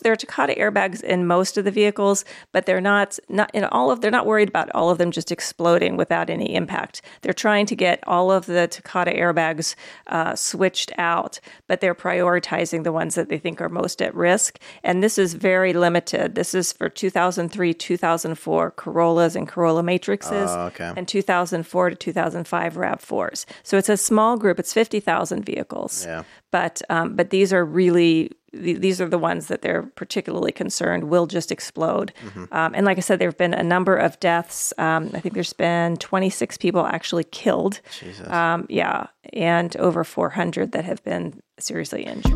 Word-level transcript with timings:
There 0.00 0.12
are 0.12 0.16
Takata 0.16 0.54
airbags 0.54 1.02
in 1.02 1.26
most 1.26 1.56
of 1.58 1.64
the 1.64 1.70
vehicles, 1.70 2.24
but 2.52 2.66
they're 2.66 2.80
not 2.80 3.18
not 3.28 3.50
in 3.54 3.64
all 3.64 3.90
of. 3.90 4.00
They're 4.00 4.10
not 4.10 4.26
worried 4.26 4.48
about 4.48 4.70
all 4.74 4.90
of 4.90 4.98
them 4.98 5.10
just 5.10 5.30
exploding 5.32 5.96
without 5.96 6.30
any 6.30 6.54
impact. 6.54 7.02
They're 7.22 7.32
trying 7.32 7.66
to 7.66 7.76
get 7.76 8.02
all 8.06 8.30
of 8.30 8.46
the 8.46 8.68
Takata 8.68 9.10
airbags 9.12 9.74
uh, 10.06 10.34
switched 10.34 10.92
out, 10.98 11.40
but 11.66 11.80
they're 11.80 11.94
prioritizing 11.94 12.84
the 12.84 12.92
ones 12.92 13.14
that 13.14 13.28
they 13.28 13.38
think 13.38 13.60
are 13.60 13.68
most 13.68 14.00
at 14.02 14.14
risk. 14.14 14.58
And 14.82 15.02
this 15.02 15.18
is 15.18 15.34
very 15.34 15.72
limited. 15.72 16.34
This 16.34 16.54
is 16.54 16.72
for 16.72 16.88
2003, 16.88 17.74
2004 17.74 18.70
Corollas 18.72 19.36
and 19.36 19.48
Corolla 19.48 19.82
Matrixes, 19.82 20.48
Oh, 20.48 20.66
okay. 20.66 20.92
and 20.96 21.06
2004 21.08 21.90
to 21.90 21.96
2005 21.96 22.74
Rav4s. 22.74 23.44
So 23.62 23.76
it's 23.78 23.88
a 23.88 23.96
small 23.96 24.36
group. 24.36 24.58
It's 24.58 24.72
50,000 24.72 25.44
vehicles. 25.44 26.04
Yeah. 26.06 26.22
But 26.50 26.80
um, 26.88 27.14
but 27.14 27.28
these 27.30 27.52
are 27.52 27.64
really 27.64 28.30
th- 28.52 28.78
these 28.80 29.00
are 29.00 29.08
the 29.08 29.18
ones 29.18 29.48
that 29.48 29.62
they're 29.62 29.82
particularly 29.82 30.52
concerned 30.52 31.04
will 31.04 31.26
just 31.26 31.50
explode. 31.52 32.12
Um, 32.52 32.72
and 32.74 32.84
like 32.86 32.96
I 32.98 33.00
said, 33.00 33.18
there 33.18 33.28
have 33.28 33.36
been 33.38 33.54
a 33.54 33.62
number 33.62 33.96
of 33.96 34.18
deaths. 34.20 34.72
Um, 34.78 35.10
I 35.14 35.20
think 35.20 35.34
there's 35.34 35.52
been 35.52 35.96
26 35.96 36.56
people 36.58 36.86
actually 36.86 37.24
killed. 37.24 37.80
Jesus. 37.98 38.28
Um, 38.28 38.66
yeah, 38.68 39.06
and 39.32 39.76
over 39.76 40.04
400 40.04 40.72
that 40.72 40.84
have 40.84 41.02
been 41.04 41.40
seriously 41.58 42.02
injured. 42.04 42.32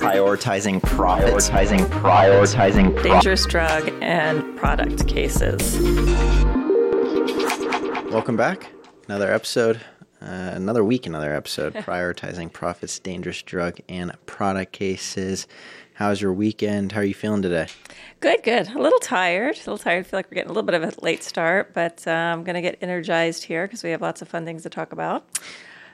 prioritizing 0.00 0.82
profits, 0.82 1.48
prioritizing, 1.50 1.86
prioritizing 2.00 3.02
Dangerous 3.02 3.46
drug 3.46 3.92
and 4.02 4.56
product 4.56 5.06
cases. 5.08 5.78
Welcome 8.10 8.36
back. 8.36 8.70
Another 9.08 9.32
episode, 9.32 9.80
uh, 10.22 10.52
another 10.54 10.84
week, 10.84 11.06
another 11.06 11.34
episode. 11.34 11.74
prioritizing 11.74 12.52
profits, 12.52 12.98
dangerous 12.98 13.42
drug, 13.42 13.78
and 13.88 14.12
product 14.26 14.72
cases. 14.72 15.46
How's 15.94 16.20
your 16.20 16.32
weekend? 16.32 16.92
How 16.92 17.00
are 17.00 17.04
you 17.04 17.14
feeling 17.14 17.40
today? 17.42 17.68
Good, 18.20 18.42
good. 18.42 18.68
A 18.68 18.78
little 18.78 18.98
tired. 18.98 19.54
A 19.54 19.58
little 19.58 19.78
tired. 19.78 20.00
I 20.00 20.02
feel 20.02 20.18
like 20.18 20.30
we're 20.30 20.34
getting 20.34 20.50
a 20.50 20.52
little 20.52 20.66
bit 20.66 20.74
of 20.74 20.82
a 20.82 20.92
late 21.02 21.22
start, 21.22 21.72
but 21.72 22.06
uh, 22.06 22.10
I'm 22.10 22.44
going 22.44 22.54
to 22.54 22.60
get 22.60 22.76
energized 22.82 23.44
here 23.44 23.66
because 23.66 23.82
we 23.82 23.90
have 23.90 24.02
lots 24.02 24.20
of 24.20 24.28
fun 24.28 24.44
things 24.44 24.62
to 24.64 24.70
talk 24.70 24.92
about. 24.92 25.24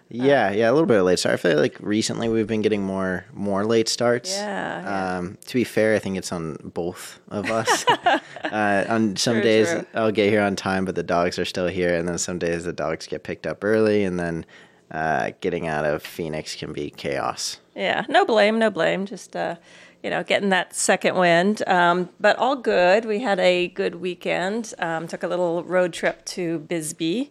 Yeah, 0.09 0.51
yeah, 0.51 0.71
a 0.71 0.73
little 0.73 0.87
bit 0.87 0.99
of 0.99 1.07
late 1.07 1.19
start. 1.19 1.35
I 1.35 1.37
feel 1.37 1.59
like 1.59 1.77
recently 1.81 2.29
we've 2.29 2.47
been 2.47 2.61
getting 2.61 2.83
more 2.83 3.25
more 3.33 3.65
late 3.65 3.89
starts. 3.89 4.35
Yeah, 4.35 4.83
yeah. 4.83 5.17
Um, 5.19 5.39
to 5.47 5.55
be 5.55 5.65
fair, 5.65 5.95
I 5.95 5.99
think 5.99 6.19
it's 6.19 6.33
on 6.33 6.57
both 6.63 7.19
of 7.29 7.51
us. 7.51 7.87
uh, 8.45 8.85
on 8.89 9.17
some 9.17 9.35
True, 9.35 9.43
days 9.43 9.71
true. 9.71 9.87
I'll 9.95 10.13
get 10.13 10.29
here 10.29 10.43
on 10.43 10.55
time, 10.57 10.85
but 10.85 10.95
the 10.95 11.03
dogs 11.03 11.39
are 11.39 11.47
still 11.47 11.67
here, 11.69 11.95
and 11.95 12.07
then 12.07 12.19
some 12.19 12.39
days 12.39 12.65
the 12.65 12.73
dogs 12.73 13.07
get 13.07 13.23
picked 13.23 13.47
up 13.47 13.65
early, 13.65 14.05
and 14.05 14.19
then 14.21 14.45
uh, 14.91 15.31
getting 15.41 15.67
out 15.67 15.85
of 15.85 16.03
Phoenix 16.03 16.55
can 16.55 16.73
be 16.73 16.91
chaos. 16.91 17.59
Yeah, 17.75 18.05
no 18.09 18.27
blame, 18.27 18.59
no 18.59 18.71
blame. 18.71 19.07
Just 19.07 19.35
uh, 19.35 19.57
you 20.03 20.11
know, 20.11 20.23
getting 20.23 20.49
that 20.51 20.75
second 20.75 21.17
wind. 21.17 21.67
Um, 21.67 22.11
but 22.21 22.37
all 22.37 22.57
good. 22.57 23.05
We 23.05 23.21
had 23.21 23.39
a 23.39 23.69
good 23.69 23.97
weekend. 23.97 24.75
Um, 24.79 25.07
took 25.07 25.23
a 25.23 25.29
little 25.29 25.63
road 25.65 25.93
trip 25.93 26.25
to 26.27 26.59
Bisbee. 26.61 27.31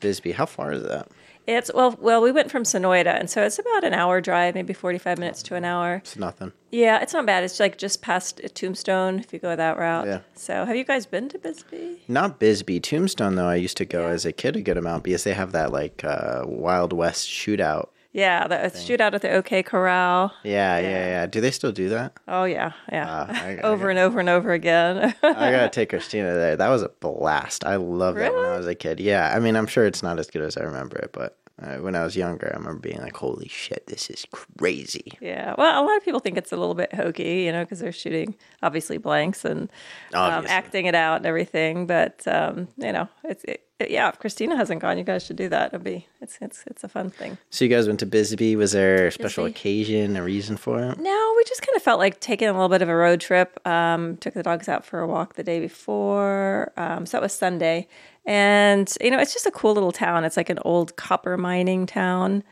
Bisbee, 0.00 0.32
how 0.32 0.46
far 0.46 0.72
is 0.72 0.82
that? 0.82 1.08
It's 1.56 1.70
well, 1.74 1.96
well, 2.00 2.22
we 2.22 2.30
went 2.32 2.50
from 2.50 2.62
Sonoita, 2.62 3.18
and 3.18 3.28
so 3.28 3.42
it's 3.42 3.58
about 3.58 3.84
an 3.84 3.92
hour 3.94 4.20
drive, 4.20 4.54
maybe 4.54 4.72
forty-five 4.72 5.18
minutes 5.18 5.42
to 5.44 5.54
an 5.56 5.64
hour. 5.64 5.96
It's 5.96 6.16
nothing. 6.16 6.52
Yeah, 6.70 7.00
it's 7.02 7.12
not 7.12 7.26
bad. 7.26 7.42
It's 7.42 7.58
like 7.58 7.76
just 7.78 8.00
past 8.02 8.40
Tombstone 8.54 9.18
if 9.18 9.32
you 9.32 9.38
go 9.40 9.56
that 9.56 9.76
route. 9.76 10.06
Yeah. 10.06 10.20
So, 10.34 10.64
have 10.64 10.76
you 10.76 10.84
guys 10.84 11.06
been 11.06 11.28
to 11.30 11.38
Bisbee? 11.38 12.02
Not 12.08 12.38
Bisbee, 12.38 12.78
Tombstone 12.80 13.34
though. 13.34 13.48
I 13.48 13.56
used 13.56 13.76
to 13.78 13.84
go 13.84 14.06
as 14.06 14.24
a 14.24 14.32
kid 14.32 14.54
a 14.56 14.62
good 14.62 14.76
amount 14.78 15.02
because 15.04 15.24
they 15.24 15.34
have 15.34 15.52
that 15.52 15.72
like 15.72 16.04
uh, 16.04 16.42
Wild 16.46 16.92
West 16.92 17.28
shootout. 17.28 17.88
Yeah, 18.12 18.48
the 18.48 18.56
shootout 18.76 19.14
at 19.14 19.22
the 19.22 19.30
OK 19.32 19.62
Corral. 19.62 20.32
Yeah, 20.42 20.78
yeah, 20.80 21.06
yeah. 21.06 21.26
Do 21.26 21.40
they 21.40 21.52
still 21.52 21.70
do 21.70 21.88
that? 21.90 22.12
Oh 22.26 22.42
yeah, 22.42 22.72
yeah. 22.90 23.08
Uh, 23.08 23.26
I- 23.30 23.50
I 23.54 23.56
over 23.62 23.84
got- 23.84 23.90
and 23.90 23.98
over 24.00 24.18
and 24.20 24.28
over 24.28 24.52
again. 24.52 25.14
I 25.22 25.50
gotta 25.52 25.68
take 25.68 25.88
Christina 25.90 26.34
there. 26.34 26.56
That 26.56 26.68
was 26.70 26.82
a 26.82 26.88
blast. 26.88 27.64
I 27.64 27.76
loved 27.76 28.18
that 28.18 28.34
when 28.34 28.44
I 28.44 28.56
was 28.56 28.66
a 28.66 28.74
kid. 28.74 28.98
Yeah, 29.00 29.32
I 29.34 29.38
mean, 29.38 29.54
I'm 29.56 29.66
sure 29.68 29.86
it's 29.86 30.02
not 30.02 30.18
as 30.18 30.28
good 30.28 30.42
as 30.42 30.56
I 30.56 30.62
remember 30.62 30.96
it, 30.98 31.10
but 31.12 31.38
uh, 31.62 31.76
when 31.76 31.94
I 31.94 32.04
was 32.04 32.16
younger, 32.16 32.50
I 32.52 32.56
remember 32.56 32.80
being 32.80 33.00
like, 33.00 33.16
"Holy 33.16 33.48
shit, 33.48 33.86
this 33.86 34.08
is 34.10 34.26
crazy." 34.30 35.12
Yeah, 35.20 35.54
well, 35.58 35.82
a 35.82 35.84
lot 35.84 35.96
of 35.96 36.04
people 36.04 36.20
think 36.20 36.38
it's 36.38 36.52
a 36.52 36.56
little 36.56 36.74
bit 36.74 36.94
hokey, 36.94 37.42
you 37.42 37.52
know, 37.52 37.64
because 37.64 37.80
they're 37.80 37.92
shooting 37.92 38.34
obviously 38.62 38.98
blanks 38.98 39.44
and 39.44 39.70
um, 40.14 40.46
acting 40.48 40.86
it 40.86 40.94
out 40.94 41.18
and 41.18 41.26
everything. 41.26 41.86
But 41.86 42.26
um, 42.26 42.68
you 42.76 42.92
know, 42.92 43.08
it's 43.24 43.44
it, 43.44 43.66
yeah. 43.88 44.08
If 44.08 44.18
Christina 44.18 44.56
hasn't 44.56 44.80
gone, 44.80 44.98
you 44.98 45.04
guys 45.04 45.24
should 45.24 45.36
do 45.36 45.48
that. 45.48 45.72
It'll 45.72 45.82
be 45.84 46.06
it's 46.20 46.38
it's 46.40 46.64
it's 46.66 46.84
a 46.84 46.88
fun 46.88 47.10
thing. 47.10 47.38
So 47.50 47.64
you 47.64 47.70
guys 47.70 47.86
went 47.86 48.00
to 48.00 48.06
Bisbee. 48.06 48.56
Was 48.56 48.72
there 48.72 49.06
a 49.06 49.12
special 49.12 49.44
Bisbee. 49.44 49.58
occasion, 49.58 50.16
a 50.16 50.22
reason 50.22 50.56
for 50.56 50.80
it? 50.82 50.98
No, 50.98 51.34
we 51.36 51.44
just 51.44 51.62
kind 51.62 51.76
of 51.76 51.82
felt 51.82 51.98
like 51.98 52.20
taking 52.20 52.48
a 52.48 52.52
little 52.52 52.68
bit 52.68 52.82
of 52.82 52.88
a 52.88 52.94
road 52.96 53.20
trip. 53.20 53.64
Um, 53.66 54.16
took 54.18 54.34
the 54.34 54.42
dogs 54.42 54.68
out 54.68 54.84
for 54.84 55.00
a 55.00 55.06
walk 55.06 55.34
the 55.34 55.42
day 55.42 55.60
before, 55.60 56.72
um, 56.76 57.06
so 57.06 57.16
that 57.16 57.22
was 57.22 57.32
Sunday, 57.32 57.88
and 58.26 58.92
you 59.00 59.10
know, 59.10 59.18
it's 59.18 59.32
just 59.32 59.46
a 59.46 59.50
cool 59.50 59.72
little 59.74 59.92
town. 59.92 60.24
It's 60.24 60.36
like 60.36 60.50
an 60.50 60.58
old 60.64 60.96
copper 60.96 61.36
mining 61.36 61.86
town. 61.86 62.42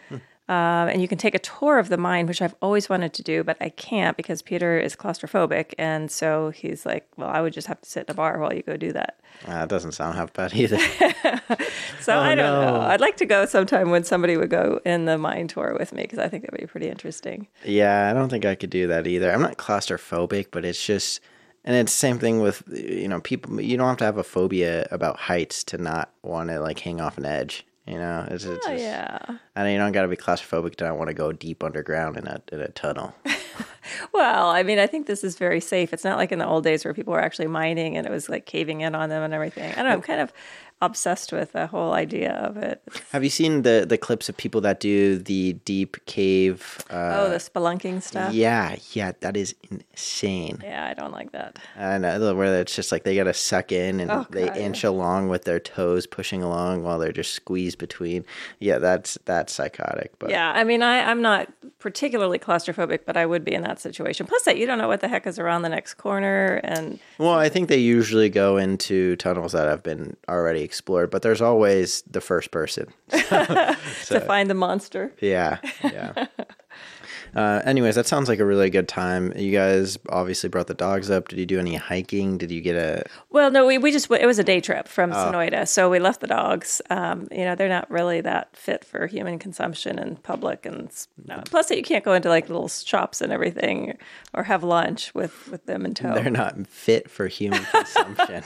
Um, 0.48 0.88
and 0.88 1.02
you 1.02 1.08
can 1.08 1.18
take 1.18 1.34
a 1.34 1.38
tour 1.38 1.78
of 1.78 1.90
the 1.90 1.98
mine, 1.98 2.26
which 2.26 2.40
I've 2.40 2.54
always 2.62 2.88
wanted 2.88 3.12
to 3.14 3.22
do, 3.22 3.44
but 3.44 3.58
I 3.60 3.68
can't 3.68 4.16
because 4.16 4.40
Peter 4.40 4.78
is 4.78 4.96
claustrophobic. 4.96 5.74
And 5.78 6.10
so 6.10 6.50
he's 6.50 6.86
like, 6.86 7.06
well, 7.18 7.28
I 7.28 7.42
would 7.42 7.52
just 7.52 7.66
have 7.66 7.80
to 7.82 7.88
sit 7.88 8.06
in 8.08 8.12
a 8.12 8.14
bar 8.14 8.38
while 8.38 8.54
you 8.54 8.62
go 8.62 8.78
do 8.78 8.92
that. 8.92 9.20
Uh, 9.46 9.60
it 9.64 9.68
doesn't 9.68 9.92
sound 9.92 10.16
half 10.16 10.32
bad 10.32 10.54
either. 10.54 10.78
So 12.00 12.16
I 12.18 12.34
don't 12.34 12.62
know. 12.62 12.80
I'd 12.80 13.00
like 13.02 13.16
to 13.18 13.26
go 13.26 13.44
sometime 13.44 13.90
when 13.90 14.02
somebody 14.04 14.36
would 14.38 14.48
go 14.48 14.80
in 14.86 15.04
the 15.04 15.18
mine 15.18 15.48
tour 15.48 15.76
with 15.78 15.92
me 15.92 16.02
because 16.02 16.18
I 16.18 16.28
think 16.28 16.44
that'd 16.44 16.58
be 16.58 16.66
pretty 16.66 16.88
interesting. 16.88 17.48
yeah, 17.64 18.08
I 18.10 18.14
don't 18.14 18.30
think 18.30 18.46
I 18.46 18.54
could 18.54 18.70
do 18.70 18.86
that 18.86 19.06
either. 19.06 19.30
I'm 19.30 19.42
not 19.42 19.58
claustrophobic, 19.58 20.46
but 20.50 20.64
it's 20.64 20.84
just, 20.84 21.20
and 21.64 21.76
it's 21.76 21.92
the 21.92 21.98
same 21.98 22.18
thing 22.18 22.40
with 22.40 22.62
you 22.72 23.08
know 23.08 23.20
people. 23.20 23.60
You 23.60 23.76
don't 23.76 23.88
have 23.88 23.98
to 23.98 24.04
have 24.04 24.16
a 24.16 24.24
phobia 24.24 24.88
about 24.90 25.18
heights 25.18 25.62
to 25.64 25.76
not 25.78 26.10
want 26.22 26.48
to 26.48 26.60
like 26.60 26.78
hang 26.78 27.00
off 27.00 27.18
an 27.18 27.26
edge. 27.26 27.66
You 27.88 27.96
know, 27.98 28.26
it's, 28.30 28.44
it's 28.44 28.66
Oh, 28.66 28.70
just, 28.70 28.82
yeah. 28.82 29.18
I 29.56 29.62
know 29.62 29.70
you 29.70 29.78
don't 29.78 29.92
got 29.92 30.02
to 30.02 30.08
be 30.08 30.16
claustrophobic 30.16 30.76
to 30.76 30.84
not 30.84 30.98
want 30.98 31.08
to 31.08 31.14
go 31.14 31.32
deep 31.32 31.64
underground 31.64 32.18
in 32.18 32.26
a 32.26 32.42
in 32.52 32.60
a 32.60 32.68
tunnel. 32.68 33.14
Well, 34.12 34.50
I 34.50 34.64
mean, 34.64 34.78
I 34.78 34.86
think 34.86 35.06
this 35.06 35.24
is 35.24 35.38
very 35.38 35.60
safe. 35.60 35.94
It's 35.94 36.04
not 36.04 36.18
like 36.18 36.30
in 36.30 36.38
the 36.38 36.46
old 36.46 36.62
days 36.62 36.84
where 36.84 36.92
people 36.92 37.14
were 37.14 37.22
actually 37.22 37.46
mining 37.46 37.96
and 37.96 38.06
it 38.06 38.10
was 38.10 38.28
like 38.28 38.44
caving 38.44 38.82
in 38.82 38.94
on 38.94 39.08
them 39.08 39.22
and 39.22 39.32
everything. 39.32 39.72
I 39.72 39.76
don't 39.76 39.86
know. 39.86 39.92
I'm 39.92 40.02
kind 40.02 40.20
of 40.20 40.30
obsessed 40.80 41.32
with 41.32 41.52
the 41.52 41.66
whole 41.66 41.92
idea 41.92 42.32
of 42.34 42.56
it. 42.56 42.82
Have 43.12 43.24
you 43.24 43.30
seen 43.30 43.62
the 43.62 43.84
the 43.88 43.98
clips 43.98 44.28
of 44.28 44.36
people 44.36 44.60
that 44.62 44.80
do 44.80 45.18
the 45.18 45.54
deep 45.64 45.96
cave? 46.06 46.78
Uh, 46.90 47.16
oh, 47.18 47.30
the 47.30 47.36
spelunking 47.38 48.02
stuff. 48.02 48.32
yeah, 48.32 48.76
yeah, 48.92 49.12
that 49.20 49.36
is 49.36 49.54
insane. 49.70 50.60
Yeah, 50.62 50.86
I 50.86 50.94
don't 50.94 51.12
like 51.12 51.32
that. 51.32 51.58
And 51.76 52.04
uh, 52.04 52.32
where 52.34 52.60
it's 52.60 52.74
just 52.74 52.92
like 52.92 53.04
they 53.04 53.16
gotta 53.16 53.34
suck 53.34 53.72
in 53.72 54.00
and 54.00 54.10
Oh, 54.10 54.26
they 54.30 54.46
God, 54.46 54.56
inch 54.56 54.84
along 54.84 55.28
with 55.28 55.44
their 55.44 55.60
toes 55.60 56.06
pushing 56.06 56.42
along 56.42 56.82
while 56.82 56.98
they're 56.98 57.12
just 57.12 57.32
squeezed 57.32 57.78
between. 57.78 58.24
Yeah, 58.58 58.78
that's 58.78 59.18
that's 59.24 59.52
psychotic. 59.52 60.18
But 60.18 60.30
Yeah, 60.30 60.52
I 60.54 60.64
mean, 60.64 60.82
I, 60.82 61.10
I'm 61.10 61.22
not 61.22 61.48
particularly 61.78 62.38
claustrophobic, 62.38 63.00
but 63.04 63.16
I 63.16 63.26
would 63.26 63.44
be 63.44 63.54
in 63.54 63.62
that 63.62 63.80
situation. 63.80 64.26
Plus, 64.26 64.42
that 64.42 64.58
you 64.58 64.66
don't 64.66 64.78
know 64.78 64.88
what 64.88 65.00
the 65.00 65.08
heck 65.08 65.26
is 65.26 65.38
around 65.38 65.62
the 65.62 65.68
next 65.68 65.94
corner, 65.94 66.60
and 66.64 66.98
well, 67.18 67.34
I 67.34 67.48
think 67.48 67.68
they 67.68 67.78
usually 67.78 68.28
go 68.30 68.56
into 68.56 69.16
tunnels 69.16 69.52
that 69.52 69.68
have 69.68 69.82
been 69.82 70.16
already 70.28 70.62
explored, 70.68 71.10
but 71.10 71.22
there's 71.22 71.40
always 71.40 72.02
the 72.02 72.20
first 72.20 72.50
person. 72.50 72.92
to 73.08 74.22
find 74.26 74.50
the 74.50 74.54
monster. 74.54 75.12
Yeah, 75.20 75.58
yeah. 75.82 76.26
Uh, 77.34 77.60
anyways, 77.64 77.94
that 77.94 78.06
sounds 78.06 78.26
like 78.28 78.38
a 78.38 78.44
really 78.44 78.70
good 78.70 78.88
time. 78.88 79.32
You 79.36 79.52
guys 79.52 79.98
obviously 80.08 80.48
brought 80.48 80.66
the 80.66 80.74
dogs 80.74 81.10
up. 81.10 81.28
Did 81.28 81.38
you 81.38 81.46
do 81.46 81.58
any 81.58 81.74
hiking? 81.76 82.38
Did 82.38 82.50
you 82.50 82.60
get 82.62 82.74
a? 82.74 83.04
Well, 83.30 83.50
no, 83.50 83.66
we, 83.66 83.76
we 83.76 83.92
just 83.92 84.10
it 84.10 84.24
was 84.26 84.38
a 84.38 84.44
day 84.44 84.60
trip 84.60 84.88
from 84.88 85.12
Oh. 85.12 85.16
Sonoita, 85.16 85.68
so 85.68 85.90
we 85.90 85.98
left 85.98 86.20
the 86.20 86.26
dogs. 86.26 86.80
Um, 86.90 87.28
you 87.30 87.44
know, 87.44 87.54
they're 87.54 87.68
not 87.68 87.90
really 87.90 88.20
that 88.22 88.56
fit 88.56 88.84
for 88.84 89.06
human 89.06 89.38
consumption 89.38 89.98
in 89.98 90.16
public, 90.16 90.64
and 90.64 90.90
plus 91.46 91.70
you 91.70 91.82
can't 91.82 92.04
go 92.04 92.14
into 92.14 92.28
like 92.30 92.48
little 92.48 92.68
shops 92.68 93.20
and 93.20 93.30
everything 93.32 93.98
or 94.32 94.44
have 94.44 94.62
lunch 94.64 95.14
with 95.14 95.48
with 95.48 95.66
them 95.66 95.84
in 95.84 95.92
tow. 95.92 96.14
They're 96.14 96.30
not 96.30 96.66
fit 96.66 97.10
for 97.10 97.26
human 97.26 97.62
consumption. 97.72 98.42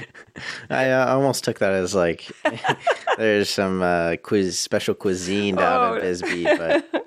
I 0.70 0.90
uh, 0.90 1.06
almost 1.14 1.44
took 1.44 1.58
that 1.58 1.72
as 1.72 1.94
like 1.94 2.30
there's 3.16 3.50
some 3.50 3.82
uh, 3.82 4.16
quiz 4.22 4.58
special 4.58 4.94
cuisine 4.94 5.56
down 5.56 5.92
Oh. 5.92 5.94
at 5.96 6.02
Bisbee, 6.02 6.44
but 6.58 7.06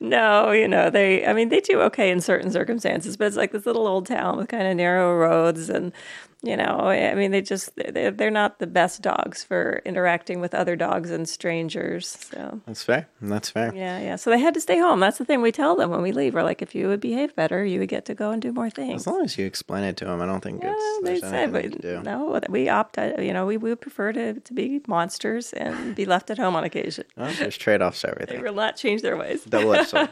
No, 0.00 0.52
you 0.52 0.68
know, 0.68 0.88
they, 0.90 1.26
I 1.26 1.32
mean, 1.32 1.48
they 1.48 1.60
do 1.60 1.80
okay 1.82 2.10
in 2.10 2.20
certain 2.20 2.50
circumstances, 2.50 3.16
but 3.16 3.26
it's 3.26 3.36
like 3.36 3.52
this 3.52 3.66
little 3.66 3.86
old 3.86 4.06
town 4.06 4.36
with 4.36 4.48
kind 4.48 4.66
of 4.68 4.76
narrow 4.76 5.16
roads. 5.16 5.68
And, 5.68 5.92
you 6.42 6.56
know, 6.56 6.64
I 6.88 7.14
mean, 7.14 7.32
they 7.32 7.40
just, 7.42 7.70
they're, 7.74 8.12
they're 8.12 8.30
not 8.30 8.60
the 8.60 8.66
best 8.68 9.02
dogs 9.02 9.42
for 9.42 9.82
interacting 9.84 10.40
with 10.40 10.54
other 10.54 10.76
dogs 10.76 11.10
and 11.10 11.28
strangers. 11.28 12.06
So, 12.06 12.60
that's 12.64 12.84
fair. 12.84 13.08
That's 13.20 13.50
fair. 13.50 13.74
yeah, 13.74 13.98
yeah. 13.98 14.14
So 14.16 14.30
they 14.30 14.38
had 14.38 14.54
to 14.54 14.60
stay 14.60 14.78
home. 14.78 15.00
That's 15.00 15.18
the 15.18 15.24
thing 15.24 15.42
we 15.42 15.50
tell 15.50 15.74
them 15.74 15.90
when 15.90 16.00
we 16.00 16.12
leave. 16.12 16.34
We're 16.34 16.44
like, 16.44 16.62
if 16.62 16.76
you 16.76 16.86
would 16.86 17.00
behave 17.00 17.34
better, 17.34 17.64
you 17.64 17.80
would 17.80 17.88
get 17.88 18.04
to 18.04 18.14
go 18.14 18.30
and 18.30 18.40
do 18.40 18.52
more 18.52 18.70
things. 18.70 19.02
As 19.02 19.06
long 19.08 19.24
as 19.24 19.36
you 19.36 19.46
explain 19.46 19.82
it 19.82 19.96
to 19.96 20.04
them, 20.04 20.22
I 20.22 20.26
don't 20.26 20.40
think 20.40 20.62
Well, 20.62 20.74
it's 20.78 21.04
they 21.04 21.18
said, 21.28 21.52
but 21.52 21.80
do. 21.80 22.02
no, 22.04 22.40
we 22.48 22.68
opt, 22.68 22.98
you 22.98 23.32
know, 23.32 23.44
we, 23.44 23.56
we 23.56 23.70
would 23.70 23.80
prefer 23.80 24.12
to, 24.12 24.34
to 24.38 24.52
be 24.54 24.80
monsters 24.86 25.52
and 25.54 25.96
be 25.96 26.04
left 26.14 26.30
at 26.30 26.38
home 26.38 26.54
on 26.54 26.62
occasion. 26.62 27.04
Well, 27.16 27.32
there's 27.34 27.56
trade 27.58 27.82
offs 27.82 28.02
to 28.02 28.10
everything. 28.10 28.36
They 28.36 28.42
will 28.48 28.54
not 28.54 28.76
change 28.76 29.02
their 29.02 29.16
ways. 29.16 29.42
double 29.44 29.74
edged 29.74 29.88
sword. 29.88 30.08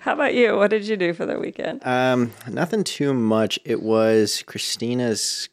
How 0.00 0.14
about 0.14 0.34
you? 0.34 0.56
What 0.56 0.70
did 0.70 0.88
you 0.88 0.96
do 0.96 1.12
for 1.12 1.26
the 1.26 1.38
weekend? 1.38 1.80
Um, 1.86 2.32
nothing 2.50 2.82
too 2.82 3.14
much. 3.14 3.60
It 3.64 3.82
was 3.82 4.42
Christina's 4.46 5.43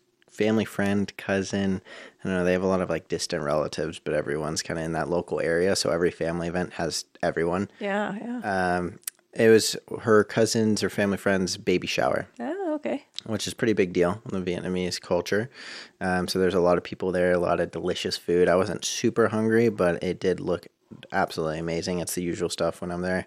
family 0.41 0.65
friend, 0.65 1.15
cousin. 1.17 1.81
I 2.23 2.27
don't 2.27 2.37
know. 2.37 2.43
They 2.43 2.53
have 2.53 2.63
a 2.63 2.67
lot 2.67 2.81
of 2.81 2.89
like 2.89 3.07
distant 3.07 3.43
relatives, 3.43 3.99
but 3.99 4.13
everyone's 4.13 4.63
kind 4.63 4.79
of 4.79 4.85
in 4.85 4.93
that 4.93 5.09
local 5.09 5.39
area. 5.39 5.75
So 5.75 5.91
every 5.91 6.11
family 6.11 6.47
event 6.47 6.73
has 6.73 7.05
everyone. 7.21 7.69
yeah, 7.79 8.15
yeah. 8.15 8.77
Um, 8.77 8.99
it 9.33 9.49
was 9.49 9.77
her 10.01 10.23
cousin's 10.23 10.83
or 10.83 10.89
family 10.89 11.17
friend's 11.17 11.55
baby 11.55 11.87
shower, 11.87 12.27
oh, 12.39 12.73
okay. 12.73 13.05
which 13.25 13.47
is 13.47 13.53
pretty 13.53 13.71
big 13.71 13.93
deal 13.93 14.21
in 14.29 14.43
the 14.43 14.51
Vietnamese 14.51 14.99
culture. 14.99 15.49
Um, 16.01 16.27
so 16.27 16.37
there's 16.37 16.53
a 16.53 16.59
lot 16.59 16.77
of 16.77 16.83
people 16.83 17.13
there, 17.13 17.31
a 17.31 17.39
lot 17.39 17.61
of 17.61 17.71
delicious 17.71 18.17
food. 18.17 18.49
I 18.49 18.55
wasn't 18.55 18.83
super 18.83 19.29
hungry, 19.29 19.69
but 19.69 20.03
it 20.03 20.19
did 20.19 20.41
look 20.41 20.67
absolutely 21.13 21.59
amazing. 21.59 21.99
It's 21.99 22.15
the 22.15 22.23
usual 22.23 22.49
stuff 22.49 22.81
when 22.81 22.91
I'm 22.91 23.03
there. 23.03 23.25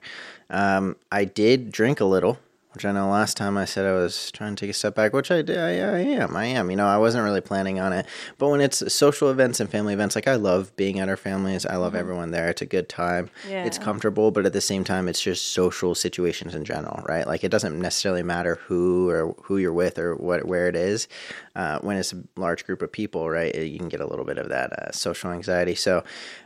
Um, 0.51 0.97
I 1.11 1.25
did 1.25 1.73
drink 1.73 2.01
a 2.01 2.05
little, 2.05 2.39
which 2.75 2.85
I 2.85 2.93
know 2.93 3.09
last 3.09 3.37
time 3.37 3.57
I 3.57 3.65
said 3.65 3.87
I 3.87 3.93
was 3.93 4.33
trying 4.33 4.57
to 4.57 4.61
take 4.61 4.71
a 4.71 4.75
step 4.75 4.95
back, 4.95 5.13
which 5.13 5.31
I 5.31 5.43
did. 5.43 5.59
I, 5.59 5.79
I 5.79 6.01
am. 6.01 6.37
I 6.37 6.47
am. 6.47 6.71
You 6.71 6.77
know, 6.77 6.87
I 6.87 6.99
wasn't 6.99 7.25
really 7.25 7.41
planning 7.41 7.79
on 7.79 7.93
it. 7.93 8.07
But 8.39 8.49
when 8.49 8.61
it's 8.61 8.93
social 8.93 9.31
events 9.31 9.61
and 9.61 9.71
family 9.71 9.95
events, 9.95 10.17
like 10.17 10.27
I 10.27 10.35
love 10.35 10.75
being 10.77 10.99
at 10.99 11.09
our 11.09 11.17
families. 11.17 11.65
I 11.65 11.77
love 11.77 11.95
everyone 11.95 12.33
there. 12.33 12.49
It's 12.49 12.63
a 12.63 12.67
good 12.67 12.89
time. 12.89 13.31
Yeah. 13.49 13.65
It's 13.65 13.79
comfortable, 13.79 14.33
but 14.33 14.45
at 14.45 14.53
the 14.53 14.61
same 14.61 14.83
time, 14.83 15.09
it's 15.09 15.21
just 15.21 15.53
social 15.53 15.95
situations 15.95 16.55
in 16.55 16.65
general, 16.65 17.03
right? 17.09 17.27
Like 17.27 17.45
it 17.45 17.51
doesn't 17.51 17.79
necessarily 17.79 18.23
matter 18.23 18.57
who 18.67 19.09
or 19.09 19.35
who 19.43 19.59
you're 19.59 19.73
with 19.73 19.99
or 19.99 20.17
what 20.17 20.45
where 20.47 20.69
it 20.69 20.75
is. 20.75 21.07
Uh, 21.55 21.79
when 21.81 21.97
it's 21.97 22.13
a 22.13 22.23
large 22.37 22.67
group 22.67 22.83
of 22.83 22.91
people, 22.91 23.31
right, 23.31 23.55
you 23.55 23.79
can 23.79 23.89
get 23.89 24.01
a 24.01 24.07
little 24.07 24.25
bit 24.25 24.39
of 24.39 24.49
that 24.49 24.73
uh, 24.73 24.91
social 24.93 25.31
anxiety. 25.31 25.75
So. 25.75 26.03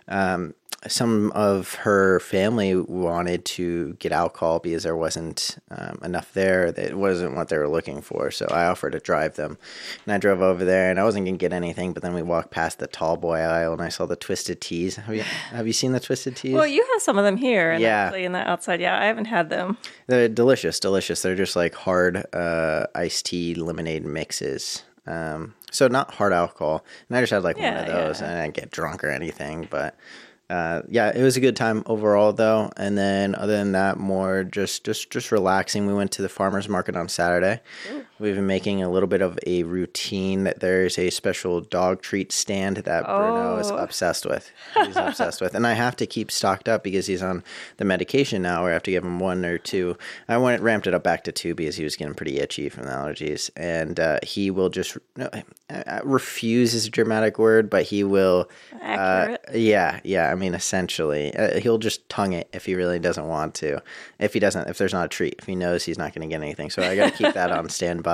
Um, 0.08 0.54
some 0.86 1.32
of 1.32 1.74
her 1.74 2.20
family 2.20 2.76
wanted 2.76 3.44
to 3.44 3.94
get 3.94 4.12
alcohol 4.12 4.60
because 4.60 4.84
there 4.84 4.96
wasn't 4.96 5.58
um, 5.72 5.98
enough 6.04 6.32
there. 6.34 6.66
It 6.66 6.96
wasn't 6.96 7.34
what 7.34 7.48
they 7.48 7.58
were 7.58 7.68
looking 7.68 8.00
for. 8.00 8.30
So 8.30 8.46
I 8.48 8.66
offered 8.66 8.92
to 8.92 9.00
drive 9.00 9.34
them. 9.34 9.58
And 10.06 10.14
I 10.14 10.18
drove 10.18 10.40
over 10.40 10.64
there 10.64 10.88
and 10.90 11.00
I 11.00 11.04
wasn't 11.04 11.26
going 11.26 11.34
to 11.34 11.38
get 11.38 11.52
anything. 11.52 11.92
But 11.94 12.04
then 12.04 12.14
we 12.14 12.22
walked 12.22 12.52
past 12.52 12.78
the 12.78 12.86
tall 12.86 13.16
boy 13.16 13.38
aisle 13.38 13.72
and 13.72 13.82
I 13.82 13.88
saw 13.88 14.06
the 14.06 14.14
Twisted 14.14 14.60
Teas. 14.60 14.96
Have 14.96 15.14
you, 15.14 15.22
have 15.22 15.66
you 15.66 15.72
seen 15.72 15.92
the 15.92 16.00
Twisted 16.00 16.36
Teas? 16.36 16.54
Well, 16.54 16.66
you 16.66 16.86
have 16.92 17.02
some 17.02 17.18
of 17.18 17.24
them 17.24 17.36
here, 17.36 17.72
and 17.72 17.82
Yeah. 17.82 18.04
actually 18.04 18.24
in 18.24 18.32
the 18.32 18.48
outside. 18.48 18.80
Yeah, 18.80 19.00
I 19.00 19.06
haven't 19.06 19.24
had 19.26 19.50
them. 19.50 19.78
They're 20.06 20.28
delicious, 20.28 20.78
delicious. 20.78 21.22
They're 21.22 21.34
just 21.34 21.56
like 21.56 21.74
hard 21.74 22.24
uh, 22.32 22.86
iced 22.94 23.26
tea 23.26 23.56
lemonade 23.56 24.04
mixes. 24.04 24.84
Um, 25.08 25.54
so 25.70 25.88
not 25.88 26.14
hard 26.14 26.32
alcohol. 26.32 26.84
And 27.08 27.16
I 27.16 27.22
just 27.22 27.32
had 27.32 27.42
like 27.42 27.58
one 27.58 27.76
of 27.76 27.86
those, 27.86 28.20
yeah. 28.20 28.28
and 28.28 28.38
I 28.38 28.44
didn't 28.44 28.54
get 28.54 28.70
drunk 28.70 29.02
or 29.02 29.08
anything. 29.10 29.66
But 29.68 29.96
uh, 30.50 30.82
yeah, 30.88 31.12
it 31.14 31.22
was 31.22 31.36
a 31.36 31.40
good 31.40 31.56
time 31.56 31.82
overall, 31.86 32.32
though. 32.32 32.70
And 32.76 32.96
then 32.96 33.34
other 33.34 33.56
than 33.56 33.72
that, 33.72 33.98
more 33.98 34.44
just 34.44 34.84
just 34.84 35.10
just 35.10 35.30
relaxing. 35.30 35.86
We 35.86 35.94
went 35.94 36.12
to 36.12 36.22
the 36.22 36.28
farmers 36.28 36.68
market 36.68 36.96
on 36.96 37.08
Saturday. 37.08 37.60
We've 38.20 38.34
been 38.34 38.46
making 38.48 38.82
a 38.82 38.90
little 38.90 39.06
bit 39.06 39.22
of 39.22 39.38
a 39.46 39.62
routine 39.62 40.42
that 40.44 40.58
there's 40.60 40.98
a 40.98 41.10
special 41.10 41.60
dog 41.60 42.02
treat 42.02 42.32
stand 42.32 42.78
that 42.78 43.04
Bruno 43.04 43.58
is 43.58 43.70
Oh. 43.70 43.76
obsessed 43.76 44.26
with. 44.26 44.50
He's 44.84 44.96
obsessed 44.96 45.40
with, 45.40 45.54
and 45.54 45.64
I 45.66 45.74
have 45.74 45.94
to 45.96 46.06
keep 46.06 46.30
stocked 46.32 46.68
up 46.68 46.82
because 46.82 47.06
he's 47.06 47.22
on 47.22 47.44
the 47.76 47.84
medication 47.84 48.42
now. 48.42 48.62
Where 48.62 48.70
I 48.70 48.74
have 48.74 48.82
to 48.84 48.90
give 48.90 49.04
him 49.04 49.20
one 49.20 49.44
or 49.44 49.56
two. 49.56 49.96
I 50.28 50.36
went 50.36 50.56
and 50.56 50.64
ramped 50.64 50.88
it 50.88 50.94
up 50.94 51.04
back 51.04 51.22
to 51.24 51.32
two 51.32 51.54
because 51.54 51.76
he 51.76 51.84
was 51.84 51.94
getting 51.94 52.14
pretty 52.14 52.38
itchy 52.38 52.68
from 52.68 52.84
the 52.84 52.90
allergies, 52.90 53.50
and 53.56 54.00
uh, 54.00 54.18
he 54.24 54.50
will 54.50 54.68
just 54.68 54.96
no, 55.16 55.30
uh, 55.70 56.00
refuse 56.02 56.74
is 56.74 56.86
a 56.86 56.90
dramatic 56.90 57.38
word, 57.38 57.70
but 57.70 57.84
he 57.84 58.02
will. 58.02 58.48
Accurate. 58.82 59.40
Uh, 59.48 59.52
yeah, 59.56 60.00
yeah. 60.02 60.30
I 60.30 60.34
mean, 60.34 60.54
essentially, 60.54 61.32
uh, 61.36 61.60
he'll 61.60 61.78
just 61.78 62.08
tongue 62.08 62.32
it 62.32 62.48
if 62.52 62.64
he 62.66 62.74
really 62.74 62.98
doesn't 62.98 63.28
want 63.28 63.54
to. 63.56 63.80
If 64.18 64.34
he 64.34 64.40
doesn't, 64.40 64.68
if 64.68 64.76
there's 64.78 64.92
not 64.92 65.06
a 65.06 65.08
treat, 65.08 65.36
if 65.38 65.46
he 65.46 65.54
knows 65.54 65.84
he's 65.84 65.98
not 65.98 66.14
going 66.14 66.28
to 66.28 66.34
get 66.34 66.42
anything, 66.42 66.70
so 66.70 66.82
I 66.82 66.96
got 66.96 67.12
to 67.12 67.16
keep 67.16 67.34
that 67.34 67.52
on 67.52 67.68
standby. 67.68 68.07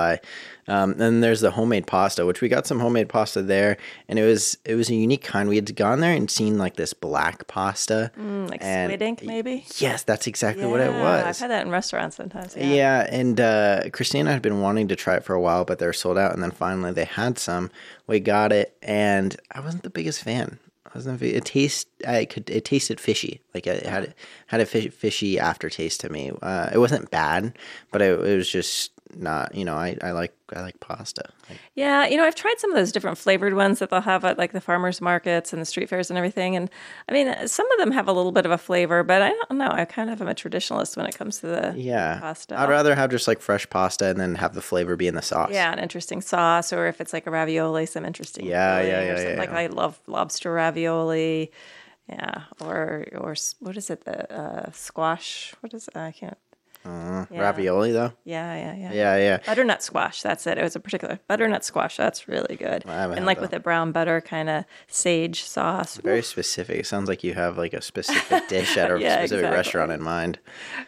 Um, 0.67 0.97
then 0.97 1.21
there's 1.21 1.41
the 1.41 1.51
homemade 1.51 1.85
pasta, 1.85 2.25
which 2.25 2.41
we 2.41 2.49
got 2.49 2.65
some 2.65 2.79
homemade 2.79 3.07
pasta 3.07 3.43
there, 3.43 3.77
and 4.09 4.17
it 4.17 4.23
was 4.25 4.57
it 4.65 4.73
was 4.75 4.89
a 4.89 4.95
unique 4.95 5.23
kind. 5.23 5.47
We 5.47 5.55
had 5.57 5.75
gone 5.75 5.99
there 5.99 6.13
and 6.15 6.29
seen 6.29 6.57
like 6.57 6.75
this 6.75 6.91
black 6.93 7.45
pasta, 7.47 8.11
Mm, 8.19 8.49
like 8.49 8.63
and- 8.63 8.89
squid 8.89 9.01
ink, 9.03 9.23
maybe. 9.23 9.63
Yes, 9.77 10.01
that's 10.03 10.25
exactly 10.25 10.65
what 10.65 10.79
it 10.79 10.91
was. 10.91 11.23
I've 11.23 11.37
had 11.37 11.51
that 11.51 11.65
in 11.65 11.71
restaurants 11.71 12.15
sometimes. 12.15 12.55
Yeah. 12.55 12.65
Yeah, 12.65 13.07
and 13.11 13.39
uh, 13.39 13.83
Christina 13.93 14.31
had 14.31 14.41
been 14.41 14.59
wanting 14.61 14.87
to 14.87 14.95
try 14.95 15.15
it 15.15 15.23
for 15.23 15.35
a 15.35 15.41
while, 15.41 15.65
but 15.65 15.77
they're 15.77 15.93
sold 15.93 16.17
out. 16.17 16.33
And 16.33 16.41
then 16.41 16.51
finally 16.51 16.91
they 16.91 17.05
had 17.05 17.37
some. 17.37 17.69
We 18.07 18.19
got 18.19 18.51
it, 18.51 18.75
and 18.81 19.35
I 19.51 19.59
wasn't 19.59 19.83
the 19.83 19.89
biggest 19.91 20.23
fan. 20.23 20.57
I 20.87 20.97
wasn't. 20.97 21.21
It 21.21 21.45
taste. 21.45 21.87
I 22.07 22.25
could. 22.25 22.49
It 22.49 22.65
tasted 22.65 22.99
fishy. 22.99 23.39
Like 23.53 23.67
it 23.67 23.85
had 23.85 24.15
had 24.47 24.61
a 24.61 24.65
fishy 24.65 25.37
aftertaste 25.37 25.99
to 26.01 26.09
me. 26.09 26.31
Uh, 26.41 26.71
it 26.73 26.79
wasn't 26.79 27.11
bad, 27.11 27.55
but 27.91 28.01
it, 28.01 28.19
it 28.19 28.35
was 28.37 28.49
just 28.49 28.91
not. 29.21 29.55
You 29.55 29.65
know, 29.65 29.75
I, 29.75 29.97
I 30.01 30.11
like 30.11 30.33
I 30.55 30.61
like 30.61 30.79
pasta. 30.79 31.23
Like, 31.49 31.59
Yeah, 31.73 32.05
you 32.07 32.17
know, 32.17 32.23
I've 32.23 32.35
tried 32.35 32.59
some 32.59 32.71
of 32.71 32.75
those 32.75 32.91
different 32.91 33.17
flavored 33.17 33.53
ones 33.53 33.79
that 33.79 33.89
they'll 33.89 34.01
have 34.01 34.23
at 34.25 34.37
like 34.37 34.51
the 34.51 34.61
farmers 34.61 35.01
markets 35.01 35.53
and 35.53 35.61
the 35.61 35.65
street 35.65 35.89
fairs 35.89 36.09
and 36.09 36.17
everything. 36.17 36.55
And 36.55 36.69
I 37.09 37.13
mean, 37.13 37.47
some 37.47 37.69
of 37.71 37.79
them 37.79 37.91
have 37.91 38.07
a 38.07 38.13
little 38.13 38.31
bit 38.31 38.45
of 38.45 38.51
a 38.51 38.57
flavor, 38.57 39.03
but 39.03 39.21
I 39.21 39.29
don't 39.29 39.57
know. 39.57 39.69
I 39.71 39.85
kind 39.85 40.09
of 40.09 40.21
am 40.21 40.27
a 40.27 40.35
traditionalist 40.35 40.97
when 40.97 41.05
it 41.05 41.17
comes 41.17 41.39
to 41.39 41.47
the 41.47 41.73
yeah, 41.75 42.19
pasta. 42.19 42.59
I'd 42.59 42.69
rather 42.69 42.95
have 42.95 43.09
just 43.09 43.27
like 43.27 43.41
fresh 43.41 43.69
pasta 43.69 44.05
and 44.07 44.19
then 44.19 44.35
have 44.35 44.53
the 44.53 44.61
flavor 44.61 44.95
be 44.95 45.07
in 45.07 45.15
the 45.15 45.21
sauce. 45.21 45.49
yeah, 45.51 45.71
an 45.71 45.79
interesting 45.79 46.21
sauce, 46.21 46.71
or 46.71 46.87
if 46.87 47.01
it's 47.01 47.13
like 47.13 47.27
a 47.27 47.31
ravioli, 47.31 47.85
some 47.85 48.05
interesting. 48.05 48.45
Yeah, 48.45 48.81
yeah, 48.81 48.99
or 48.99 49.05
yeah, 49.05 49.29
yeah, 49.29 49.39
Like. 49.39 49.49
I 49.49 49.67
love 49.67 49.99
lobster 50.07 50.53
ravioli. 50.53 51.51
Yeah, 52.07 52.43
or 52.61 53.07
or 53.15 53.35
what 53.59 53.77
is 53.77 53.89
it? 53.89 54.05
The 54.05 54.31
uh, 54.31 54.71
squash. 54.71 55.55
What 55.61 55.73
is 55.73 55.87
it? 55.87 55.97
I 55.97 56.11
can't. 56.11 56.37
Yeah. 56.85 57.25
Ravioli 57.31 57.91
though. 57.91 58.13
Yeah, 58.23 58.55
yeah, 58.55 58.75
yeah. 58.75 58.93
Yeah, 58.93 59.17
yeah. 59.17 59.37
Butternut 59.45 59.81
squash. 59.81 60.21
That's 60.21 60.45
it. 60.45 60.57
It 60.57 60.63
was 60.63 60.75
a 60.75 60.79
particular 60.79 61.19
butternut 61.27 61.63
squash. 61.63 61.97
That's 61.97 62.27
really 62.27 62.55
good. 62.55 62.85
And 62.85 63.25
like 63.25 63.37
that. 63.37 63.41
with 63.41 63.53
a 63.53 63.59
brown 63.59 63.91
butter 63.91 64.21
kind 64.21 64.49
of 64.49 64.65
sage 64.87 65.43
sauce. 65.43 65.97
Very 65.97 66.21
specific. 66.21 66.79
It 66.79 66.85
sounds 66.85 67.09
like 67.09 67.23
you 67.23 67.33
have 67.33 67.57
like 67.57 67.73
a 67.73 67.81
specific 67.81 68.47
dish 68.49 68.77
at 68.77 68.91
a 68.91 68.99
Yeah, 68.99 69.15
specific 69.17 69.37
exactly. 69.45 69.55
restaurant 69.57 69.91
in 69.91 70.01
mind. 70.03 70.39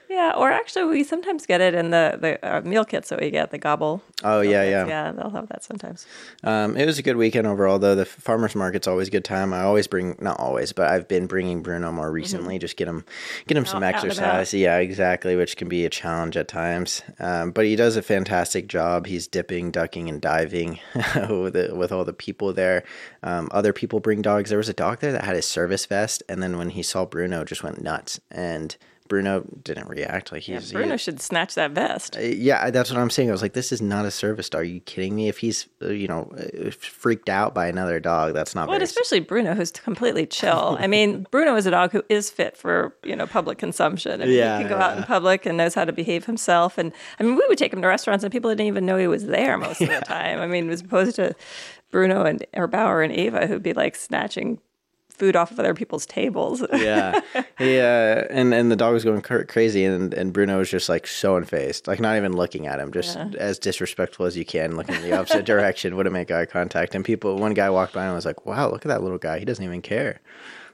Yeah, 0.10 0.34
or 0.38 0.52
actually, 0.52 0.86
we 0.86 1.04
sometimes 1.04 1.46
get 1.46 1.62
it 1.62 1.74
in 1.74 1.90
the 1.92 2.18
the 2.20 2.48
uh, 2.58 2.62
meal 2.62 2.86
kits 2.86 3.10
that 3.10 3.20
we 3.20 3.30
get. 3.30 3.52
The 3.52 3.58
gobble. 3.58 4.02
Oh 4.24 4.42
yeah, 4.42 4.64
yeah. 4.64 4.88
Yeah, 4.88 5.12
they'll 5.12 5.30
have 5.32 5.48
that 5.50 5.64
sometimes. 5.64 6.06
Um, 6.44 6.78
it 6.78 6.86
was 6.86 6.98
a 6.98 7.04
good 7.04 7.18
weekend 7.18 7.46
overall, 7.48 7.78
though. 7.80 7.96
The 7.96 8.06
farmers 8.06 8.56
market's 8.56 8.88
always 8.88 9.10
a 9.10 9.12
good 9.12 9.26
time. 9.26 9.54
I 9.54 9.62
always 9.62 9.88
bring, 9.88 10.16
not 10.20 10.40
always, 10.40 10.72
but 10.74 10.88
I've 10.88 11.08
been 11.08 11.28
bringing 11.28 11.62
Bruno 11.62 11.92
more 11.92 12.12
recently. 12.12 12.58
Just 12.58 12.78
get 12.78 12.88
him, 12.88 13.04
get 13.48 13.58
him 13.58 13.66
some 13.66 13.84
exercise. 13.84 14.54
Yeah, 14.54 14.78
exactly, 14.78 15.36
which 15.36 15.58
can 15.58 15.68
be 15.68 15.86
a 15.88 15.90
challenge 15.90 16.38
at 16.38 16.48
times. 16.48 17.02
Um, 17.20 17.50
but 17.50 17.66
he 17.66 17.76
does 17.76 17.96
a 17.96 18.04
fantastic 18.04 18.68
job. 18.68 19.08
He's 19.08 19.28
dipping, 19.28 19.72
ducking, 19.72 20.08
and 20.08 20.22
diving 20.22 20.80
with 21.30 21.54
the, 21.54 21.74
with 21.76 21.92
all 21.92 22.06
the 22.06 22.14
people 22.14 22.54
there. 22.54 22.84
Um, 23.24 23.48
other 23.52 23.74
people 23.74 24.00
bring 24.00 24.22
dogs. 24.22 24.52
There 24.52 24.60
was 24.60 24.70
a 24.70 24.74
dog 24.74 25.00
there 25.00 25.12
that 25.12 25.24
had 25.24 25.36
his 25.36 25.48
service 25.48 25.88
vest, 25.88 26.22
and 26.30 26.44
then 26.44 26.58
when 26.58 26.70
he 26.70 26.84
saw 26.84 27.06
Bruno, 27.06 27.44
just 27.44 27.64
went 27.64 27.82
nuts. 27.82 28.20
And 28.30 28.78
Bruno 29.08 29.44
didn't 29.64 29.88
react 29.88 30.32
like 30.32 30.44
he's 30.44 30.70
he- 30.70 30.76
Bruno 30.76 30.98
should 30.98 31.22
snatch 31.22 31.56
that 31.56 31.72
vest. 31.72 32.18
yeah, 32.20 32.70
that's 32.70 32.90
what 32.92 33.00
I'm 33.00 33.10
saying. 33.10 33.30
I 33.30 33.32
was 33.32 33.42
like, 33.42 33.54
this 33.54 33.72
is 33.72 33.82
not 33.82 34.06
a 34.06 34.12
service 34.12 34.50
dog. 34.50 34.62
Are 34.62 34.64
you 34.64 34.80
kidding 34.82 35.16
me? 35.16 35.28
If 35.28 35.38
he's, 35.40 35.68
uh, 35.82 35.90
you 35.90 36.08
know, 36.08 36.32
uh, 36.38 36.72
freaked 36.72 37.30
out 37.30 37.54
by 37.54 37.68
another 37.68 38.00
dog, 38.00 38.34
that's 38.34 38.54
not 38.56 38.68
Well, 38.68 38.82
especially 38.82 39.20
Bruno, 39.20 39.54
who's 39.54 39.72
completely 39.72 40.26
chill. 40.38 40.78
I 40.80 40.88
mean, 40.88 41.26
Bruno 41.32 41.56
is 41.56 41.66
a 41.66 41.72
dog 41.72 41.92
who 41.92 42.04
is 42.10 42.30
fit 42.30 42.58
for 42.58 42.96
you 43.04 43.16
know 43.16 43.28
public 43.28 43.58
consumption. 43.58 44.22
I 44.22 44.26
mean, 44.26 44.36
Yeah, 44.36 44.58
he 44.58 44.64
can 44.64 44.72
go 44.74 44.78
out 44.80 44.98
in 44.98 45.04
public 45.04 45.46
and 45.46 45.58
knows 45.58 45.74
how 45.74 45.86
to 45.86 45.94
behave 45.94 46.26
himself. 46.26 46.78
And 46.78 46.92
I 47.20 47.24
mean, 47.24 47.36
we 47.36 47.46
would 47.48 47.58
take 47.58 47.74
him 47.74 47.82
to 47.82 47.88
restaurants, 47.88 48.24
and 48.24 48.32
people 48.32 48.50
didn't 48.52 48.68
even 48.68 48.86
know 48.86 48.98
he 48.98 49.08
was 49.08 49.26
there 49.26 49.58
most 49.58 49.82
of 49.82 49.90
the 49.90 50.00
time. 50.06 50.40
I 50.40 50.48
mean, 50.48 50.70
as 50.70 50.82
opposed 50.82 51.16
to 51.18 51.36
Bruno 51.92 52.24
and 52.24 52.46
or 52.54 52.68
Bauer 52.68 53.02
and 53.02 53.14
Ava, 53.14 53.48
who'd 53.48 53.64
be 53.64 53.74
like 53.74 53.96
snatching 53.96 54.60
food 55.18 55.36
off 55.36 55.52
of 55.52 55.60
other 55.60 55.74
people's 55.74 56.06
tables. 56.06 56.64
yeah, 56.74 57.20
yeah, 57.60 58.26
and 58.30 58.54
and 58.54 58.72
the 58.72 58.76
dog 58.76 58.94
was 58.94 59.04
going 59.04 59.22
crazy, 59.22 59.84
and 59.84 60.14
and 60.14 60.32
Bruno 60.32 60.60
was 60.60 60.70
just 60.70 60.90
like 60.90 61.08
so 61.08 61.40
unfazed, 61.40 61.88
like 61.88 62.00
not 62.00 62.16
even 62.18 62.36
looking 62.36 62.68
at 62.68 62.80
him, 62.80 62.92
just 62.92 63.18
as 63.18 63.60
disrespectful 63.60 64.26
as 64.26 64.38
you 64.38 64.46
can, 64.46 64.76
looking 64.78 64.96
in 64.96 65.02
the 65.02 65.18
opposite 65.18 65.46
direction, 65.54 65.96
wouldn't 65.96 66.14
make 66.14 66.32
eye 66.32 66.46
contact. 66.46 66.96
And 66.96 67.04
people, 67.04 67.38
one 67.38 67.54
guy 67.54 67.70
walked 67.70 67.94
by 67.94 68.06
and 68.06 68.16
was 68.16 68.26
like, 68.26 68.46
"Wow, 68.46 68.70
look 68.70 68.86
at 68.86 68.90
that 68.90 69.04
little 69.04 69.18
guy. 69.18 69.40
He 69.40 69.46
doesn't 69.46 69.64
even 69.64 69.82
care." 69.82 70.20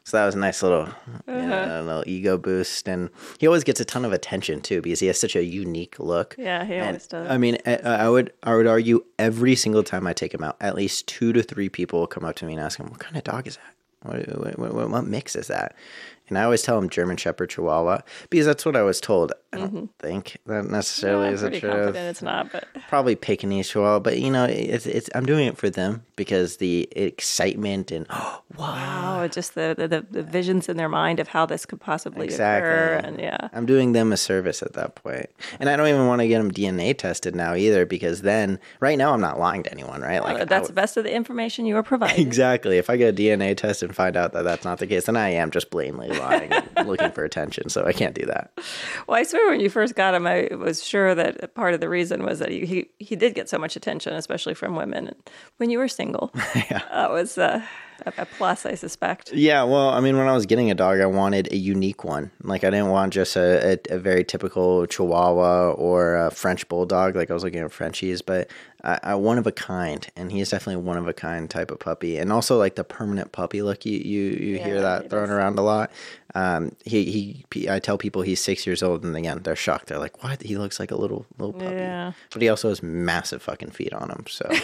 So 0.05 0.17
that 0.17 0.25
was 0.25 0.35
a 0.35 0.37
nice 0.37 0.61
little, 0.61 0.87
know, 1.27 1.33
uh-huh. 1.33 1.81
little 1.83 2.03
ego 2.05 2.37
boost, 2.37 2.89
and 2.89 3.09
he 3.39 3.47
always 3.47 3.63
gets 3.63 3.79
a 3.79 3.85
ton 3.85 4.03
of 4.03 4.11
attention 4.11 4.59
too 4.59 4.81
because 4.81 4.99
he 4.99 5.07
has 5.07 5.17
such 5.17 5.33
a 5.33 5.43
unique 5.45 5.97
look. 5.97 6.35
Yeah, 6.37 6.65
he 6.65 6.73
And, 6.73 6.87
always 6.87 7.07
does. 7.07 7.29
I 7.29 7.37
mean, 7.37 7.57
I, 7.65 7.75
I 7.77 8.09
would 8.09 8.33
I 8.43 8.53
would 8.53 8.67
argue 8.67 9.05
every 9.17 9.55
single 9.55 9.81
time 9.81 10.05
I 10.05 10.11
take 10.11 10.33
him 10.33 10.43
out, 10.43 10.57
at 10.59 10.75
least 10.75 11.07
two 11.07 11.31
to 11.31 11.41
three 11.41 11.69
people 11.69 12.01
will 12.01 12.07
come 12.07 12.25
up 12.25 12.35
to 12.37 12.45
me 12.45 12.53
and 12.53 12.61
ask 12.61 12.79
him, 12.79 12.87
"What 12.89 12.99
kind 12.99 13.15
of 13.15 13.23
dog 13.23 13.47
is 13.47 13.55
that? 13.55 13.72
What 14.03 14.57
what, 14.57 14.73
what, 14.73 14.89
what 14.89 15.05
mix 15.05 15.35
is 15.35 15.47
that?" 15.47 15.75
And 16.29 16.37
I 16.37 16.43
always 16.43 16.61
tell 16.61 16.79
them 16.79 16.89
German 16.89 17.17
Shepherd 17.17 17.49
Chihuahua 17.49 18.01
because 18.29 18.45
that's 18.45 18.65
what 18.65 18.75
I 18.75 18.81
was 18.83 19.01
told. 19.01 19.33
I 19.53 19.57
don't 19.57 19.73
mm-hmm. 19.73 19.85
think 19.99 20.37
that 20.47 20.65
necessarily 20.65 21.27
I'm 21.27 21.33
is 21.35 21.41
the 21.41 21.49
pretty 21.49 21.61
truth. 21.61 21.95
it's 21.95 22.21
not, 22.21 22.51
but 22.51 22.67
Probably 22.87 23.15
Pekingese 23.15 23.69
Chihuahua, 23.69 23.99
but 23.99 24.19
you 24.19 24.31
know, 24.31 24.45
it's, 24.45 24.85
it's 24.85 25.09
I'm 25.13 25.25
doing 25.25 25.47
it 25.47 25.57
for 25.57 25.69
them 25.69 26.03
because 26.15 26.57
the 26.57 26.87
excitement 26.91 27.91
and 27.91 28.07
wow, 28.57 29.27
just 29.31 29.55
the, 29.55 29.75
the, 29.77 30.05
the, 30.09 30.23
visions 30.23 30.69
in 30.69 30.77
their 30.77 30.89
mind 30.89 31.19
of 31.19 31.27
how 31.27 31.45
this 31.45 31.65
could 31.65 31.79
possibly 31.79 32.25
Exactly. 32.25 32.69
occur. 32.69 33.01
And 33.03 33.19
yeah. 33.19 33.49
I'm 33.53 33.65
doing 33.65 33.91
them 33.91 34.11
a 34.11 34.17
service 34.17 34.61
at 34.63 34.73
that 34.73 34.95
point. 34.95 35.29
And 35.59 35.69
I 35.69 35.75
don't 35.75 35.87
even 35.87 36.07
want 36.07 36.21
to 36.21 36.27
get 36.27 36.39
them 36.39 36.51
DNA 36.51 36.97
tested 36.97 37.35
now 37.35 37.55
either 37.55 37.85
because 37.85 38.21
then, 38.21 38.59
right 38.79 38.97
now, 38.97 39.13
I'm 39.13 39.21
not 39.21 39.39
lying 39.39 39.63
to 39.63 39.71
anyone, 39.71 40.01
right? 40.01 40.23
Like 40.23 40.41
I 40.41 40.45
That's 40.45 40.63
would- 40.63 40.69
the 40.69 40.73
best 40.73 40.97
of 40.97 41.03
the 41.03 41.13
information 41.13 41.65
you 41.65 41.77
are 41.77 41.83
providing. 41.83 42.25
exactly. 42.27 42.77
If 42.77 42.89
I 42.89 42.97
get 42.97 43.19
a 43.19 43.21
DNA 43.21 43.55
test 43.55 43.83
and 43.83 43.95
find 43.95 44.17
out 44.17 44.33
that 44.33 44.43
that's 44.43 44.65
not 44.65 44.79
the 44.79 44.87
case, 44.87 45.05
then 45.05 45.17
I 45.17 45.29
am 45.29 45.51
just 45.51 45.69
blatantly 45.69 46.09
lying, 46.09 46.51
looking 46.85 47.11
for 47.11 47.23
attention. 47.23 47.69
So 47.69 47.85
I 47.85 47.93
can't 47.93 48.15
do 48.15 48.25
that. 48.25 48.51
Well, 49.07 49.17
I 49.19 49.23
swear 49.23 49.42
when 49.49 49.59
you 49.59 49.69
first 49.69 49.95
got 49.95 50.13
him, 50.13 50.27
I 50.27 50.49
was 50.57 50.83
sure 50.83 51.15
that 51.15 51.55
part 51.55 51.73
of 51.73 51.79
the 51.79 51.89
reason 51.89 52.23
was 52.23 52.39
that 52.39 52.49
he 52.49 52.65
he, 52.65 52.89
he 52.99 53.15
did 53.15 53.35
get 53.35 53.49
so 53.49 53.57
much 53.57 53.75
attention, 53.75 54.13
especially 54.13 54.53
from 54.53 54.75
women. 54.75 55.07
And 55.07 55.17
when 55.57 55.69
you 55.69 55.79
were 55.79 55.87
single, 55.87 56.31
that 56.53 57.09
was 57.11 57.37
uh, 57.37 57.63
a, 58.05 58.13
a 58.21 58.25
plus, 58.25 58.65
I 58.65 58.75
suspect. 58.75 59.33
Yeah, 59.33 59.63
well, 59.63 59.89
I 59.89 59.99
mean, 59.99 60.17
when 60.17 60.27
I 60.27 60.33
was 60.33 60.45
getting 60.45 60.71
a 60.71 60.75
dog, 60.75 60.99
I 60.99 61.05
wanted 61.05 61.51
a 61.51 61.57
unique 61.57 62.03
one. 62.03 62.31
Like, 62.41 62.63
I 62.63 62.69
didn't 62.69 62.89
want 62.89 63.13
just 63.13 63.35
a, 63.35 63.73
a, 63.91 63.95
a 63.95 63.99
very 63.99 64.23
typical 64.23 64.85
Chihuahua 64.85 65.71
or 65.71 66.15
a 66.15 66.31
French 66.31 66.67
Bulldog. 66.69 67.15
Like, 67.15 67.31
I 67.31 67.33
was 67.33 67.43
looking 67.43 67.61
at 67.61 67.71
Frenchies, 67.71 68.21
but 68.21 68.49
I, 68.83 68.99
I 69.03 69.15
one 69.15 69.37
of 69.37 69.47
a 69.47 69.51
kind, 69.51 70.05
and 70.15 70.31
he 70.31 70.41
is 70.41 70.49
definitely 70.49 70.83
one 70.83 70.97
of 70.97 71.07
a 71.07 71.13
kind 71.13 71.49
type 71.49 71.71
of 71.71 71.79
puppy. 71.79 72.17
And 72.17 72.33
also, 72.33 72.57
like 72.57 72.75
the 72.75 72.83
permanent 72.83 73.31
puppy 73.31 73.61
look, 73.61 73.85
you 73.85 73.97
you, 73.97 74.21
you 74.31 74.59
hear 74.59 74.81
that 74.81 75.09
thrown 75.09 75.25
is. 75.25 75.31
around 75.31 75.57
a 75.57 75.61
lot. 75.61 75.91
Um, 76.35 76.75
he 76.83 77.45
he, 77.53 77.69
I 77.69 77.79
tell 77.79 77.97
people 77.97 78.23
he's 78.23 78.41
six 78.41 78.67
years 78.67 78.83
old, 78.83 79.05
and 79.05 79.15
again, 79.15 79.41
they're 79.43 79.55
shocked. 79.55 79.87
They're 79.87 79.99
like, 79.99 80.21
"What? 80.23 80.41
He 80.43 80.57
looks 80.57 80.79
like 80.79 80.91
a 80.91 80.97
little 80.97 81.25
little 81.37 81.53
puppy." 81.53 81.75
Yeah. 81.75 82.11
But 82.31 82.41
he 82.41 82.49
also 82.49 82.69
has 82.69 82.83
massive 82.83 83.41
fucking 83.41 83.71
feet 83.71 83.93
on 83.93 84.09
him, 84.09 84.25
so 84.27 84.49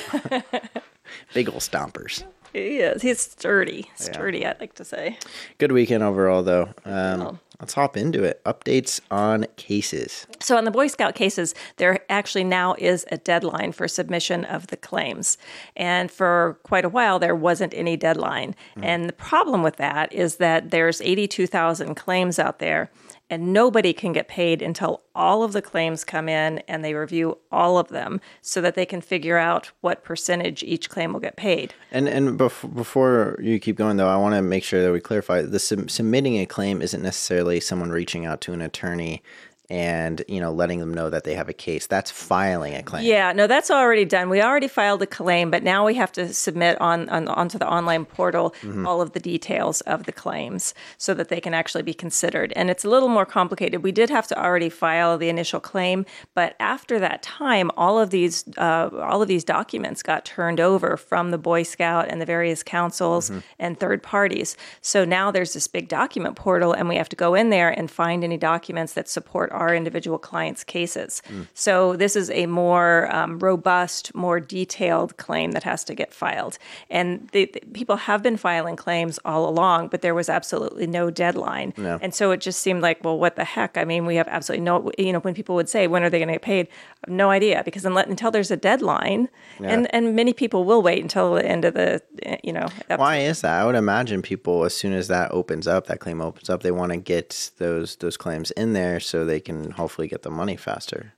big 1.33 1.49
old 1.49 1.59
stompers. 1.59 2.23
He 2.53 2.79
is. 2.79 3.01
He's 3.01 3.19
sturdy. 3.19 3.91
Sturdy, 3.95 4.45
I'd 4.45 4.59
like 4.59 4.73
to 4.75 4.85
say. 4.85 5.17
Good 5.57 5.71
weekend 5.71 6.03
overall, 6.03 6.41
though. 6.43 6.73
Um, 6.85 7.19
deal. 7.19 7.39
let's 7.59 7.73
hop 7.73 7.95
into 7.95 8.23
it. 8.23 8.43
Updates 8.43 8.99
on 9.11 9.45
cases. 9.55 10.25
So, 10.39 10.57
on 10.57 10.63
the 10.63 10.71
Boy 10.71 10.87
Scout 10.87 11.15
cases, 11.15 11.53
there 11.77 11.99
actually 12.09 12.43
now 12.43 12.75
is 12.77 13.05
a 13.11 13.17
deadline 13.17 13.71
for 13.71 13.87
submission 13.87 14.45
of 14.45 14.67
the 14.67 14.77
claims. 14.77 15.37
And 15.75 16.09
for 16.09 16.57
quite 16.63 16.85
a 16.85 16.89
while, 16.89 17.19
there 17.19 17.35
wasn't 17.35 17.73
any 17.75 17.97
deadline. 17.97 18.55
And 18.81 19.07
the 19.07 19.13
problem 19.13 19.61
with 19.61 19.75
that 19.77 20.11
is 20.13 20.37
that 20.37 20.71
there's 20.71 21.01
82,000 21.01 21.95
claims 21.95 22.39
out 22.39 22.59
there, 22.59 22.89
and 23.29 23.53
nobody 23.53 23.93
can 23.93 24.11
get 24.13 24.27
paid 24.27 24.61
until 24.61 25.03
all 25.13 25.43
of 25.43 25.53
the 25.53 25.61
claims 25.61 26.03
come 26.03 26.27
in 26.27 26.59
and 26.67 26.83
they 26.83 26.93
review 26.93 27.37
all 27.51 27.77
of 27.77 27.89
them 27.89 28.19
so 28.41 28.61
that 28.61 28.75
they 28.75 28.85
can 28.85 29.01
figure 29.01 29.37
out 29.37 29.71
what 29.81 30.03
percentage 30.03 30.63
each 30.63 30.89
claim 30.89 31.13
will 31.13 31.19
get 31.19 31.35
paid. 31.35 31.73
And 31.91 32.07
and 32.07 32.39
bef- 32.39 32.73
before 32.73 33.37
you 33.41 33.59
keep 33.59 33.75
going, 33.75 33.97
though, 33.97 34.09
I 34.09 34.17
want 34.17 34.35
to 34.35 34.41
make 34.41 34.63
sure 34.63 34.81
that 34.81 34.91
we 34.91 34.99
clarify 34.99 35.41
the 35.41 35.59
sub- 35.59 35.91
submitting 35.91 36.37
a 36.37 36.45
claim 36.45 36.81
isn't 36.81 37.01
necessarily 37.01 37.59
someone 37.59 37.91
reaching 37.91 38.25
out 38.25 38.41
to 38.41 38.53
an 38.53 38.61
attorney 38.61 39.21
and 39.69 40.23
you 40.27 40.39
know 40.39 40.51
letting 40.51 40.79
them 40.79 40.93
know 40.93 41.09
that 41.09 41.23
they 41.23 41.35
have 41.35 41.49
a 41.49 41.53
case. 41.53 41.87
That's 41.87 42.11
filing 42.11 42.75
a 42.75 42.83
claim. 42.83 43.05
Yeah, 43.05 43.31
no, 43.33 43.47
that's 43.47 43.69
already 43.69 44.05
done. 44.05 44.29
We 44.29 44.41
already 44.41 44.67
filed 44.67 45.01
a 45.01 45.07
claim, 45.07 45.51
but 45.51 45.63
now 45.63 45.85
we 45.85 45.95
have 45.95 46.11
to 46.13 46.33
submit 46.33 46.79
on, 46.81 47.07
on 47.09 47.27
onto 47.27 47.57
the 47.57 47.67
online 47.67 48.05
portal 48.05 48.53
all 48.85 49.01
of 49.01 49.13
the 49.13 49.19
details 49.19 49.81
of 49.81 50.05
the 50.05 50.11
claims 50.11 50.73
so 50.97 51.13
that 51.13 51.29
they 51.29 51.39
can 51.39 51.53
actually 51.53 51.83
be 51.83 51.93
considered. 51.93 52.53
And 52.55 52.69
it's 52.69 52.83
a 52.83 52.89
little 52.89 53.09
more 53.09 53.25
complicated. 53.25 53.83
We 53.83 53.91
did 53.91 54.09
have 54.09 54.27
to 54.27 54.41
already 54.41 54.69
file 54.69 55.17
the 55.17 55.29
initial 55.29 55.59
claim, 55.59 56.05
but 56.33 56.55
after 56.59 56.99
that 56.99 57.21
time, 57.21 57.71
all 57.77 57.99
of 57.99 58.09
these 58.09 58.45
uh, 58.57 58.89
all 59.01 59.21
of 59.21 59.27
these 59.27 59.43
documents 59.43 60.01
got 60.01 60.25
turned 60.25 60.59
over 60.59 60.97
from 60.97 61.31
the 61.31 61.37
Boy 61.37 61.63
Scout 61.63 62.07
and 62.09 62.19
the 62.19 62.25
various 62.25 62.63
councils 62.63 63.31
and 63.59 63.79
third 63.79 64.01
parties. 64.01 64.57
So 64.81 65.05
now 65.05 65.31
there's 65.31 65.53
this 65.53 65.67
big 65.67 65.87
document 65.87 66.35
portal, 66.35 66.73
and 66.73 66.89
we 66.89 66.95
have 66.95 67.09
to 67.09 67.15
go 67.15 67.35
in 67.35 67.49
there 67.49 67.69
and 67.69 67.91
find 67.91 68.23
any 68.23 68.37
documents 68.37 68.93
that 68.93 69.07
support 69.07 69.51
our 69.59 69.71
individual 69.75 70.17
clients' 70.29 70.63
cases. 70.63 71.21
So 71.53 71.95
this 72.03 72.15
is 72.15 72.29
a 72.31 72.45
more 72.47 73.13
um, 73.15 73.39
robust, 73.39 74.03
more 74.15 74.39
detailed 74.39 75.17
claim 75.17 75.51
that 75.51 75.63
has 75.63 75.83
to 75.85 75.93
get 76.01 76.13
filed. 76.13 76.57
And 76.89 77.29
the, 77.33 77.45
the- 77.53 77.61
people 77.73 77.97
have 78.09 78.21
been 78.23 78.37
filing 78.37 78.75
claims 78.75 79.19
all 79.25 79.43
along, 79.53 79.89
but 79.91 80.01
there 80.01 80.15
was 80.15 80.29
absolutely 80.29 80.87
no 80.87 81.11
deadline. 81.11 81.73
And 82.01 82.13
so 82.13 82.31
it 82.31 82.41
just 82.41 82.59
seemed 82.61 82.81
like, 82.81 83.03
well, 83.03 83.17
what 83.19 83.35
the 83.35 83.43
heck? 83.55 83.77
I 83.77 83.85
mean, 83.85 84.05
we 84.05 84.15
have 84.15 84.27
absolutely 84.27 84.65
no, 84.65 84.91
you 84.97 85.11
know, 85.13 85.19
when 85.19 85.33
people 85.33 85.55
would 85.55 85.69
say, 85.69 85.87
when 85.87 86.03
are 86.03 86.09
they 86.09 86.19
going 86.19 86.27
to 86.29 86.33
get 86.39 86.41
paid? 86.41 86.67
I 86.67 87.09
have 87.09 87.15
no 87.15 87.29
idea 87.29 87.61
because 87.65 87.85
unless, 87.85 88.07
until 88.07 88.31
there's 88.31 88.51
a 88.51 88.57
deadline, 88.57 89.29
and, 89.73 89.93
and 89.93 90.15
many 90.15 90.33
people 90.33 90.63
will 90.63 90.81
wait 90.81 91.01
until 91.01 91.35
the 91.35 91.45
end 91.45 91.65
of 91.65 91.73
the, 91.73 92.01
eh, 92.23 92.37
you 92.43 92.53
know, 92.53 92.67
Why 92.99 93.17
is 93.17 93.41
that? 93.41 93.59
I 93.61 93.65
would 93.65 93.75
imagine 93.75 94.21
people, 94.21 94.63
as 94.65 94.73
soon 94.75 94.93
as 94.93 95.07
that 95.09 95.31
opens 95.31 95.67
up, 95.67 95.87
that 95.87 95.99
claim 95.99 96.21
opens 96.21 96.49
up, 96.49 96.63
they 96.63 96.71
want 96.71 96.91
to 96.91 96.97
get 96.97 97.51
those 97.57 97.95
those 97.97 98.17
claims 98.17 98.51
in 98.51 98.73
there 98.73 98.99
so 98.99 99.25
they 99.25 99.39
can 99.49 99.71
hopefully 99.71 100.07
get 100.07 100.21
the 100.21 100.29
money 100.29 100.55
faster. 100.55 101.13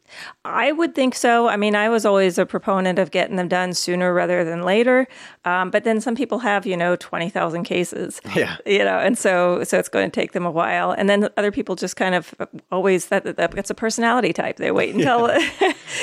I 0.46 0.72
would 0.72 0.96
think 0.96 1.16
so. 1.16 1.48
I 1.48 1.58
mean, 1.58 1.76
I 1.76 1.90
was 1.90 2.06
always 2.06 2.38
a 2.38 2.46
proponent 2.46 3.00
of 3.00 3.12
getting 3.12 3.36
them 3.36 3.48
done 3.48 3.74
sooner 3.74 4.14
rather 4.14 4.44
than 4.44 4.64
later. 4.64 5.08
Um, 5.46 5.70
but 5.72 5.84
then 5.84 6.02
some 6.02 6.16
people 6.16 6.40
have, 6.40 6.66
you 6.66 6.76
know, 6.78 6.96
twenty 6.96 7.30
thousand 7.30 7.64
cases. 7.64 8.22
Yeah. 8.36 8.58
You 8.66 8.80
know, 8.80 8.98
and 8.98 9.18
so 9.18 9.64
so 9.64 9.78
it's 9.78 9.90
going 9.90 10.10
to 10.10 10.14
take 10.22 10.32
them 10.32 10.46
a 10.46 10.52
while. 10.52 10.92
And 10.92 11.10
then 11.10 11.30
other 11.38 11.52
people 11.52 11.76
just 11.76 11.96
kind 11.96 12.16
of 12.16 12.34
always 12.72 13.08
that 13.08 13.24
that- 13.38 13.52
that's 13.52 13.70
a 13.70 13.76
personality 13.76 14.32
type. 14.34 14.58
They 14.58 14.72
wait 14.72 14.96
until 14.96 15.30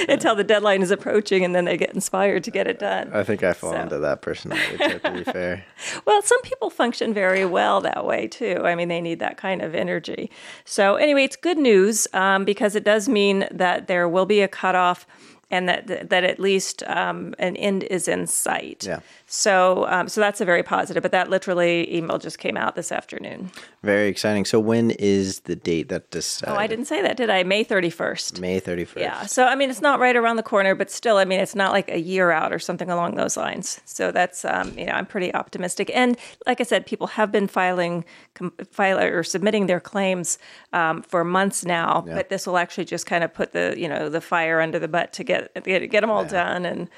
until 0.09 0.35
the 0.37 0.45
deadline 0.45 0.83
is 0.83 0.91
approaching, 0.91 1.45
and 1.45 1.55
then 1.55 1.65
they 1.65 1.77
get 1.77 1.95
inspired 1.95 2.45
to 2.45 2.51
get 2.51 2.67
it 2.67 2.79
done. 2.79 3.11
I 3.13 3.25
think 3.25 3.43
I 3.43 3.53
fall 3.55 3.73
So- 3.73 3.81
into 3.81 3.99
that 3.99 4.21
personality 4.23 4.77
type, 4.79 5.03
to 5.03 5.11
be 5.13 5.25
fair. 5.25 5.65
Well, 6.05 6.21
some 6.23 6.41
people 6.43 6.71
function 6.71 7.15
very 7.15 7.45
well 7.45 7.81
that 7.81 8.05
way 8.05 8.27
too. 8.29 8.61
I 8.65 8.75
mean, 8.75 8.89
they 8.89 9.01
need 9.01 9.19
that 9.21 9.37
kind 9.37 9.63
of 9.63 9.75
energy. 9.75 10.31
So, 10.65 10.97
anyway, 10.97 11.25
it's 11.25 11.37
good 11.37 11.59
news 11.59 12.07
um, 12.13 12.45
because 12.45 12.75
it 12.77 12.85
does 12.85 13.09
mean 13.09 13.47
that 13.51 13.87
there 13.99 14.09
will 14.09 14.27
be 14.27 14.43
a 14.43 14.49
cutoff 14.49 15.07
and 15.51 15.69
that 15.69 16.11
that 16.11 16.25
at 16.25 16.39
least 16.39 16.85
um, 16.87 17.35
an 17.39 17.57
end 17.57 17.83
is 17.85 18.07
in 18.07 18.27
sight. 18.27 18.85
Yeah. 18.87 19.01
So, 19.31 19.87
um, 19.89 20.09
so 20.09 20.21
that's 20.21 20.41
a 20.41 20.45
very 20.45 20.63
positive. 20.63 21.03
But 21.03 21.13
that 21.13 21.29
literally 21.29 21.95
email 21.95 22.19
just 22.19 22.39
came 22.39 22.57
out 22.57 22.75
this 22.75 22.91
afternoon. 22.91 23.51
Very 23.83 24.09
exciting. 24.09 24.47
So 24.47 24.59
when 24.59 24.91
is 24.93 25.41
the 25.41 25.55
date 25.55 25.91
that 25.91 26.11
decided? 26.11 26.55
Oh, 26.55 26.57
I 26.57 26.67
didn't 26.67 26.87
say 26.87 27.03
that, 27.03 27.17
did 27.19 27.29
I? 27.29 27.43
May 27.43 27.63
thirty 27.63 27.91
first. 27.91 28.41
May 28.41 28.61
31st. 28.61 29.01
Yeah. 29.01 29.27
So, 29.27 29.45
I 29.45 29.55
mean, 29.55 29.71
it's 29.71 29.83
not 29.83 30.01
right 30.01 30.17
around 30.17 30.37
the 30.37 30.43
corner, 30.43 30.75
but 30.75 30.91
still, 30.91 31.19
I 31.19 31.25
mean, 31.25 31.41
it's 31.41 31.55
not 31.55 31.73
like 31.73 31.91
a 31.91 32.01
year 32.01 32.31
out 32.31 32.53
or 32.53 32.59
something 32.59 32.91
along 32.91 33.17
those 33.17 33.37
lines. 33.37 33.81
So 33.85 34.11
that's, 34.11 34.45
um, 34.45 34.77
you 34.79 34.87
know, 34.87 34.93
I'm 34.93 35.07
pretty 35.07 35.35
optimistic. 35.35 35.91
And 35.95 36.17
like 36.47 36.61
I 36.61 36.65
said, 36.65 36.87
people 36.87 37.09
have 37.09 37.31
been 37.31 37.49
filing, 37.49 38.05
com- 38.35 38.53
file 38.71 38.99
or 38.99 39.23
submitting 39.23 39.67
their 39.67 39.81
claims 39.81 40.39
um, 40.73 41.03
for 41.03 41.23
months 41.25 41.65
now. 41.65 42.05
Yeah. 42.07 42.15
But 42.15 42.29
this 42.29 42.47
will 42.47 42.59
actually 42.59 42.87
just 42.87 43.07
kind 43.07 43.23
of 43.23 43.35
put 43.35 43.53
the, 43.53 43.75
you 43.77 43.89
know, 43.89 44.09
the 44.09 44.21
fire 44.21 44.61
under 44.61 44.79
the 44.79 44.89
butt 44.89 45.13
to 45.15 45.25
get 45.25 45.53
get, 45.65 45.91
get 45.91 46.01
them 46.01 46.11
all 46.11 46.25
done. 46.25 46.65
And 46.65 46.89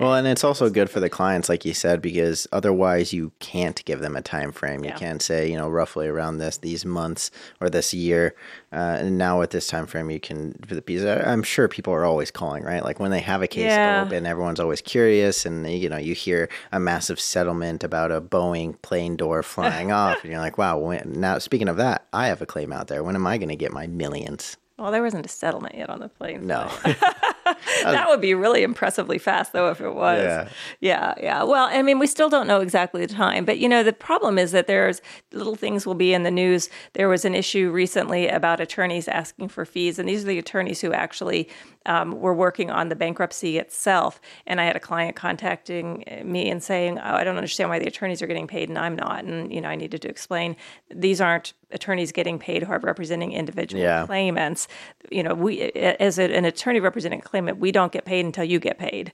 Well, 0.00 0.14
and 0.14 0.26
it's 0.26 0.42
also 0.42 0.68
good 0.68 0.90
for 0.90 0.98
the 1.00 1.08
clients, 1.10 1.48
like 1.48 1.64
you 1.64 1.74
said, 1.74 2.02
because 2.02 2.48
otherwise 2.50 3.12
you 3.12 3.30
can't 3.38 3.84
give 3.84 4.00
them 4.00 4.16
a 4.16 4.22
time 4.22 4.50
frame. 4.50 4.82
You 4.82 4.90
Yeah. 4.90 4.96
can't 4.98 5.22
say, 5.22 5.48
you 5.50 5.56
know, 5.56 5.68
roughly 5.68 6.08
around 6.08 6.38
this 6.38 6.56
these 6.58 6.84
months 6.84 7.30
or 7.60 7.70
this 7.70 7.94
year. 7.94 8.34
Uh, 8.72 8.96
and 9.00 9.16
now 9.18 9.38
with 9.38 9.50
this 9.50 9.66
time 9.68 9.86
frame, 9.86 10.10
you 10.10 10.18
can. 10.18 10.56
Because 10.84 11.04
I- 11.04 11.30
I'm 11.30 11.42
sure 11.44 11.68
people 11.68 11.92
are 11.92 12.04
always 12.04 12.30
calling, 12.32 12.64
right? 12.64 12.82
Like 12.84 12.98
when 12.98 13.10
they 13.12 13.20
have 13.20 13.42
a 13.42 13.46
case 13.46 13.70
Yeah. 13.70 14.02
open, 14.04 14.26
everyone's 14.26 14.58
always 14.60 14.80
curious, 14.80 15.46
and 15.46 15.68
you 15.70 15.88
know, 15.88 15.98
you 15.98 16.14
hear 16.14 16.48
a 16.72 16.80
massive 16.80 17.20
settlement 17.20 17.84
about 17.84 18.10
a 18.10 18.20
Boeing 18.20 18.80
plane 18.82 19.14
door 19.16 19.42
flying 19.42 19.92
off, 19.92 20.22
and 20.24 20.32
you're 20.32 20.40
like, 20.40 20.58
wow. 20.58 20.78
When, 20.78 21.12
now, 21.20 21.38
speaking 21.38 21.68
of 21.68 21.76
that, 21.76 22.06
I 22.12 22.26
have 22.26 22.42
a 22.42 22.46
claim 22.46 22.72
out 22.72 22.88
there. 22.88 23.04
When 23.04 23.14
am 23.14 23.26
I 23.26 23.38
going 23.38 23.50
to 23.50 23.56
get 23.56 23.72
my 23.72 23.86
millions? 23.86 24.56
well, 24.78 24.90
there 24.90 25.02
wasn't 25.02 25.24
a 25.24 25.28
settlement 25.28 25.76
yet 25.76 25.88
on 25.90 26.00
the 26.00 26.08
plane. 26.08 26.44
No. 26.44 26.68
that 27.82 28.08
would 28.08 28.20
be 28.20 28.34
really 28.34 28.62
impressively 28.62 29.18
fast 29.18 29.52
though 29.52 29.70
if 29.70 29.80
it 29.80 29.94
was. 29.94 30.22
Yeah. 30.22 30.48
yeah 30.80 31.14
yeah. 31.20 31.42
Well 31.42 31.68
i 31.70 31.82
mean 31.82 31.98
we 31.98 32.06
still 32.06 32.28
don't 32.28 32.46
know 32.46 32.60
exactly 32.60 33.04
the 33.04 33.12
time 33.12 33.44
but 33.44 33.58
you 33.58 33.68
know 33.68 33.82
the 33.82 33.92
problem 33.92 34.38
is 34.38 34.52
that 34.52 34.66
there's 34.66 35.00
little 35.32 35.54
things 35.54 35.86
will 35.86 35.94
be 35.94 36.14
in 36.14 36.22
the 36.22 36.30
news. 36.30 36.68
There 36.94 37.08
was 37.08 37.24
an 37.24 37.34
issue 37.34 37.70
recently 37.70 38.28
about 38.28 38.60
attorneys 38.60 39.08
asking 39.08 39.48
for 39.48 39.64
fees 39.64 39.98
and 39.98 40.08
these 40.08 40.24
are 40.24 40.28
the 40.28 40.38
attorneys 40.38 40.80
who 40.80 40.92
actually 40.92 41.48
um, 41.86 42.20
were 42.20 42.34
working 42.34 42.70
on 42.70 42.88
the 42.88 42.96
bankruptcy 42.96 43.58
itself. 43.58 44.20
And 44.46 44.60
i 44.60 44.64
had 44.64 44.76
a 44.76 44.80
client 44.80 45.16
contacting 45.16 46.04
me 46.24 46.50
and 46.50 46.62
saying 46.62 46.98
oh, 46.98 47.14
i 47.14 47.24
don't 47.24 47.36
understand 47.36 47.70
why 47.70 47.78
the 47.78 47.86
attorneys 47.86 48.22
are 48.22 48.26
getting 48.26 48.46
paid 48.46 48.68
and 48.68 48.78
i'm 48.78 48.96
not 48.96 49.24
and 49.24 49.52
you 49.52 49.60
know 49.60 49.68
i 49.68 49.76
needed 49.76 50.02
to 50.02 50.08
explain. 50.08 50.56
These 50.90 51.20
aren't 51.20 51.52
attorneys 51.72 52.12
getting 52.12 52.38
paid 52.38 52.62
who 52.62 52.72
are 52.72 52.78
representing 52.78 53.32
individual 53.32 53.82
Yeah. 53.82 54.06
claimants 54.06 54.68
you 55.10 55.22
know 55.22 55.34
we 55.34 55.60
as 55.62 56.18
a, 56.18 56.24
an 56.34 56.44
attorney 56.44 56.80
representing 56.80 57.20
a 57.20 57.22
claimant 57.22 57.58
we 57.58 57.72
don't 57.72 57.92
get 57.92 58.04
paid 58.04 58.24
until 58.24 58.44
you 58.44 58.58
get 58.58 58.78
paid. 58.78 59.12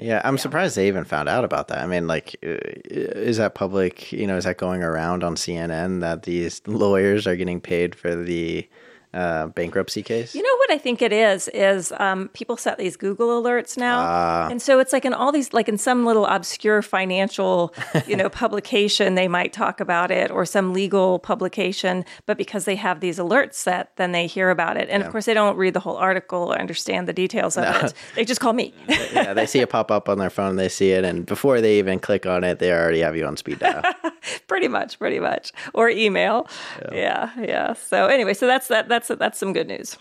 Yeah, 0.00 0.20
I'm 0.22 0.38
surprised 0.38 0.76
they 0.76 0.86
even 0.86 1.02
found 1.04 1.28
out 1.28 1.44
about 1.44 1.66
that. 1.68 1.78
I 1.78 1.86
mean, 1.88 2.06
like, 2.06 2.36
uh, 2.46 2.54
is 2.84 3.38
that 3.38 3.56
public? 3.56 4.12
You 4.12 4.28
know, 4.28 4.36
is 4.36 4.44
that 4.44 4.56
going 4.56 4.84
around 4.84 5.24
on 5.24 5.34
CNN 5.34 6.00
that 6.02 6.22
these 6.22 6.62
lawyers 6.68 7.26
are 7.26 7.34
getting 7.34 7.60
paid 7.60 7.96
for 7.96 8.14
the 8.14 8.68
uh, 9.14 9.46
bankruptcy 9.48 10.02
case? 10.02 10.34
You 10.34 10.42
know 10.42 10.56
what 10.58 10.70
I 10.72 10.78
think 10.78 11.02
it 11.02 11.12
is 11.12 11.48
is 11.48 11.92
um, 11.98 12.28
people 12.28 12.56
set 12.56 12.78
these 12.78 12.96
Google 12.96 13.42
alerts 13.42 13.76
now, 13.76 14.48
and 14.48 14.60
so 14.60 14.78
it's 14.80 14.92
like 14.92 15.04
in 15.04 15.14
all 15.14 15.32
these 15.32 15.52
like 15.52 15.68
in 15.68 15.78
some 15.78 16.04
little 16.04 16.26
obscure 16.26 16.82
financial 16.82 17.74
you 18.06 18.16
know 18.16 18.28
publication 18.44 19.14
they 19.14 19.28
might 19.28 19.52
talk 19.52 19.80
about 19.80 20.10
it 20.10 20.30
or 20.30 20.44
some 20.44 20.72
legal 20.72 21.18
publication, 21.18 22.04
but 22.26 22.36
because 22.36 22.64
they 22.64 22.76
have 22.76 23.00
these 23.00 23.18
alerts 23.18 23.54
set, 23.54 23.94
then 23.96 24.12
they 24.12 24.26
hear 24.26 24.50
about 24.50 24.76
it, 24.76 24.88
and 24.90 25.02
of 25.02 25.10
course 25.10 25.24
they 25.26 25.34
don't 25.34 25.56
read 25.56 25.74
the 25.74 25.80
whole 25.80 25.96
article 25.96 26.52
or 26.52 26.58
understand 26.58 27.06
the 27.08 27.12
details 27.12 27.56
of 27.56 27.64
it. 27.64 27.94
They 28.14 28.24
just 28.24 28.40
call 28.40 28.52
me. 28.52 28.74
yeah, 28.88 29.34
they 29.34 29.46
see 29.46 29.60
it 29.60 29.70
pop 29.70 29.90
up 29.90 30.08
on 30.08 30.18
their 30.18 30.30
phone, 30.30 30.56
they 30.56 30.68
see 30.68 30.90
it, 30.90 31.04
and 31.04 31.24
before 31.24 31.60
they 31.60 31.78
even 31.78 31.98
click 31.98 32.26
on 32.26 32.44
it, 32.44 32.58
they 32.58 32.72
already 32.72 33.00
have 33.00 33.16
you 33.16 33.26
on 33.26 33.36
speed 33.36 33.60
dial. 33.60 33.82
pretty 34.48 34.68
much, 34.68 34.98
pretty 34.98 35.20
much, 35.20 35.52
or 35.74 35.88
email. 35.88 36.48
Yeah, 36.92 37.30
yeah. 37.38 37.74
So 37.74 38.06
anyway, 38.06 38.34
so 38.34 38.46
that's 38.46 38.68
that. 38.68 38.88
That's 38.88 38.97
that's 38.98 39.18
that's 39.18 39.38
some 39.38 39.52
good 39.52 39.68
news. 39.68 39.96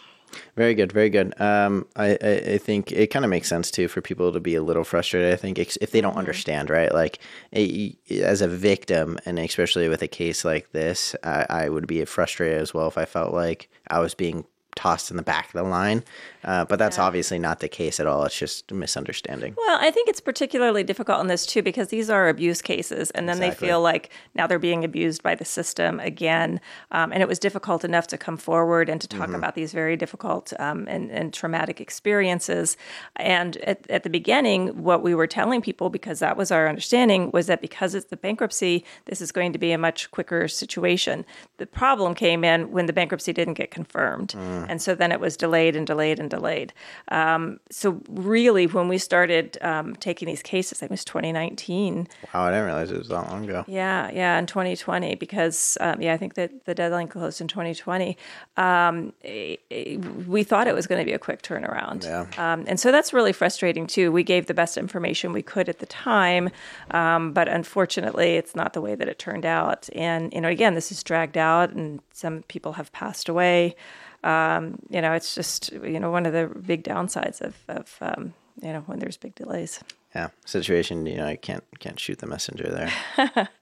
Very 0.57 0.75
good, 0.75 0.91
very 0.91 1.09
good. 1.09 1.39
Um, 1.39 1.87
I, 1.95 2.17
I, 2.21 2.33
I 2.53 2.57
think 2.57 2.91
it 2.91 3.07
kind 3.07 3.23
of 3.23 3.31
makes 3.31 3.47
sense 3.47 3.71
too 3.71 3.87
for 3.87 4.01
people 4.01 4.33
to 4.33 4.41
be 4.41 4.55
a 4.55 4.61
little 4.61 4.83
frustrated. 4.83 5.31
I 5.31 5.37
think 5.37 5.57
if 5.57 5.91
they 5.91 6.01
don't 6.01 6.17
understand, 6.17 6.69
right? 6.69 6.93
Like 6.93 7.19
a, 7.55 7.95
as 8.11 8.41
a 8.41 8.47
victim, 8.47 9.17
and 9.25 9.39
especially 9.39 9.87
with 9.87 10.01
a 10.01 10.07
case 10.07 10.43
like 10.43 10.71
this, 10.71 11.15
I, 11.23 11.45
I 11.49 11.69
would 11.69 11.87
be 11.87 12.03
frustrated 12.03 12.61
as 12.61 12.73
well 12.73 12.87
if 12.87 12.97
I 12.97 13.05
felt 13.05 13.33
like 13.33 13.69
I 13.87 13.99
was 13.99 14.15
being 14.15 14.43
tossed 14.77 15.11
in 15.11 15.17
the 15.17 15.23
back 15.23 15.47
of 15.47 15.53
the 15.53 15.63
line. 15.63 16.03
Uh, 16.43 16.63
but 16.63 16.79
that's 16.79 16.97
obviously 16.97 17.37
not 17.37 17.59
the 17.59 17.67
case 17.67 17.99
at 17.99 18.07
all. 18.07 18.23
It's 18.23 18.37
just 18.37 18.71
a 18.71 18.75
misunderstanding. 18.75 19.53
Well, 19.57 19.77
I 19.81 19.91
think 19.91 20.07
it's 20.07 20.21
particularly 20.21 20.83
difficult 20.83 21.19
in 21.19 21.27
this 21.27 21.45
too 21.45 21.61
because 21.61 21.89
these 21.89 22.09
are 22.09 22.29
abuse 22.29 22.61
cases, 22.61 23.11
and 23.11 23.27
then 23.27 23.37
Exactly. 23.37 23.67
they 23.67 23.71
feel 23.71 23.81
like 23.81 24.11
now 24.33 24.47
they're 24.47 24.59
being 24.59 24.85
abused 24.85 25.21
by 25.23 25.35
the 25.35 25.43
system 25.43 25.99
again. 25.99 26.61
Um, 26.91 27.11
and 27.11 27.21
it 27.21 27.27
was 27.27 27.39
difficult 27.39 27.83
enough 27.83 28.07
to 28.07 28.17
come 28.17 28.37
forward 28.37 28.87
and 28.87 29.01
to 29.01 29.07
talk 29.07 29.29
about 29.33 29.55
these 29.55 29.73
very 29.73 29.97
difficult 29.97 30.53
um, 30.59 30.87
and, 30.87 31.11
and 31.11 31.33
traumatic 31.33 31.81
experiences. 31.81 32.77
And 33.17 33.57
at, 33.57 33.89
at 33.89 34.03
the 34.03 34.09
beginning, 34.09 34.83
what 34.83 35.01
we 35.03 35.13
were 35.15 35.27
telling 35.27 35.61
people, 35.61 35.89
because 35.89 36.19
that 36.19 36.37
was 36.37 36.51
our 36.51 36.69
understanding, 36.69 37.31
was 37.31 37.47
that 37.47 37.61
because 37.61 37.93
it's 37.93 38.07
the 38.07 38.15
bankruptcy, 38.17 38.85
this 39.05 39.19
is 39.21 39.31
going 39.33 39.51
to 39.53 39.59
be 39.59 39.71
a 39.73 39.77
much 39.77 40.11
quicker 40.11 40.47
situation. 40.47 41.25
The 41.57 41.65
problem 41.65 42.15
came 42.15 42.43
in 42.45 42.71
when 42.71 42.85
the 42.85 42.93
bankruptcy 42.93 43.33
didn't 43.33 43.55
get 43.55 43.71
confirmed, 43.71 44.33
and 44.69 44.81
so 44.81 44.95
then 44.95 45.11
it 45.11 45.19
was 45.19 45.37
delayed 45.37 45.75
and 45.75 45.85
delayed 45.87 46.19
and 46.19 46.29
delayed. 46.29 46.73
Um, 47.09 47.59
so 47.69 48.01
really, 48.09 48.67
when 48.67 48.87
we 48.87 48.97
started 48.97 49.57
um, 49.61 49.95
taking 49.95 50.25
these 50.27 50.41
cases, 50.41 50.79
I 50.79 50.87
think 50.87 50.91
it 50.91 50.93
was 50.93 51.05
2019. 51.05 52.07
Wow, 52.33 52.43
I 52.43 52.49
didn't 52.51 52.65
realize 52.65 52.91
it 52.91 52.97
was 52.97 53.07
that 53.09 53.29
long 53.31 53.43
ago. 53.45 53.63
Yeah, 53.67 54.09
yeah, 54.11 54.37
in 54.39 54.45
2020, 54.45 55.15
because 55.15 55.77
um, 55.81 56.01
yeah, 56.01 56.13
I 56.13 56.17
think 56.17 56.33
that 56.35 56.65
the 56.65 56.75
deadline 56.75 57.07
closed 57.07 57.41
in 57.41 57.47
2020. 57.47 58.17
Um, 58.57 59.13
eh, 59.23 59.55
eh, 59.71 59.97
we 60.27 60.43
thought 60.43 60.67
it 60.67 60.75
was 60.75 60.87
going 60.87 60.99
to 60.99 61.05
be 61.05 61.13
a 61.13 61.19
quick 61.19 61.41
turnaround, 61.41 62.03
Yeah. 62.03 62.25
um, 62.37 62.65
and 62.67 62.79
so 62.79 62.91
that's 62.91 63.13
really 63.13 63.33
frustrating 63.33 63.87
too. 63.87 64.11
We 64.11 64.23
gave 64.23 64.47
the 64.47 64.53
best 64.53 64.77
information 64.77 65.33
we 65.33 65.41
could 65.43 65.69
at 65.69 65.79
the 65.79 65.85
time, 65.85 66.49
um, 66.91 67.33
but 67.33 67.47
unfortunately, 67.47 68.35
it's 68.35 68.55
not 68.55 68.73
the 68.73 68.81
way 68.81 68.95
that 68.95 69.07
it 69.07 69.19
turned 69.19 69.45
out. 69.45 69.89
And 69.95 70.33
you 70.33 70.41
know, 70.41 70.49
again, 70.49 70.73
this 70.75 70.91
is 70.91 71.03
dragged 71.03 71.37
out, 71.37 71.71
and 71.71 71.99
some 72.13 72.43
people 72.43 72.73
have 72.73 72.91
passed 72.91 73.29
away. 73.29 73.75
Um, 74.23 74.79
you 74.89 75.01
know, 75.01 75.13
it's 75.13 75.35
just 75.35 75.71
you 75.71 75.99
know 75.99 76.11
one 76.11 76.25
of 76.25 76.33
the 76.33 76.47
big 76.65 76.83
downsides 76.83 77.41
of, 77.41 77.55
of 77.67 77.95
um, 78.01 78.33
you 78.61 78.73
know 78.73 78.81
when 78.87 78.99
there's 78.99 79.17
big 79.17 79.35
delays. 79.35 79.83
Yeah, 80.15 80.29
situation. 80.45 81.05
You 81.05 81.17
know, 81.17 81.29
you 81.29 81.37
can't 81.37 81.63
can't 81.79 81.99
shoot 81.99 82.19
the 82.19 82.27
messenger 82.27 82.69
there. 83.17 83.49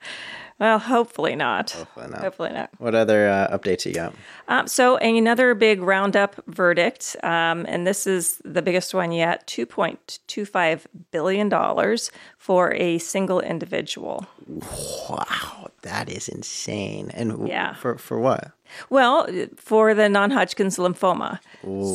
Well, 0.58 0.78
hopefully 0.78 1.36
not. 1.36 1.72
Hopefully 1.72 2.06
not. 2.08 2.20
Hopefully 2.22 2.50
not. 2.52 2.70
What 2.78 2.94
other 2.94 3.28
uh, 3.28 3.56
updates 3.56 3.84
you 3.84 3.92
got? 3.92 4.14
Um, 4.48 4.66
so, 4.66 4.96
another 4.96 5.54
big 5.54 5.82
roundup 5.82 6.42
verdict, 6.46 7.14
um, 7.22 7.66
and 7.68 7.86
this 7.86 8.06
is 8.06 8.40
the 8.42 8.62
biggest 8.62 8.94
one 8.94 9.12
yet 9.12 9.46
$2.25 9.48 10.86
billion 11.10 11.98
for 12.38 12.72
a 12.72 12.96
single 12.98 13.40
individual. 13.40 14.26
Wow, 15.10 15.68
that 15.82 16.08
is 16.08 16.26
insane. 16.26 17.10
And 17.12 17.46
Yeah. 17.46 17.74
for 17.74 17.98
for 17.98 18.18
what? 18.18 18.52
Well, 18.90 19.26
for 19.56 19.94
the 19.94 20.08
non 20.08 20.30
Hodgkin's 20.30 20.76
lymphoma. 20.76 21.38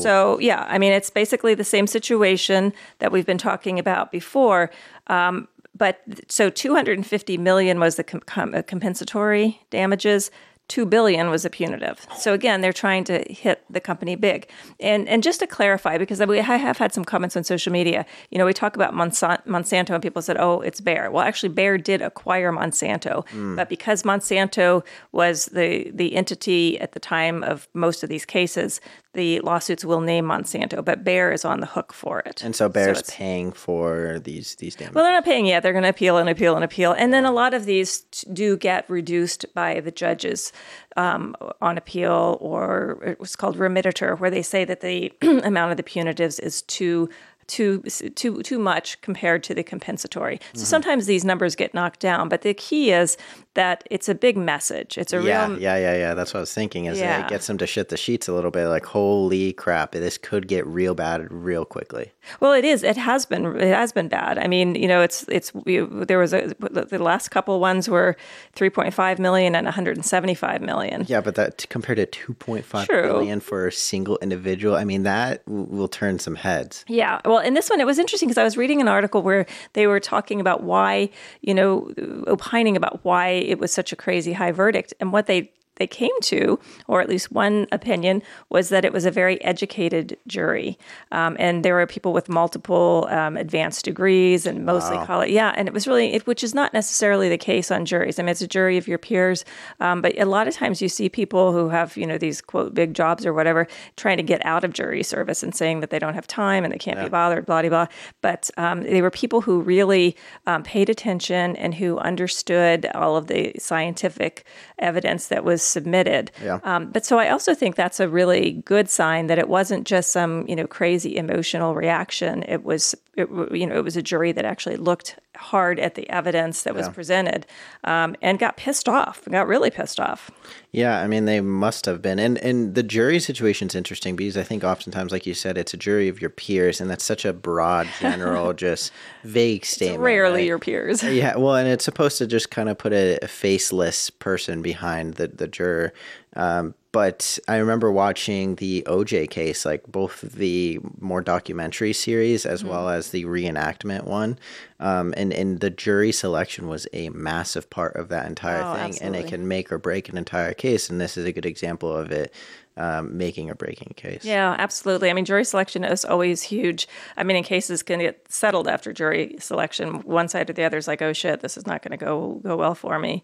So, 0.01 0.39
yeah, 0.39 0.65
I 0.67 0.77
mean, 0.77 0.91
it's 0.91 1.09
basically 1.09 1.53
the 1.53 1.63
same 1.63 1.87
situation 1.87 2.73
that 2.99 3.11
we've 3.11 3.25
been 3.25 3.37
talking 3.37 3.79
about 3.79 4.11
before. 4.11 4.69
Um, 5.07 5.47
but 5.77 6.01
so 6.27 6.49
250 6.49 7.37
million 7.37 7.79
was 7.79 7.95
the 7.95 8.03
com- 8.03 8.21
com- 8.25 8.63
compensatory 8.63 9.61
damages. 9.69 10.29
2 10.71 10.85
billion 10.85 11.29
was 11.29 11.43
a 11.43 11.49
punitive. 11.49 12.07
So 12.17 12.31
again, 12.31 12.61
they're 12.61 12.71
trying 12.71 13.03
to 13.03 13.25
hit 13.29 13.61
the 13.69 13.81
company 13.81 14.15
big. 14.15 14.47
And 14.79 15.05
and 15.09 15.21
just 15.21 15.41
to 15.41 15.47
clarify 15.47 15.97
because 15.97 16.21
I 16.21 16.25
have 16.37 16.77
had 16.77 16.93
some 16.93 17.03
comments 17.03 17.35
on 17.35 17.43
social 17.43 17.73
media, 17.73 18.05
you 18.29 18.37
know, 18.37 18.45
we 18.45 18.53
talk 18.53 18.77
about 18.77 18.93
Monsanto, 18.93 19.45
Monsanto 19.45 19.89
and 19.89 20.01
people 20.01 20.21
said, 20.21 20.37
"Oh, 20.39 20.61
it's 20.61 20.79
Bayer." 20.79 21.11
Well, 21.11 21.25
actually 21.25 21.49
Bayer 21.49 21.77
did 21.77 22.01
acquire 22.01 22.53
Monsanto, 22.53 23.27
hmm. 23.27 23.57
but 23.57 23.67
because 23.67 24.03
Monsanto 24.03 24.85
was 25.11 25.47
the 25.47 25.91
the 25.93 26.15
entity 26.15 26.79
at 26.79 26.93
the 26.93 27.01
time 27.01 27.43
of 27.43 27.67
most 27.73 28.01
of 28.01 28.07
these 28.07 28.25
cases, 28.25 28.79
the 29.13 29.39
lawsuits 29.41 29.83
will 29.83 29.99
name 29.99 30.25
Monsanto, 30.25 30.83
but 30.83 31.03
Bayer 31.03 31.31
is 31.33 31.43
on 31.43 31.59
the 31.59 31.65
hook 31.65 31.91
for 31.93 32.19
it. 32.19 32.41
And 32.43 32.55
so 32.55 32.69
Bayer's 32.69 32.99
it's- 32.99 33.15
paying 33.15 33.51
for 33.51 34.19
these 34.23 34.55
these 34.55 34.75
damages. 34.75 34.95
well, 34.95 35.03
they're 35.03 35.13
not 35.13 35.25
paying 35.25 35.45
yet. 35.45 35.63
They're 35.63 35.73
going 35.73 35.83
to 35.83 35.89
appeal 35.89 36.17
and 36.17 36.29
appeal 36.29 36.55
and 36.55 36.63
appeal. 36.63 36.93
And 36.93 37.11
then 37.13 37.25
a 37.25 37.31
lot 37.31 37.53
of 37.53 37.65
these 37.65 38.05
t- 38.11 38.27
do 38.31 38.55
get 38.55 38.89
reduced 38.89 39.45
by 39.53 39.79
the 39.81 39.91
judges 39.91 40.53
um, 40.95 41.35
on 41.61 41.77
appeal, 41.77 42.37
or 42.39 42.99
it 43.05 43.19
was 43.19 43.35
called 43.35 43.57
remittitur, 43.57 44.17
where 44.19 44.29
they 44.29 44.41
say 44.41 44.63
that 44.65 44.79
the 44.81 45.11
amount 45.21 45.71
of 45.71 45.77
the 45.77 45.83
punitives 45.83 46.39
is 46.39 46.61
too. 46.63 47.09
Too, 47.47 47.81
too 48.15 48.41
too 48.43 48.59
much 48.59 49.01
compared 49.01 49.43
to 49.43 49.53
the 49.53 49.63
compensatory. 49.63 50.37
Mm-hmm. 50.37 50.57
So 50.59 50.63
sometimes 50.63 51.05
these 51.05 51.25
numbers 51.25 51.53
get 51.53 51.73
knocked 51.73 51.99
down, 51.99 52.29
but 52.29 52.43
the 52.43 52.53
key 52.53 52.93
is 52.93 53.17
that 53.53 53.83
it's 53.91 54.07
a 54.07 54.15
big 54.15 54.37
message. 54.37 54.97
It's 54.97 55.13
a 55.13 55.21
yeah, 55.21 55.47
real 55.47 55.59
yeah, 55.59 55.77
yeah, 55.77 55.95
yeah. 55.97 56.13
That's 56.13 56.33
what 56.33 56.39
I 56.39 56.41
was 56.41 56.53
thinking. 56.53 56.85
Is 56.85 56.99
Yeah. 56.99 57.25
it 57.25 57.29
gets 57.29 57.47
them 57.47 57.57
to 57.57 57.67
shit 57.67 57.89
the 57.89 57.97
sheets 57.97 58.27
a 58.27 58.33
little 58.33 58.51
bit. 58.51 58.67
Like, 58.67 58.85
holy 58.85 59.53
crap, 59.53 59.91
this 59.91 60.17
could 60.17 60.47
get 60.47 60.65
real 60.65 60.95
bad 60.95 61.31
real 61.31 61.65
quickly. 61.65 62.11
Well, 62.39 62.53
it 62.53 62.63
is. 62.63 62.83
It 62.83 62.97
has 62.97 63.25
been. 63.25 63.45
It 63.59 63.73
has 63.73 63.91
been 63.91 64.07
bad. 64.07 64.37
I 64.37 64.47
mean, 64.47 64.75
you 64.75 64.87
know, 64.87 65.01
it's 65.01 65.23
it's. 65.27 65.53
We, 65.53 65.79
there 65.79 66.19
was 66.19 66.33
a 66.33 66.53
the 66.59 66.99
last 66.99 67.29
couple 67.29 67.59
ones 67.59 67.89
were 67.89 68.15
three 68.53 68.69
point 68.69 68.93
five 68.93 69.19
million 69.19 69.55
and 69.55 69.65
one 69.65 69.73
hundred 69.73 69.97
and 69.97 70.05
seventy 70.05 70.35
five 70.35 70.61
million. 70.61 71.05
Yeah, 71.07 71.21
but 71.21 71.35
that 71.35 71.65
compared 71.69 71.97
to 71.97 72.05
two 72.05 72.33
point 72.35 72.63
five 72.63 72.87
billion 72.87 73.39
for 73.39 73.67
a 73.67 73.71
single 73.71 74.17
individual, 74.21 74.75
I 74.75 74.83
mean, 74.83 75.03
that 75.03 75.41
will 75.47 75.87
turn 75.87 76.19
some 76.19 76.35
heads. 76.35 76.85
Yeah. 76.87 77.19
Well, 77.25 77.39
in 77.39 77.53
this 77.53 77.69
one, 77.69 77.81
it 77.81 77.85
was 77.85 77.99
interesting 77.99 78.29
because 78.29 78.37
I 78.37 78.43
was 78.43 78.55
reading 78.55 78.81
an 78.81 78.87
article 78.87 79.21
where 79.23 79.45
they 79.73 79.87
were 79.87 79.99
talking 79.99 80.39
about 80.39 80.63
why, 80.63 81.09
you 81.41 81.53
know, 81.53 81.91
opining 82.27 82.77
about 82.77 83.03
why 83.03 83.29
it 83.49 83.59
was 83.59 83.71
such 83.71 83.91
a 83.91 83.95
crazy 83.95 84.33
high 84.33 84.51
verdict, 84.51 84.93
and 84.99 85.11
what 85.11 85.27
they 85.27 85.51
they 85.81 85.87
came 85.87 86.17
to, 86.21 86.59
or 86.87 87.01
at 87.01 87.09
least 87.09 87.31
one 87.31 87.65
opinion, 87.71 88.21
was 88.49 88.69
that 88.69 88.85
it 88.85 88.93
was 88.93 89.05
a 89.05 89.11
very 89.11 89.41
educated 89.43 90.15
jury, 90.27 90.77
um, 91.11 91.35
and 91.39 91.65
there 91.65 91.73
were 91.73 91.87
people 91.87 92.13
with 92.13 92.29
multiple 92.29 93.07
um, 93.09 93.35
advanced 93.35 93.83
degrees 93.85 94.45
and 94.45 94.63
mostly 94.63 94.97
college. 95.07 95.31
Yeah, 95.31 95.53
and 95.57 95.67
it 95.67 95.73
was 95.73 95.87
really, 95.87 96.13
it, 96.13 96.27
which 96.27 96.43
is 96.43 96.53
not 96.53 96.71
necessarily 96.71 97.29
the 97.29 97.37
case 97.37 97.71
on 97.71 97.85
juries. 97.85 98.19
I 98.19 98.21
mean, 98.21 98.29
it's 98.29 98.41
a 98.41 98.47
jury 98.47 98.77
of 98.77 98.87
your 98.87 98.99
peers, 98.99 99.43
um, 99.79 100.01
but 100.03 100.15
a 100.19 100.25
lot 100.25 100.47
of 100.47 100.53
times 100.53 100.81
you 100.83 100.89
see 100.89 101.09
people 101.09 101.51
who 101.51 101.69
have, 101.69 101.97
you 101.97 102.05
know, 102.05 102.19
these 102.19 102.41
quote 102.41 102.75
big 102.75 102.93
jobs 102.93 103.25
or 103.25 103.33
whatever, 103.33 103.67
trying 103.97 104.17
to 104.17 104.23
get 104.23 104.45
out 104.45 104.63
of 104.63 104.73
jury 104.73 105.01
service 105.01 105.41
and 105.41 105.55
saying 105.55 105.79
that 105.79 105.89
they 105.89 105.97
don't 105.99 106.13
have 106.13 106.27
time 106.27 106.63
and 106.63 106.71
they 106.71 106.77
can't 106.77 106.99
be 107.01 107.09
bothered, 107.09 107.45
blah 107.47 107.61
blah 107.61 107.69
blah. 107.69 107.87
But 108.21 108.51
um, 108.57 108.83
they 108.83 109.01
were 109.01 109.09
people 109.09 109.41
who 109.41 109.61
really 109.61 110.15
um, 110.45 110.61
paid 110.61 110.89
attention 110.89 111.55
and 111.55 111.73
who 111.73 111.97
understood 111.97 112.85
all 112.93 113.17
of 113.17 113.25
the 113.25 113.53
scientific 113.57 114.45
evidence 114.77 115.27
that 115.27 115.43
was 115.43 115.61
submitted. 115.71 116.31
Yeah. 116.43 116.59
Um, 116.63 116.91
but 116.91 117.05
so 117.05 117.17
I 117.17 117.29
also 117.29 117.55
think 117.55 117.75
that's 117.75 117.99
a 117.99 118.09
really 118.09 118.51
good 118.65 118.89
sign 118.89 119.27
that 119.27 119.39
it 119.39 119.49
wasn't 119.49 119.87
just 119.87 120.11
some 120.11 120.45
you 120.47 120.55
know 120.55 120.67
crazy 120.67 121.17
emotional 121.17 121.73
reaction. 121.75 122.43
It 122.43 122.63
was 122.63 122.95
it, 123.15 123.29
you 123.51 123.65
know 123.65 123.75
it 123.75 123.83
was 123.83 123.97
a 123.97 124.01
jury 124.01 124.31
that 124.33 124.45
actually 124.45 124.77
looked 124.77 125.17
hard 125.35 125.79
at 125.79 125.95
the 125.95 126.09
evidence 126.09 126.63
that 126.63 126.75
was 126.75 126.89
presented 126.89 127.45
um, 127.83 128.15
and 128.21 128.37
got 128.37 128.57
pissed 128.57 128.89
off. 128.89 129.23
Got 129.29 129.47
really 129.47 129.69
pissed 129.69 129.99
off. 129.99 130.29
Yeah, 130.71 130.99
I 130.99 131.07
mean, 131.07 131.25
they 131.25 131.41
must 131.41 131.85
have 131.85 132.01
been. 132.01 132.19
And 132.19 132.37
and 132.39 132.75
the 132.75 132.83
jury 132.83 133.19
situation 133.19 133.67
is 133.67 133.75
interesting 133.75 134.15
because 134.15 134.37
I 134.37 134.43
think 134.43 134.63
oftentimes, 134.63 135.11
like 135.11 135.25
you 135.25 135.33
said, 135.33 135.57
it's 135.57 135.73
a 135.73 135.77
jury 135.77 136.07
of 136.07 136.21
your 136.21 136.29
peers, 136.29 136.79
and 136.79 136.89
that's 136.89 137.03
such 137.03 137.25
a 137.25 137.33
broad, 137.33 137.87
general, 137.99 138.53
just 138.53 138.91
vague 139.23 139.65
statement. 139.65 140.01
Rarely 140.01 140.41
right? 140.41 140.47
your 140.47 140.59
peers. 140.59 141.03
Yeah, 141.03 141.35
well, 141.37 141.55
and 141.55 141.67
it's 141.67 141.85
supposed 141.85 142.17
to 142.19 142.27
just 142.27 142.51
kind 142.51 142.69
of 142.69 142.77
put 142.77 142.93
a, 142.93 143.17
a 143.21 143.27
faceless 143.27 144.09
person 144.09 144.61
behind 144.61 145.15
the, 145.15 145.27
the 145.27 145.47
juror 145.47 145.93
Um, 146.35 146.75
but 146.91 147.39
I 147.47 147.57
remember 147.57 147.89
watching 147.89 148.55
the 148.55 148.83
OJ 148.85 149.29
case, 149.29 149.65
like 149.65 149.87
both 149.87 150.21
the 150.21 150.79
more 150.99 151.21
documentary 151.21 151.93
series 151.93 152.45
as 152.45 152.65
well 152.65 152.89
as 152.89 153.11
the 153.11 153.23
reenactment 153.25 154.03
one. 154.03 154.37
Um, 154.79 155.13
and, 155.15 155.31
and 155.31 155.61
the 155.61 155.69
jury 155.69 156.11
selection 156.11 156.67
was 156.67 156.87
a 156.91 157.07
massive 157.09 157.69
part 157.69 157.95
of 157.95 158.09
that 158.09 158.25
entire 158.25 158.61
Oh, 158.61 158.73
thing. 158.75 159.01
And 159.01 159.15
it 159.15 159.27
can 159.27 159.47
make 159.47 159.71
or 159.71 159.77
break 159.77 160.09
an 160.09 160.17
entire 160.17 160.53
case. 160.53 160.89
And 160.89 160.99
this 160.99 161.15
is 161.15 161.25
a 161.25 161.31
good 161.31 161.45
example 161.45 161.95
of 161.95 162.11
it 162.11 162.33
um, 162.77 163.17
making 163.17 163.49
or 163.49 163.55
breaking 163.55 163.93
case. 163.95 164.23
Yeah, 164.23 164.55
absolutely. 164.57 165.09
I 165.09 165.13
mean, 165.13 165.25
jury 165.25 165.43
selection 165.43 165.83
is 165.83 166.05
always 166.05 166.41
huge. 166.41 166.87
I 167.17 167.23
mean, 167.23 167.37
in 167.37 167.43
cases 167.43 167.83
can 167.83 167.99
get 167.99 168.25
settled 168.31 168.67
after 168.67 168.93
jury 168.93 169.35
selection, 169.39 170.01
one 170.01 170.27
side 170.27 170.49
or 170.49 170.53
the 170.53 170.63
other 170.63 170.77
is 170.77 170.87
like, 170.87 171.01
"Oh 171.01 171.13
shit, 171.13 171.41
this 171.41 171.57
is 171.57 171.67
not 171.67 171.81
going 171.81 171.97
to 171.97 172.03
go 172.03 172.39
go 172.43 172.55
well 172.55 172.75
for 172.75 172.97
me." 172.99 173.23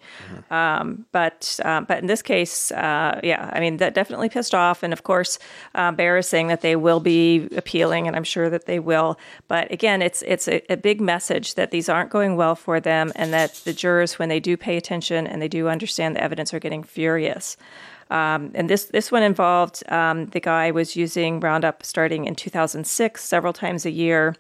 Um, 0.52 1.06
but 1.12 1.60
um, 1.64 1.86
but 1.86 2.00
in 2.00 2.08
this 2.08 2.22
case, 2.22 2.72
uh, 2.72 3.20
yeah, 3.24 3.50
I 3.54 3.60
mean, 3.60 3.78
that 3.78 3.94
definitely 3.94 4.30
pissed 4.30 4.54
off. 4.54 4.84
And 4.84 4.94
of 4.94 5.04
course, 5.04 5.40
uh, 5.76 5.92
Bayer 5.92 6.18
is 6.18 6.28
saying 6.28 6.48
that 6.48 6.62
they 6.62 6.76
will 6.76 7.00
be 7.00 7.48
appealing, 7.56 8.08
and 8.08 8.16
I'm 8.16 8.24
sure 8.24 8.50
that 8.50 8.66
they 8.66 8.80
will. 8.80 9.18
But 9.48 9.72
again, 9.72 10.02
it's 10.02 10.22
it's 10.24 10.48
a, 10.48 10.62
a 10.72 10.78
big 10.78 11.00
message 11.00 11.56
that 11.56 11.72
these 11.72 11.90
aren't 11.90 12.10
going 12.10 12.36
well 12.36 12.56
for 12.56 12.80
them, 12.80 13.12
and 13.16 13.34
that 13.34 13.56
the 13.64 13.74
jurors, 13.74 14.20
when 14.20 14.30
they 14.30 14.40
do 14.40 14.58
pay 14.58 14.78
attention 14.78 15.26
and 15.26 15.42
they 15.42 15.48
do 15.48 15.68
understand 15.70 16.16
the 16.16 16.24
evidence, 16.24 16.54
are 16.54 16.60
getting 16.60 16.84
furious. 16.84 17.58
Um, 18.10 18.52
and 18.54 18.70
this 18.70 18.86
this 18.86 19.12
one 19.12 19.24
involved 19.24 19.84
um, 19.90 20.28
the 20.28 20.40
guy 20.40 20.72
was 20.72 20.96
using 20.96 21.40
Roundup 21.40 21.84
starting 21.84 22.26
in 22.26 22.36
2006 22.36 23.24
several 23.24 23.54
times 23.54 23.86
a 23.86 23.92
year, 23.92 24.36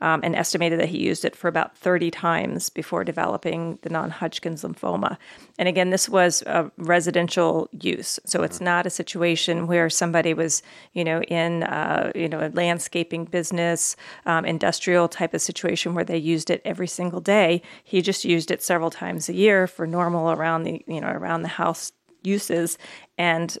um, 0.00 0.20
and 0.22 0.36
estimated 0.36 0.78
that 0.80 0.88
he 0.88 0.98
used 0.98 1.24
it 1.24 1.34
for 1.34 1.48
about 1.48 1.76
30 1.76 2.10
times 2.10 2.70
before 2.70 3.04
developing 3.04 3.78
the 3.82 3.88
non-Hodgkin's 3.88 4.62
lymphoma. 4.62 5.16
And 5.58 5.68
again, 5.68 5.90
this 5.90 6.08
was 6.08 6.42
a 6.42 6.70
residential 6.76 7.68
use, 7.72 8.20
so 8.24 8.42
it's 8.42 8.60
not 8.60 8.86
a 8.86 8.90
situation 8.90 9.66
where 9.66 9.90
somebody 9.90 10.34
was, 10.34 10.62
you 10.92 11.04
know, 11.04 11.22
in 11.22 11.64
uh, 11.64 12.12
you 12.14 12.28
know 12.28 12.46
a 12.46 12.50
landscaping 12.50 13.24
business, 13.24 13.96
um, 14.26 14.44
industrial 14.44 15.08
type 15.08 15.34
of 15.34 15.42
situation 15.42 15.94
where 15.94 16.04
they 16.04 16.18
used 16.18 16.50
it 16.50 16.62
every 16.64 16.88
single 16.88 17.20
day. 17.20 17.62
He 17.82 18.02
just 18.02 18.24
used 18.24 18.50
it 18.50 18.62
several 18.62 18.90
times 18.90 19.28
a 19.28 19.34
year 19.34 19.66
for 19.66 19.86
normal 19.86 20.30
around 20.30 20.62
the 20.62 20.82
you 20.86 21.00
know 21.00 21.08
around 21.08 21.42
the 21.42 21.48
house 21.48 21.92
uses, 22.22 22.78
and 23.16 23.58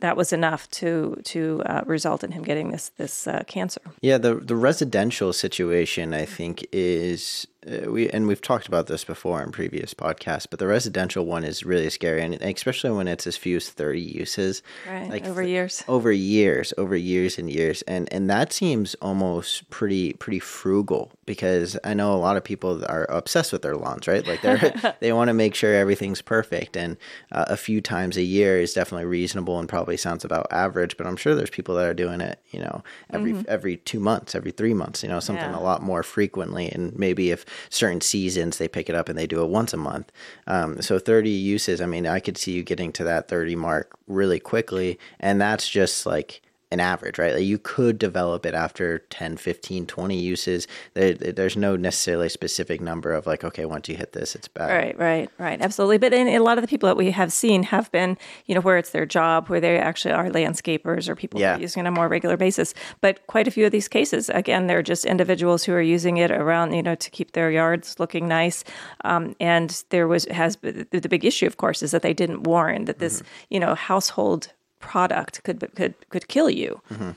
that 0.00 0.16
was 0.16 0.32
enough 0.32 0.68
to 0.70 1.16
to 1.24 1.62
uh, 1.66 1.82
result 1.86 2.24
in 2.24 2.32
him 2.32 2.42
getting 2.42 2.70
this 2.70 2.90
this 2.96 3.26
uh, 3.26 3.42
cancer. 3.46 3.80
Yeah, 4.00 4.18
the 4.18 4.36
the 4.36 4.56
residential 4.56 5.32
situation 5.32 6.14
I 6.14 6.24
think 6.24 6.66
is 6.72 7.46
uh, 7.66 7.90
we 7.90 8.08
and 8.10 8.26
we've 8.26 8.40
talked 8.40 8.66
about 8.68 8.86
this 8.86 9.04
before 9.04 9.42
in 9.42 9.50
previous 9.52 9.94
podcasts, 9.94 10.46
but 10.48 10.58
the 10.58 10.66
residential 10.66 11.24
one 11.26 11.44
is 11.44 11.64
really 11.64 11.90
scary, 11.90 12.22
and 12.22 12.34
especially 12.34 12.90
when 12.90 13.08
it's 13.08 13.26
as 13.26 13.36
few 13.36 13.56
as 13.56 13.68
thirty 13.70 14.00
uses, 14.00 14.62
Right, 14.88 15.24
over 15.26 15.42
years. 15.42 15.82
over 15.88 16.12
years, 16.12 16.72
over 16.78 16.96
years 16.96 17.38
and 17.38 17.50
years, 17.50 17.82
and 17.82 18.12
and 18.12 18.28
that 18.30 18.52
seems 18.52 18.94
almost 19.02 19.68
pretty 19.70 20.12
pretty 20.14 20.38
frugal 20.40 21.10
because 21.26 21.76
I 21.84 21.94
know 21.94 22.12
a 22.14 22.16
lot 22.20 22.36
of 22.36 22.44
people 22.44 22.84
are 22.86 23.06
obsessed 23.10 23.52
with 23.52 23.62
their 23.62 23.76
lawns, 23.76 24.06
right? 24.06 24.26
Like 24.26 24.42
they're 24.42 24.74
they 25.00 25.12
want 25.12 25.28
to 25.28 25.34
make 25.34 25.54
sure 25.54 25.74
everything's 25.74 26.22
perfect, 26.22 26.76
and 26.76 26.96
uh, 27.32 27.44
a 27.48 27.56
few 27.56 27.80
times 27.80 28.16
a 28.16 28.22
year 28.22 28.58
is 28.60 28.74
definitely 28.74 29.06
reasonable 29.06 29.58
and 29.58 29.68
probably 29.68 29.96
sounds 29.96 30.24
about 30.24 30.46
average. 30.50 30.96
But 30.96 31.06
I'm 31.06 31.16
sure 31.16 31.34
there's 31.34 31.50
people 31.50 31.74
that 31.76 31.86
are 31.86 31.94
doing 31.94 32.20
it, 32.20 32.38
you 32.50 32.60
know, 32.60 32.82
every 33.12 33.34
every 33.48 33.76
two 33.78 34.00
months, 34.00 34.34
every 34.34 34.50
three 34.50 34.74
months, 34.74 35.02
you 35.02 35.08
know, 35.08 35.20
something 35.20 35.34
Mm-hmm. 35.44 35.54
Yeah. 35.54 35.60
a 35.60 35.62
lot 35.62 35.82
more 35.82 36.02
frequently, 36.02 36.68
and 36.70 36.96
maybe 36.98 37.30
if 37.30 37.44
certain 37.70 38.00
seasons 38.00 38.58
they 38.58 38.68
pick 38.68 38.88
it 38.88 38.94
up 38.94 39.08
and 39.08 39.18
they 39.18 39.26
do 39.26 39.42
it 39.42 39.48
once 39.48 39.72
a 39.72 39.76
month. 39.76 40.10
Um, 40.46 40.80
so 40.82 40.98
30 40.98 41.30
uses, 41.30 41.80
I 41.80 41.86
mean, 41.86 42.06
I 42.06 42.20
could 42.20 42.38
see 42.38 42.52
you 42.52 42.62
getting 42.62 42.92
to 42.92 43.04
that 43.04 43.28
30 43.28 43.56
mark 43.56 43.96
really 44.06 44.40
quickly, 44.40 44.98
and 45.20 45.40
that's 45.40 45.68
just 45.68 46.06
like 46.06 46.42
an 46.74 46.80
average, 46.80 47.18
right? 47.18 47.32
Like 47.34 47.44
you 47.44 47.58
could 47.58 47.98
develop 47.98 48.44
it 48.44 48.52
after 48.52 48.98
10, 48.98 49.38
15, 49.38 49.86
20 49.86 50.16
uses. 50.16 50.66
There, 50.92 51.14
there's 51.14 51.56
no 51.56 51.76
necessarily 51.76 52.28
specific 52.28 52.80
number 52.80 53.12
of 53.14 53.26
like, 53.26 53.44
okay, 53.44 53.64
once 53.64 53.88
you 53.88 53.96
hit 53.96 54.12
this, 54.12 54.34
it's 54.34 54.48
bad. 54.48 54.70
Right, 54.70 54.98
right, 54.98 55.30
right. 55.38 55.60
Absolutely. 55.62 55.98
But 55.98 56.12
in, 56.12 56.28
a 56.28 56.40
lot 56.40 56.58
of 56.58 56.62
the 56.62 56.68
people 56.68 56.88
that 56.88 56.96
we 56.96 57.12
have 57.12 57.32
seen 57.32 57.62
have 57.62 57.90
been, 57.92 58.18
you 58.46 58.54
know, 58.54 58.60
where 58.60 58.76
it's 58.76 58.90
their 58.90 59.06
job, 59.06 59.48
where 59.48 59.60
they 59.60 59.78
actually 59.78 60.12
are 60.12 60.28
landscapers 60.28 61.08
or 61.08 61.16
people 61.16 61.40
Yeah. 61.40 61.56
using 61.56 61.80
it 61.80 61.86
on 61.86 61.92
a 61.92 61.96
more 61.96 62.08
regular 62.08 62.36
basis. 62.36 62.74
But 63.00 63.26
quite 63.28 63.48
a 63.48 63.50
few 63.50 63.64
of 63.64 63.72
these 63.72 63.88
cases, 63.88 64.28
again, 64.28 64.66
they're 64.66 64.82
just 64.82 65.04
individuals 65.04 65.64
who 65.64 65.72
are 65.72 65.80
using 65.80 66.16
it 66.18 66.30
around, 66.30 66.74
you 66.74 66.82
know, 66.82 66.96
to 66.96 67.10
keep 67.10 67.32
their 67.32 67.50
yards 67.50 67.98
looking 67.98 68.28
nice. 68.28 68.64
Um, 69.04 69.34
and 69.40 69.82
there 69.90 70.08
was 70.08 70.24
has 70.26 70.56
the, 70.56 70.86
the 70.90 71.08
big 71.08 71.24
issue, 71.24 71.46
of 71.46 71.56
course, 71.56 71.82
is 71.82 71.92
that 71.92 72.02
they 72.02 72.12
didn't 72.14 72.42
warn 72.42 72.86
that 72.86 72.98
this, 72.98 73.22
you 73.48 73.60
know, 73.60 73.74
household 73.74 74.52
product 74.84 75.42
could 75.44 75.58
could 75.74 75.94
could 76.10 76.28
kill 76.28 76.50
you. 76.50 76.80
Mm-hmm. 76.90 77.10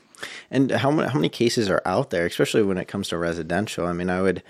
And 0.49 0.71
how 0.71 0.89
many, 0.89 1.10
how 1.10 1.15
many 1.15 1.30
cases 1.30 1.69
are 1.69 1.82
out 1.86 2.10
there, 2.10 2.25
especially 2.25 2.63
when 2.63 2.77
it 2.77 2.88
comes 2.88 3.10
to 3.10 3.17
residential? 3.17 3.86
I 3.86 3.93
mean, 3.93 4.10
I 4.10 4.21
would, 4.21 4.41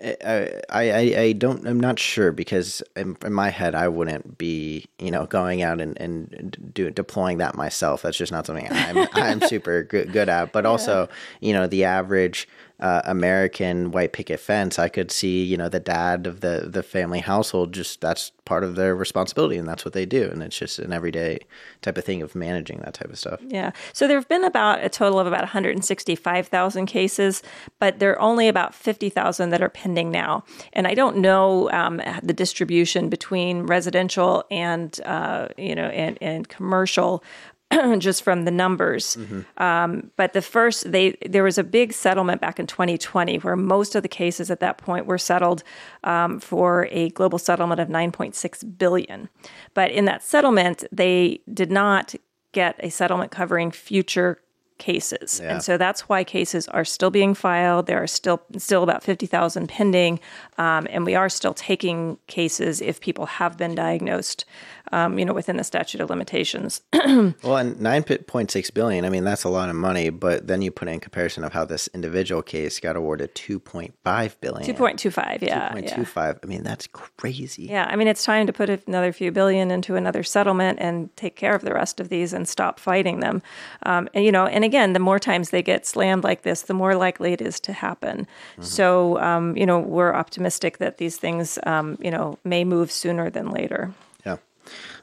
I, 0.00 0.62
I, 0.70 0.82
I 1.18 1.32
don't, 1.32 1.66
I'm 1.66 1.80
not 1.80 1.98
sure 1.98 2.30
because 2.32 2.82
in, 2.94 3.16
in 3.24 3.32
my 3.32 3.50
head, 3.50 3.74
I 3.74 3.88
wouldn't 3.88 4.38
be, 4.38 4.86
you 4.98 5.10
know, 5.10 5.26
going 5.26 5.62
out 5.62 5.80
and, 5.80 6.00
and 6.00 6.70
do, 6.72 6.90
deploying 6.90 7.38
that 7.38 7.56
myself. 7.56 8.02
That's 8.02 8.16
just 8.16 8.32
not 8.32 8.46
something 8.46 8.68
I'm, 8.70 9.08
I'm 9.14 9.40
super 9.48 9.82
good, 9.82 10.12
good 10.12 10.28
at. 10.28 10.52
But 10.52 10.64
also, 10.64 11.08
you 11.40 11.52
know, 11.52 11.66
the 11.66 11.84
average 11.84 12.48
uh, 12.80 13.02
American 13.04 13.90
white 13.90 14.12
picket 14.12 14.40
fence, 14.40 14.78
I 14.78 14.88
could 14.88 15.10
see, 15.10 15.44
you 15.44 15.56
know, 15.56 15.68
the 15.68 15.80
dad 15.80 16.26
of 16.26 16.40
the, 16.40 16.68
the 16.70 16.82
family 16.82 17.20
household, 17.20 17.72
just 17.72 18.00
that's 18.00 18.32
part 18.44 18.64
of 18.64 18.74
their 18.74 18.96
responsibility 18.96 19.56
and 19.56 19.68
that's 19.68 19.84
what 19.84 19.94
they 19.94 20.06
do. 20.06 20.24
And 20.24 20.42
it's 20.42 20.58
just 20.58 20.78
an 20.78 20.92
everyday 20.92 21.38
type 21.82 21.96
of 21.96 22.04
thing 22.04 22.22
of 22.22 22.34
managing 22.34 22.78
that 22.80 22.94
type 22.94 23.10
of 23.10 23.18
stuff. 23.18 23.40
Yeah. 23.46 23.70
So 23.92 24.08
there 24.08 24.16
have 24.16 24.28
been 24.28 24.44
about 24.44 24.82
a 24.82 24.88
total 24.88 25.20
of 25.20 25.26
about 25.26 25.42
165,000 25.42 26.86
cases, 26.86 27.42
but 27.78 27.98
there 27.98 28.12
are 28.12 28.20
only 28.20 28.48
about 28.48 28.74
50,000 28.74 29.50
that 29.50 29.62
are 29.62 29.68
pending 29.68 30.10
now. 30.10 30.44
And 30.72 30.86
I 30.86 30.94
don't 30.94 31.18
know 31.18 31.70
um, 31.70 32.00
the 32.22 32.32
distribution 32.32 33.08
between 33.08 33.62
residential 33.62 34.44
and 34.50 34.98
uh, 35.04 35.48
you 35.56 35.74
know 35.74 35.86
and 35.86 36.18
and 36.20 36.48
commercial. 36.48 37.22
just 37.98 38.22
from 38.22 38.44
the 38.44 38.50
numbers, 38.50 39.16
um, 39.58 40.10
but 40.16 40.32
the 40.32 40.42
first 40.42 40.90
they 40.90 41.16
there 41.26 41.44
was 41.44 41.58
a 41.58 41.64
big 41.64 41.92
settlement 41.92 42.40
back 42.40 42.58
in 42.58 42.66
2020 42.66 43.36
where 43.38 43.56
most 43.56 43.94
of 43.94 44.02
the 44.02 44.08
cases 44.08 44.50
at 44.50 44.60
that 44.60 44.78
point 44.78 45.06
were 45.06 45.18
settled 45.18 45.62
um, 46.04 46.40
for 46.40 46.88
a 46.90 47.10
global 47.10 47.38
settlement 47.38 47.80
of 47.80 47.88
9.6 47.88 48.78
billion. 48.78 49.28
But 49.74 49.90
in 49.92 50.04
that 50.06 50.22
settlement, 50.22 50.84
they 50.90 51.40
did 51.52 51.70
not 51.70 52.14
get 52.52 52.76
a 52.80 52.90
settlement 52.90 53.30
covering 53.30 53.70
future 53.70 54.40
cases. 54.80 55.40
Yeah. 55.40 55.52
And 55.52 55.62
so 55.62 55.76
that's 55.76 56.08
why 56.08 56.24
cases 56.24 56.66
are 56.68 56.84
still 56.84 57.10
being 57.10 57.34
filed. 57.34 57.86
There 57.86 58.02
are 58.02 58.08
still 58.08 58.42
still 58.56 58.82
about 58.82 59.04
50,000 59.04 59.68
pending. 59.68 60.18
Um, 60.58 60.88
and 60.90 61.06
we 61.06 61.14
are 61.14 61.28
still 61.28 61.54
taking 61.54 62.18
cases 62.26 62.80
if 62.80 63.00
people 63.00 63.26
have 63.26 63.56
been 63.56 63.74
diagnosed, 63.74 64.44
um, 64.92 65.18
you 65.18 65.24
know, 65.24 65.32
within 65.32 65.56
the 65.56 65.64
statute 65.64 66.00
of 66.00 66.10
limitations. 66.10 66.82
Well, 67.42 67.56
and 67.56 67.80
nine 67.80 68.02
point 68.02 68.50
six 68.50 68.70
billion. 68.70 69.04
I 69.04 69.10
mean, 69.10 69.24
that's 69.24 69.44
a 69.44 69.48
lot 69.48 69.68
of 69.68 69.76
money. 69.76 70.10
But 70.10 70.46
then 70.46 70.62
you 70.62 70.70
put 70.70 70.88
in 70.88 71.00
comparison 71.00 71.44
of 71.44 71.52
how 71.52 71.64
this 71.64 71.88
individual 71.92 72.42
case 72.42 72.80
got 72.80 72.96
awarded 72.96 73.34
two 73.34 73.60
point 73.60 73.94
five 74.04 74.40
billion. 74.40 74.74
2.25, 74.74 75.42
yeah. 75.42 75.68
Two 75.68 75.72
point 75.74 75.86
yeah. 75.86 75.96
two 75.96 76.04
five. 76.04 76.38
I 76.42 76.46
mean, 76.46 76.62
that's 76.62 76.86
crazy. 76.86 77.64
Yeah, 77.64 77.86
I 77.90 77.96
mean, 77.96 78.08
it's 78.08 78.24
time 78.24 78.46
to 78.46 78.52
put 78.52 78.70
another 78.86 79.12
few 79.12 79.32
billion 79.32 79.70
into 79.70 79.96
another 79.96 80.22
settlement 80.22 80.78
and 80.80 81.14
take 81.16 81.36
care 81.36 81.54
of 81.54 81.62
the 81.62 81.74
rest 81.74 82.00
of 82.00 82.08
these 82.08 82.32
and 82.32 82.48
stop 82.48 82.80
fighting 82.80 83.20
them. 83.20 83.42
Um, 83.84 84.08
and, 84.14 84.24
you 84.24 84.32
know, 84.32 84.46
and 84.46 84.64
again, 84.64 84.69
the 84.92 85.00
more 85.00 85.18
times 85.18 85.50
they 85.50 85.62
get 85.62 85.86
slammed 85.86 86.24
like 86.24 86.42
this, 86.42 86.62
the 86.62 86.74
more 86.74 86.94
likely 86.94 87.32
it 87.32 87.40
is 87.40 87.60
to 87.60 87.72
happen. 87.72 88.26
So, 88.64 89.18
um, 89.20 89.56
you 89.56 89.66
know, 89.66 89.78
we're 89.78 90.14
optimistic 90.14 90.78
that 90.78 90.96
these 90.96 91.16
things, 91.16 91.58
um, 91.64 91.98
you 92.00 92.10
know, 92.10 92.38
may 92.44 92.64
move 92.64 92.90
sooner 92.90 93.30
than 93.30 93.50
later. 93.50 93.92
Yeah. 94.24 94.36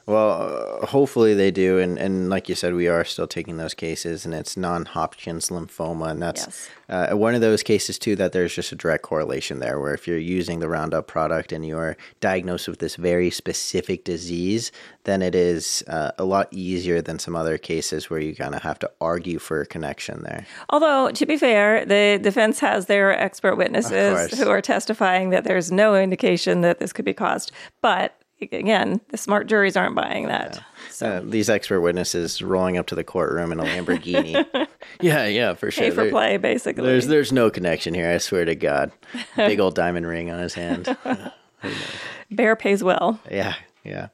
Well, 0.06 0.40
hopefully 0.82 1.34
they 1.34 1.50
do, 1.50 1.78
and 1.78 1.98
and 1.98 2.28
like 2.30 2.48
you 2.48 2.54
said, 2.54 2.74
we 2.74 2.88
are 2.88 3.04
still 3.04 3.26
taking 3.26 3.56
those 3.56 3.74
cases, 3.74 4.24
and 4.24 4.34
it's 4.34 4.56
non-Hopkins 4.56 5.48
lymphoma, 5.48 6.10
and 6.10 6.22
that's 6.22 6.46
Yes. 6.46 6.68
uh, 7.12 7.16
one 7.16 7.34
of 7.34 7.40
those 7.40 7.62
cases 7.62 7.98
too 7.98 8.16
that 8.16 8.32
there's 8.32 8.54
just 8.54 8.72
a 8.72 8.76
direct 8.76 9.02
correlation 9.02 9.58
there, 9.60 9.78
where 9.80 9.94
if 9.94 10.06
you're 10.06 10.18
using 10.18 10.60
the 10.60 10.68
Roundup 10.68 11.06
product 11.06 11.52
and 11.52 11.66
you're 11.66 11.96
diagnosed 12.20 12.68
with 12.68 12.78
this 12.78 12.96
very 12.96 13.30
specific 13.30 14.04
disease, 14.04 14.72
then 15.04 15.22
it 15.22 15.34
is 15.34 15.82
uh, 15.88 16.10
a 16.18 16.24
lot 16.24 16.48
easier 16.50 17.00
than 17.00 17.18
some 17.18 17.34
other 17.34 17.58
cases 17.58 18.10
where 18.10 18.20
you 18.20 18.34
kind 18.34 18.54
of 18.54 18.62
have 18.62 18.78
to 18.78 18.90
argue 19.00 19.38
for 19.38 19.60
a 19.60 19.66
connection 19.66 20.22
there. 20.22 20.46
Although, 20.70 21.10
to 21.12 21.26
be 21.26 21.36
fair, 21.36 21.84
the 21.84 22.18
defense 22.22 22.60
has 22.60 22.86
their 22.86 23.18
expert 23.18 23.56
witnesses 23.56 24.38
who 24.38 24.48
are 24.48 24.60
testifying 24.60 25.30
that 25.30 25.44
there's 25.44 25.72
no 25.72 25.96
indication 25.96 26.60
that 26.62 26.78
this 26.78 26.92
could 26.92 27.04
be 27.04 27.14
caused. 27.14 27.52
But 27.80 28.14
again, 28.40 29.00
the 29.10 29.16
smart 29.16 29.46
juries 29.46 29.76
aren't 29.76 29.94
buying 29.94 30.28
that. 30.28 30.62
Uh, 31.00 31.20
these 31.22 31.48
expert 31.48 31.80
witnesses 31.80 32.42
rolling 32.42 32.76
up 32.76 32.86
to 32.88 32.94
the 32.94 33.04
courtroom 33.04 33.52
in 33.52 33.60
a 33.60 33.64
Lamborghini. 33.64 34.44
yeah, 35.00 35.26
yeah, 35.26 35.54
for 35.54 35.70
sure. 35.70 35.84
Pay 35.84 35.90
for 35.90 36.02
There- 36.02 36.10
play, 36.10 36.36
basically. 36.36 36.84
There's 36.84 37.06
there's 37.06 37.32
no 37.32 37.50
connection 37.50 37.94
here. 37.94 38.10
I 38.10 38.18
swear 38.18 38.44
to 38.44 38.54
God. 38.54 38.90
Big 39.36 39.60
old 39.60 39.74
diamond 39.74 40.06
ring 40.06 40.30
on 40.30 40.38
his 40.40 40.54
hand. 40.54 40.96
Bayer 42.34 42.56
pays 42.56 42.82
well. 42.84 43.20
Yeah, 43.30 43.54
yeah. 43.84 44.08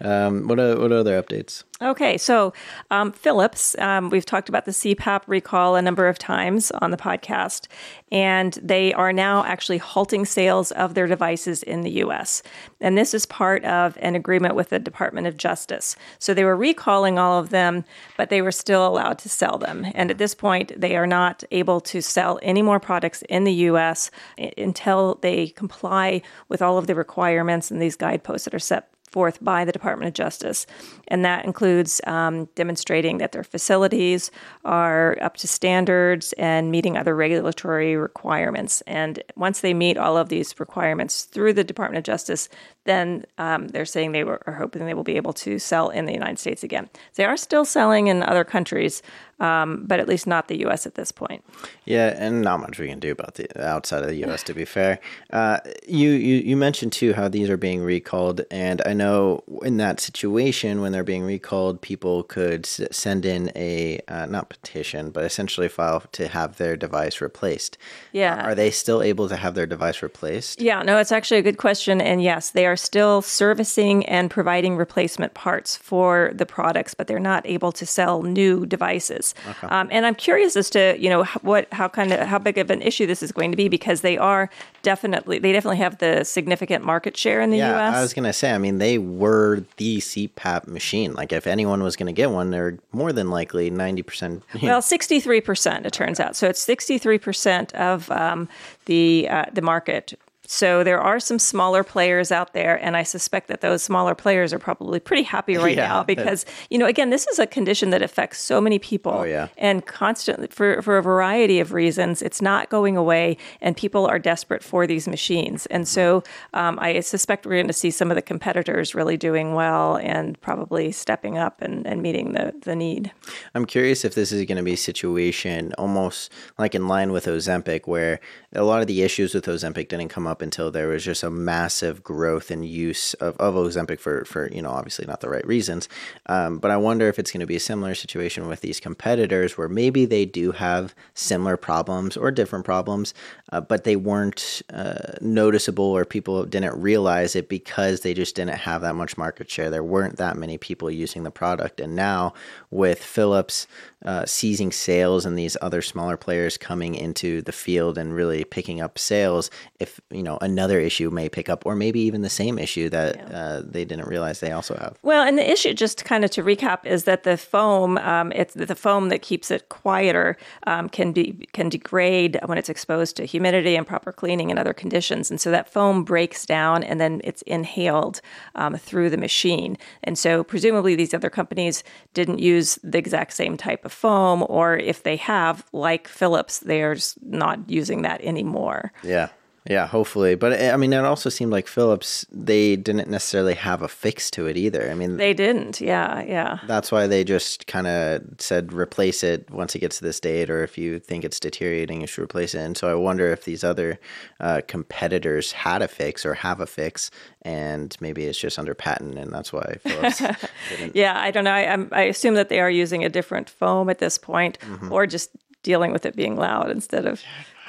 Um, 0.00 0.48
what 0.48 0.58
o- 0.58 0.80
what 0.80 0.92
other 0.92 1.20
updates? 1.22 1.64
Okay, 1.82 2.16
so 2.16 2.52
um, 2.92 3.10
Philips, 3.10 3.76
um, 3.80 4.08
we've 4.08 4.24
talked 4.24 4.48
about 4.48 4.66
the 4.66 4.70
CPAP 4.70 5.22
recall 5.26 5.74
a 5.74 5.82
number 5.82 6.06
of 6.06 6.16
times 6.16 6.70
on 6.70 6.92
the 6.92 6.96
podcast, 6.96 7.66
and 8.12 8.56
they 8.62 8.94
are 8.94 9.12
now 9.12 9.44
actually 9.44 9.78
halting 9.78 10.26
sales 10.26 10.70
of 10.70 10.94
their 10.94 11.08
devices 11.08 11.64
in 11.64 11.80
the 11.80 11.90
US. 12.04 12.40
And 12.80 12.96
this 12.96 13.14
is 13.14 13.26
part 13.26 13.64
of 13.64 13.98
an 14.00 14.14
agreement 14.14 14.54
with 14.54 14.68
the 14.68 14.78
Department 14.78 15.26
of 15.26 15.36
Justice. 15.36 15.96
So 16.20 16.32
they 16.32 16.44
were 16.44 16.56
recalling 16.56 17.18
all 17.18 17.40
of 17.40 17.50
them, 17.50 17.84
but 18.16 18.30
they 18.30 18.42
were 18.42 18.52
still 18.52 18.86
allowed 18.86 19.18
to 19.18 19.28
sell 19.28 19.58
them. 19.58 19.84
And 19.92 20.08
at 20.08 20.18
this 20.18 20.36
point, 20.36 20.80
they 20.80 20.94
are 20.94 21.06
not 21.06 21.42
able 21.50 21.80
to 21.80 22.00
sell 22.00 22.38
any 22.42 22.62
more 22.62 22.78
products 22.78 23.22
in 23.28 23.42
the 23.42 23.54
US 23.54 24.12
until 24.56 25.18
they 25.20 25.48
comply 25.48 26.22
with 26.48 26.62
all 26.62 26.78
of 26.78 26.86
the 26.86 26.94
requirements 26.94 27.72
and 27.72 27.82
these 27.82 27.96
guideposts 27.96 28.44
that 28.44 28.54
are 28.54 28.60
set 28.60 28.92
forth 29.12 29.44
by 29.44 29.64
the 29.64 29.72
Department 29.72 30.08
of 30.08 30.14
Justice. 30.14 30.66
And 31.06 31.24
that 31.24 31.44
includes 31.44 31.71
um, 32.06 32.46
demonstrating 32.54 33.18
that 33.18 33.32
their 33.32 33.44
facilities 33.44 34.30
are 34.64 35.16
up 35.20 35.36
to 35.38 35.48
standards 35.48 36.32
and 36.34 36.70
meeting 36.70 36.96
other 36.96 37.14
regulatory 37.14 37.96
requirements. 37.96 38.82
And 38.86 39.22
once 39.36 39.60
they 39.60 39.74
meet 39.74 39.96
all 39.96 40.16
of 40.16 40.28
these 40.28 40.58
requirements 40.58 41.24
through 41.24 41.54
the 41.54 41.64
Department 41.64 41.98
of 41.98 42.04
Justice, 42.04 42.48
then 42.84 43.24
um, 43.38 43.68
they're 43.68 43.84
saying 43.84 44.12
they 44.12 44.24
were, 44.24 44.40
are 44.46 44.54
hoping 44.54 44.86
they 44.86 44.94
will 44.94 45.04
be 45.04 45.16
able 45.16 45.32
to 45.34 45.58
sell 45.58 45.90
in 45.90 46.06
the 46.06 46.12
United 46.12 46.38
States 46.38 46.64
again. 46.64 46.88
They 47.14 47.24
are 47.24 47.36
still 47.36 47.64
selling 47.64 48.08
in 48.08 48.22
other 48.22 48.44
countries, 48.44 49.02
um, 49.38 49.84
but 49.86 50.00
at 50.00 50.08
least 50.08 50.26
not 50.26 50.48
the 50.48 50.58
U.S. 50.60 50.86
at 50.86 50.94
this 50.94 51.12
point. 51.12 51.44
Yeah, 51.84 52.14
and 52.16 52.42
not 52.42 52.60
much 52.60 52.78
we 52.78 52.88
can 52.88 53.00
do 53.00 53.12
about 53.12 53.34
the 53.34 53.64
outside 53.64 54.02
of 54.02 54.08
the 54.08 54.16
U.S. 54.16 54.42
To 54.44 54.54
be 54.54 54.64
fair, 54.64 54.98
uh, 55.32 55.58
you, 55.86 56.10
you 56.10 56.36
you 56.36 56.56
mentioned 56.56 56.92
too 56.92 57.12
how 57.12 57.28
these 57.28 57.50
are 57.50 57.56
being 57.56 57.82
recalled, 57.82 58.42
and 58.50 58.82
I 58.86 58.92
know 58.92 59.42
in 59.62 59.76
that 59.78 60.00
situation 60.00 60.80
when 60.80 60.92
they're 60.92 61.04
being 61.04 61.24
recalled, 61.24 61.80
people 61.80 62.22
could 62.24 62.66
s- 62.66 62.80
send 62.90 63.24
in 63.24 63.50
a 63.54 64.00
uh, 64.08 64.26
not 64.26 64.48
petition, 64.48 65.10
but 65.10 65.24
essentially 65.24 65.68
file 65.68 66.04
to 66.12 66.28
have 66.28 66.56
their 66.56 66.76
device 66.76 67.20
replaced. 67.20 67.78
Yeah. 68.12 68.44
Are 68.44 68.54
they 68.54 68.70
still 68.70 69.02
able 69.02 69.28
to 69.28 69.36
have 69.36 69.54
their 69.54 69.66
device 69.66 70.02
replaced? 70.02 70.60
Yeah, 70.60 70.82
no, 70.82 70.98
it's 70.98 71.12
actually 71.12 71.38
a 71.38 71.42
good 71.42 71.58
question. 71.58 72.00
And 72.00 72.22
yes, 72.22 72.50
they 72.50 72.66
are 72.66 72.71
still 72.76 73.22
servicing 73.22 74.04
and 74.06 74.30
providing 74.30 74.76
replacement 74.76 75.34
parts 75.34 75.76
for 75.76 76.32
the 76.34 76.46
products, 76.46 76.94
but 76.94 77.06
they're 77.06 77.18
not 77.18 77.46
able 77.46 77.72
to 77.72 77.86
sell 77.86 78.22
new 78.22 78.66
devices. 78.66 79.34
Um, 79.62 79.88
and 79.90 80.06
I'm 80.06 80.14
curious 80.14 80.56
as 80.56 80.70
to 80.70 80.96
you 80.98 81.08
know 81.08 81.24
what 81.42 81.72
how 81.72 81.88
kind 81.88 82.12
of 82.12 82.20
how 82.20 82.38
big 82.38 82.58
of 82.58 82.70
an 82.70 82.82
issue 82.82 83.06
this 83.06 83.22
is 83.22 83.32
going 83.32 83.50
to 83.50 83.56
be 83.56 83.68
because 83.68 84.00
they 84.00 84.18
are 84.18 84.50
definitely 84.82 85.38
they 85.38 85.52
definitely 85.52 85.78
have 85.78 85.98
the 85.98 86.24
significant 86.24 86.84
market 86.84 87.16
share 87.16 87.40
in 87.40 87.50
the 87.50 87.58
Yeah, 87.58 87.70
U.S. 87.72 87.94
I 87.94 88.00
was 88.02 88.14
gonna 88.14 88.32
say. 88.32 88.52
I 88.52 88.58
mean, 88.58 88.78
they 88.78 88.98
were 88.98 89.64
the 89.76 89.98
CPAP 89.98 90.66
machine. 90.66 91.14
Like, 91.14 91.32
if 91.32 91.46
anyone 91.46 91.82
was 91.82 91.96
gonna 91.96 92.12
get 92.12 92.30
one, 92.30 92.50
they're 92.50 92.78
more 92.92 93.12
than 93.12 93.30
likely 93.30 93.70
ninety 93.70 94.02
percent. 94.02 94.42
Well, 94.62 94.82
sixty-three 94.82 95.40
percent 95.40 95.86
it 95.86 95.92
turns 95.92 96.20
out. 96.20 96.36
So 96.36 96.48
it's 96.48 96.60
sixty-three 96.60 97.18
percent 97.18 97.74
of 97.74 98.10
um, 98.10 98.48
the 98.86 99.28
uh, 99.28 99.46
the 99.52 99.62
market. 99.62 100.14
So 100.52 100.84
there 100.84 101.00
are 101.00 101.18
some 101.18 101.38
smaller 101.38 101.82
players 101.82 102.30
out 102.30 102.52
there, 102.52 102.76
and 102.84 102.94
I 102.94 103.04
suspect 103.04 103.48
that 103.48 103.62
those 103.62 103.82
smaller 103.82 104.14
players 104.14 104.52
are 104.52 104.58
probably 104.58 105.00
pretty 105.00 105.22
happy 105.22 105.56
right 105.56 105.74
Yeah, 105.76 105.88
now 105.88 106.02
because 106.02 106.44
you 106.68 106.76
know, 106.76 106.84
again, 106.84 107.08
this 107.08 107.26
is 107.26 107.38
a 107.38 107.46
condition 107.46 107.88
that 107.88 108.02
affects 108.02 108.38
so 108.38 108.60
many 108.60 108.78
people. 108.78 109.12
Oh, 109.12 109.22
yeah. 109.22 109.48
and 109.56 109.86
constantly 109.86 110.48
for 110.48 110.82
for 110.82 110.98
a 110.98 111.02
variety 111.02 111.58
of 111.58 111.72
reasons, 111.72 112.20
it's 112.20 112.42
not 112.42 112.68
going 112.68 112.98
away, 112.98 113.38
and 113.62 113.74
people 113.74 114.04
are 114.04 114.18
desperate 114.18 114.62
for 114.62 114.86
these 114.86 115.08
machines. 115.08 115.64
And 115.66 115.88
so 115.88 116.22
um, 116.52 116.78
I 116.82 117.00
suspect 117.00 117.46
we're 117.46 117.52
going 117.52 117.66
to 117.68 117.72
see 117.72 117.90
some 117.90 118.10
of 118.10 118.16
the 118.16 118.22
competitors 118.22 118.94
really 118.94 119.16
doing 119.16 119.54
well 119.54 119.96
and 119.96 120.38
probably 120.42 120.92
stepping 120.92 121.38
up 121.38 121.62
and, 121.62 121.86
and 121.86 122.02
meeting 122.02 122.34
the 122.34 122.52
the 122.60 122.76
need. 122.76 123.10
I'm 123.54 123.64
curious 123.64 124.04
if 124.04 124.14
this 124.14 124.32
is 124.32 124.44
going 124.44 124.58
to 124.58 124.62
be 124.62 124.74
a 124.74 124.76
situation 124.76 125.72
almost 125.78 126.30
like 126.58 126.74
in 126.74 126.88
line 126.88 127.10
with 127.10 127.24
Ozempic, 127.24 127.86
where 127.86 128.20
a 128.54 128.64
lot 128.64 128.82
of 128.82 128.86
the 128.86 129.00
issues 129.00 129.32
with 129.34 129.46
Ozempic 129.46 129.88
didn't 129.88 130.08
come 130.08 130.26
up 130.26 130.41
until 130.42 130.70
there 130.70 130.88
was 130.88 131.04
just 131.04 131.22
a 131.22 131.30
massive 131.30 132.02
growth 132.02 132.50
in 132.50 132.62
use 132.62 133.14
of, 133.14 133.36
of 133.38 133.54
Ozempic 133.54 134.00
for, 134.00 134.24
for, 134.24 134.50
you 134.52 134.60
know, 134.60 134.70
obviously 134.70 135.06
not 135.06 135.20
the 135.20 135.28
right 135.28 135.46
reasons. 135.46 135.88
Um, 136.26 136.58
but 136.58 136.70
I 136.70 136.76
wonder 136.76 137.08
if 137.08 137.18
it's 137.18 137.30
going 137.30 137.40
to 137.40 137.46
be 137.46 137.56
a 137.56 137.60
similar 137.60 137.94
situation 137.94 138.48
with 138.48 138.60
these 138.60 138.80
competitors 138.80 139.56
where 139.56 139.68
maybe 139.68 140.04
they 140.04 140.24
do 140.24 140.52
have 140.52 140.94
similar 141.14 141.56
problems 141.56 142.16
or 142.16 142.30
different 142.30 142.64
problems, 142.64 143.14
uh, 143.52 143.60
but 143.60 143.84
they 143.84 143.96
weren't 143.96 144.62
uh, 144.72 145.14
noticeable 145.20 145.84
or 145.84 146.04
people 146.04 146.44
didn't 146.44 146.80
realize 146.80 147.36
it 147.36 147.48
because 147.48 148.00
they 148.00 148.14
just 148.14 148.34
didn't 148.34 148.58
have 148.58 148.82
that 148.82 148.94
much 148.94 149.16
market 149.16 149.50
share. 149.50 149.70
There 149.70 149.84
weren't 149.84 150.16
that 150.16 150.36
many 150.36 150.58
people 150.58 150.90
using 150.90 151.22
the 151.22 151.30
product. 151.30 151.80
And 151.80 151.94
now 151.94 152.34
with 152.70 153.02
Philips 153.02 153.66
uh, 154.04 154.26
seizing 154.26 154.72
sales 154.72 155.24
and 155.24 155.38
these 155.38 155.56
other 155.62 155.80
smaller 155.82 156.16
players 156.16 156.58
coming 156.58 156.94
into 156.94 157.42
the 157.42 157.52
field 157.52 157.96
and 157.96 158.14
really 158.14 158.44
picking 158.44 158.80
up 158.80 158.98
sales, 158.98 159.50
if 159.78 160.00
you 160.10 160.22
know 160.22 160.31
another 160.40 160.80
issue 160.80 161.10
may 161.10 161.28
pick 161.28 161.48
up, 161.48 161.66
or 161.66 161.74
maybe 161.76 162.00
even 162.00 162.22
the 162.22 162.30
same 162.30 162.58
issue 162.58 162.88
that 162.88 163.32
uh, 163.32 163.62
they 163.64 163.84
didn't 163.84 164.08
realize 164.08 164.40
they 164.40 164.52
also 164.52 164.74
have. 164.76 164.98
Well, 165.02 165.26
and 165.26 165.38
the 165.38 165.50
issue, 165.50 165.74
just 165.74 166.04
kind 166.04 166.24
of 166.24 166.30
to 166.32 166.42
recap, 166.42 166.84
is 166.86 167.04
that 167.04 167.22
the 167.24 167.36
foam, 167.36 167.98
um, 167.98 168.32
it's 168.32 168.54
the 168.54 168.74
foam 168.74 169.08
that 169.08 169.22
keeps 169.22 169.50
it 169.50 169.68
quieter, 169.68 170.36
um, 170.66 170.88
can 170.88 171.12
be 171.12 171.46
can 171.52 171.68
degrade 171.68 172.38
when 172.46 172.58
it's 172.58 172.68
exposed 172.68 173.16
to 173.16 173.24
humidity 173.24 173.76
and 173.76 173.86
proper 173.86 174.12
cleaning 174.12 174.50
and 174.50 174.58
other 174.58 174.72
conditions, 174.72 175.30
and 175.30 175.40
so 175.40 175.50
that 175.50 175.68
foam 175.68 176.04
breaks 176.04 176.46
down 176.46 176.82
and 176.82 177.00
then 177.00 177.20
it's 177.24 177.42
inhaled 177.42 178.20
um, 178.54 178.76
through 178.76 179.10
the 179.10 179.16
machine. 179.16 179.76
And 180.04 180.18
so 180.18 180.44
presumably 180.44 180.94
these 180.94 181.14
other 181.14 181.30
companies 181.30 181.84
didn't 182.14 182.38
use 182.38 182.78
the 182.82 182.98
exact 182.98 183.32
same 183.32 183.56
type 183.56 183.84
of 183.84 183.92
foam, 183.92 184.44
or 184.48 184.76
if 184.76 185.02
they 185.02 185.16
have, 185.16 185.64
like 185.72 186.08
Philips, 186.08 186.60
they're 186.60 186.96
not 187.22 187.58
using 187.68 188.02
that 188.02 188.20
anymore. 188.22 188.92
Yeah. 189.02 189.28
Yeah, 189.68 189.86
hopefully. 189.86 190.34
But 190.34 190.60
I 190.60 190.76
mean, 190.76 190.92
it 190.92 191.04
also 191.04 191.30
seemed 191.30 191.52
like 191.52 191.68
Philips, 191.68 192.26
they 192.32 192.74
didn't 192.74 193.08
necessarily 193.08 193.54
have 193.54 193.80
a 193.80 193.86
fix 193.86 194.28
to 194.32 194.46
it 194.46 194.56
either. 194.56 194.90
I 194.90 194.94
mean, 194.94 195.18
They 195.18 195.34
didn't. 195.34 195.80
Yeah, 195.80 196.20
yeah. 196.22 196.58
that's 196.66 196.90
why 196.90 197.06
they 197.06 197.22
just 197.22 197.68
kind 197.68 197.86
of 197.86 198.22
said 198.38 198.72
replace 198.72 199.22
it 199.22 199.48
once 199.50 199.76
it 199.76 199.78
gets 199.78 199.98
to 199.98 200.04
this 200.04 200.18
date, 200.18 200.50
or 200.50 200.64
if 200.64 200.76
you 200.76 200.98
think 200.98 201.24
it's 201.24 201.38
deteriorating, 201.38 202.00
you 202.00 202.08
should 202.08 202.24
replace 202.24 202.54
it. 202.56 202.58
And 202.60 202.76
so 202.76 202.90
I 202.90 202.94
wonder 202.96 203.30
if 203.30 203.44
these 203.44 203.62
other 203.62 204.00
uh, 204.40 204.62
competitors 204.66 205.52
had 205.52 205.80
a 205.80 205.86
fix 205.88 206.26
or 206.26 206.34
have 206.34 206.58
a 206.60 206.66
fix, 206.66 207.10
and 207.42 207.96
maybe 208.00 208.24
it's 208.24 208.38
just 208.38 208.58
under 208.58 208.74
patent, 208.74 209.16
and 209.16 209.32
that's 209.32 209.52
why 209.52 209.76
Philips 209.86 210.18
didn't. 210.70 210.96
Yeah, 210.96 211.18
I 211.20 211.30
don't 211.30 211.44
know. 211.44 211.52
I, 211.52 211.86
I 211.92 212.02
assume 212.02 212.34
that 212.34 212.48
they 212.48 212.58
are 212.58 212.70
using 212.70 213.04
a 213.04 213.08
different 213.08 213.48
foam 213.48 213.88
at 213.90 213.98
this 214.00 214.18
point, 214.18 214.58
Mm-hmm. 214.58 214.90
or 214.92 215.06
just 215.06 215.30
dealing 215.62 215.92
with 215.92 216.04
it 216.04 216.16
being 216.16 216.34
loud 216.36 216.68
instead 216.70 217.06
of 217.06 217.22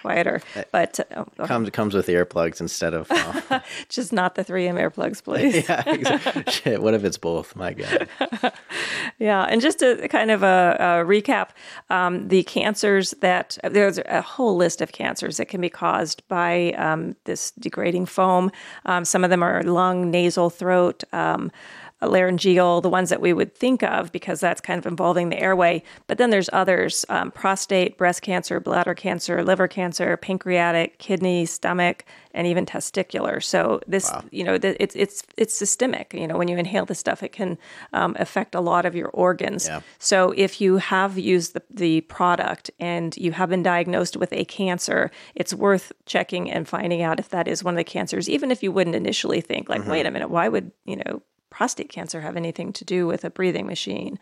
quieter. 0.04 0.42
But 0.72 1.00
uh, 1.00 1.26
oh, 1.40 1.48
Comes 1.48 1.70
comes 1.70 1.94
with 1.94 2.08
earplugs 2.08 2.60
instead 2.60 2.94
of. 2.94 3.10
Uh, 3.10 3.62
just 3.90 4.12
not 4.12 4.36
the 4.36 4.44
3M 4.44 4.76
earplugs, 4.76 5.24
please. 5.24 5.66
yeah, 5.70 5.84
exactly. 5.90 6.44
Shit, 6.52 6.82
what 6.82 6.94
if 6.94 7.04
it's 7.04 7.18
both? 7.18 7.56
My 7.56 7.74
God. 7.74 8.08
Yeah, 9.20 9.44
and 9.44 9.62
just 9.62 9.82
a 9.82 10.08
kind 10.10 10.32
of 10.32 10.44
a, 10.44 10.76
a 10.80 10.86
recap, 11.06 11.50
um, 11.90 12.28
the 12.28 12.44
cancers 12.44 13.12
that 13.22 13.58
there's 13.64 13.98
a 13.98 14.22
whole 14.22 14.56
list 14.56 14.82
of 14.82 14.92
cancers 14.92 15.38
that 15.38 15.48
can 15.48 15.62
be 15.62 15.70
caused 15.70 16.28
by 16.28 16.74
um, 16.74 17.16
this 17.24 17.52
degrading 17.52 18.06
foam. 18.06 18.52
Um, 18.86 19.06
some 19.06 19.24
of 19.24 19.30
them 19.30 19.42
are 19.42 19.64
lung, 19.64 20.12
nasal, 20.12 20.50
throat. 20.50 21.04
Laryngeal, 22.08 22.82
the 22.82 22.90
ones 22.90 23.10
that 23.10 23.22
we 23.22 23.34
would 23.34 23.56
think 23.56 23.84
of 23.84 24.12
because 24.12 24.40
that's 24.40 24.62
kind 24.62 24.78
of 24.78 24.86
involving 24.86 25.30
the 25.30 25.40
airway. 25.40 25.84
But 26.08 26.18
then 26.18 26.30
there's 26.30 26.50
others 26.54 27.06
um, 27.10 27.32
prostate, 27.32 27.98
breast 27.98 28.22
cancer, 28.22 28.60
bladder 28.60 28.94
cancer, 28.94 29.44
liver 29.44 29.68
cancer, 29.68 30.18
pancreatic, 30.18 31.00
kidney, 31.00 31.46
stomach, 31.46 32.06
and 32.34 32.48
even 32.48 32.66
testicular. 32.66 33.44
So 33.44 33.80
this, 33.88 34.12
you 34.32 34.44
know, 34.44 34.58
th- 34.58 34.78
it's 34.80 34.96
it's 34.96 35.24
it's 35.38 35.54
systemic. 35.54 36.14
You 36.14 36.28
know, 36.28 36.38
when 36.38 36.48
you 36.48 36.58
inhale 36.58 36.86
this 36.86 37.00
stuff, 37.00 37.22
it 37.24 37.32
can 37.32 37.58
um, 37.94 38.16
affect 38.20 38.56
a 38.56 38.62
lot 38.62 38.86
of 38.86 38.96
your 38.96 39.10
organs. 39.10 39.68
Yeah. 39.68 39.82
So 40.00 40.34
if 40.36 40.60
you 40.60 40.78
have 40.78 41.18
used 41.18 41.54
the, 41.54 41.64
the 41.70 42.02
product 42.02 42.72
and 42.80 43.16
you 43.18 43.32
have 43.34 43.50
been 43.50 43.64
diagnosed 43.64 44.18
with 44.18 44.34
a 44.34 44.46
cancer, 44.46 45.12
it's 45.36 45.54
worth 45.54 45.92
checking 46.06 46.50
and 46.50 46.68
finding 46.68 47.02
out 47.02 47.20
if 47.20 47.30
that 47.30 47.48
is 47.48 47.64
one 47.64 47.76
of 47.76 47.78
the 47.78 47.84
cancers, 47.84 48.30
even 48.30 48.52
if 48.52 48.64
you 48.64 48.72
wouldn't 48.72 48.96
initially 48.96 49.42
think 49.42 49.70
like, 49.70 49.86
wait 49.88 50.06
a 50.06 50.12
minute, 50.12 50.30
why 50.30 50.48
would 50.48 50.72
you 50.86 50.98
know 50.98 51.22
prostate 51.54 51.90
cancer 51.90 52.22
have 52.22 52.36
anything 52.36 52.74
to 52.74 52.84
do 52.84 53.06
with 53.06 53.24
a 53.24 53.30
breathing 53.30 53.68
machine? 53.68 54.20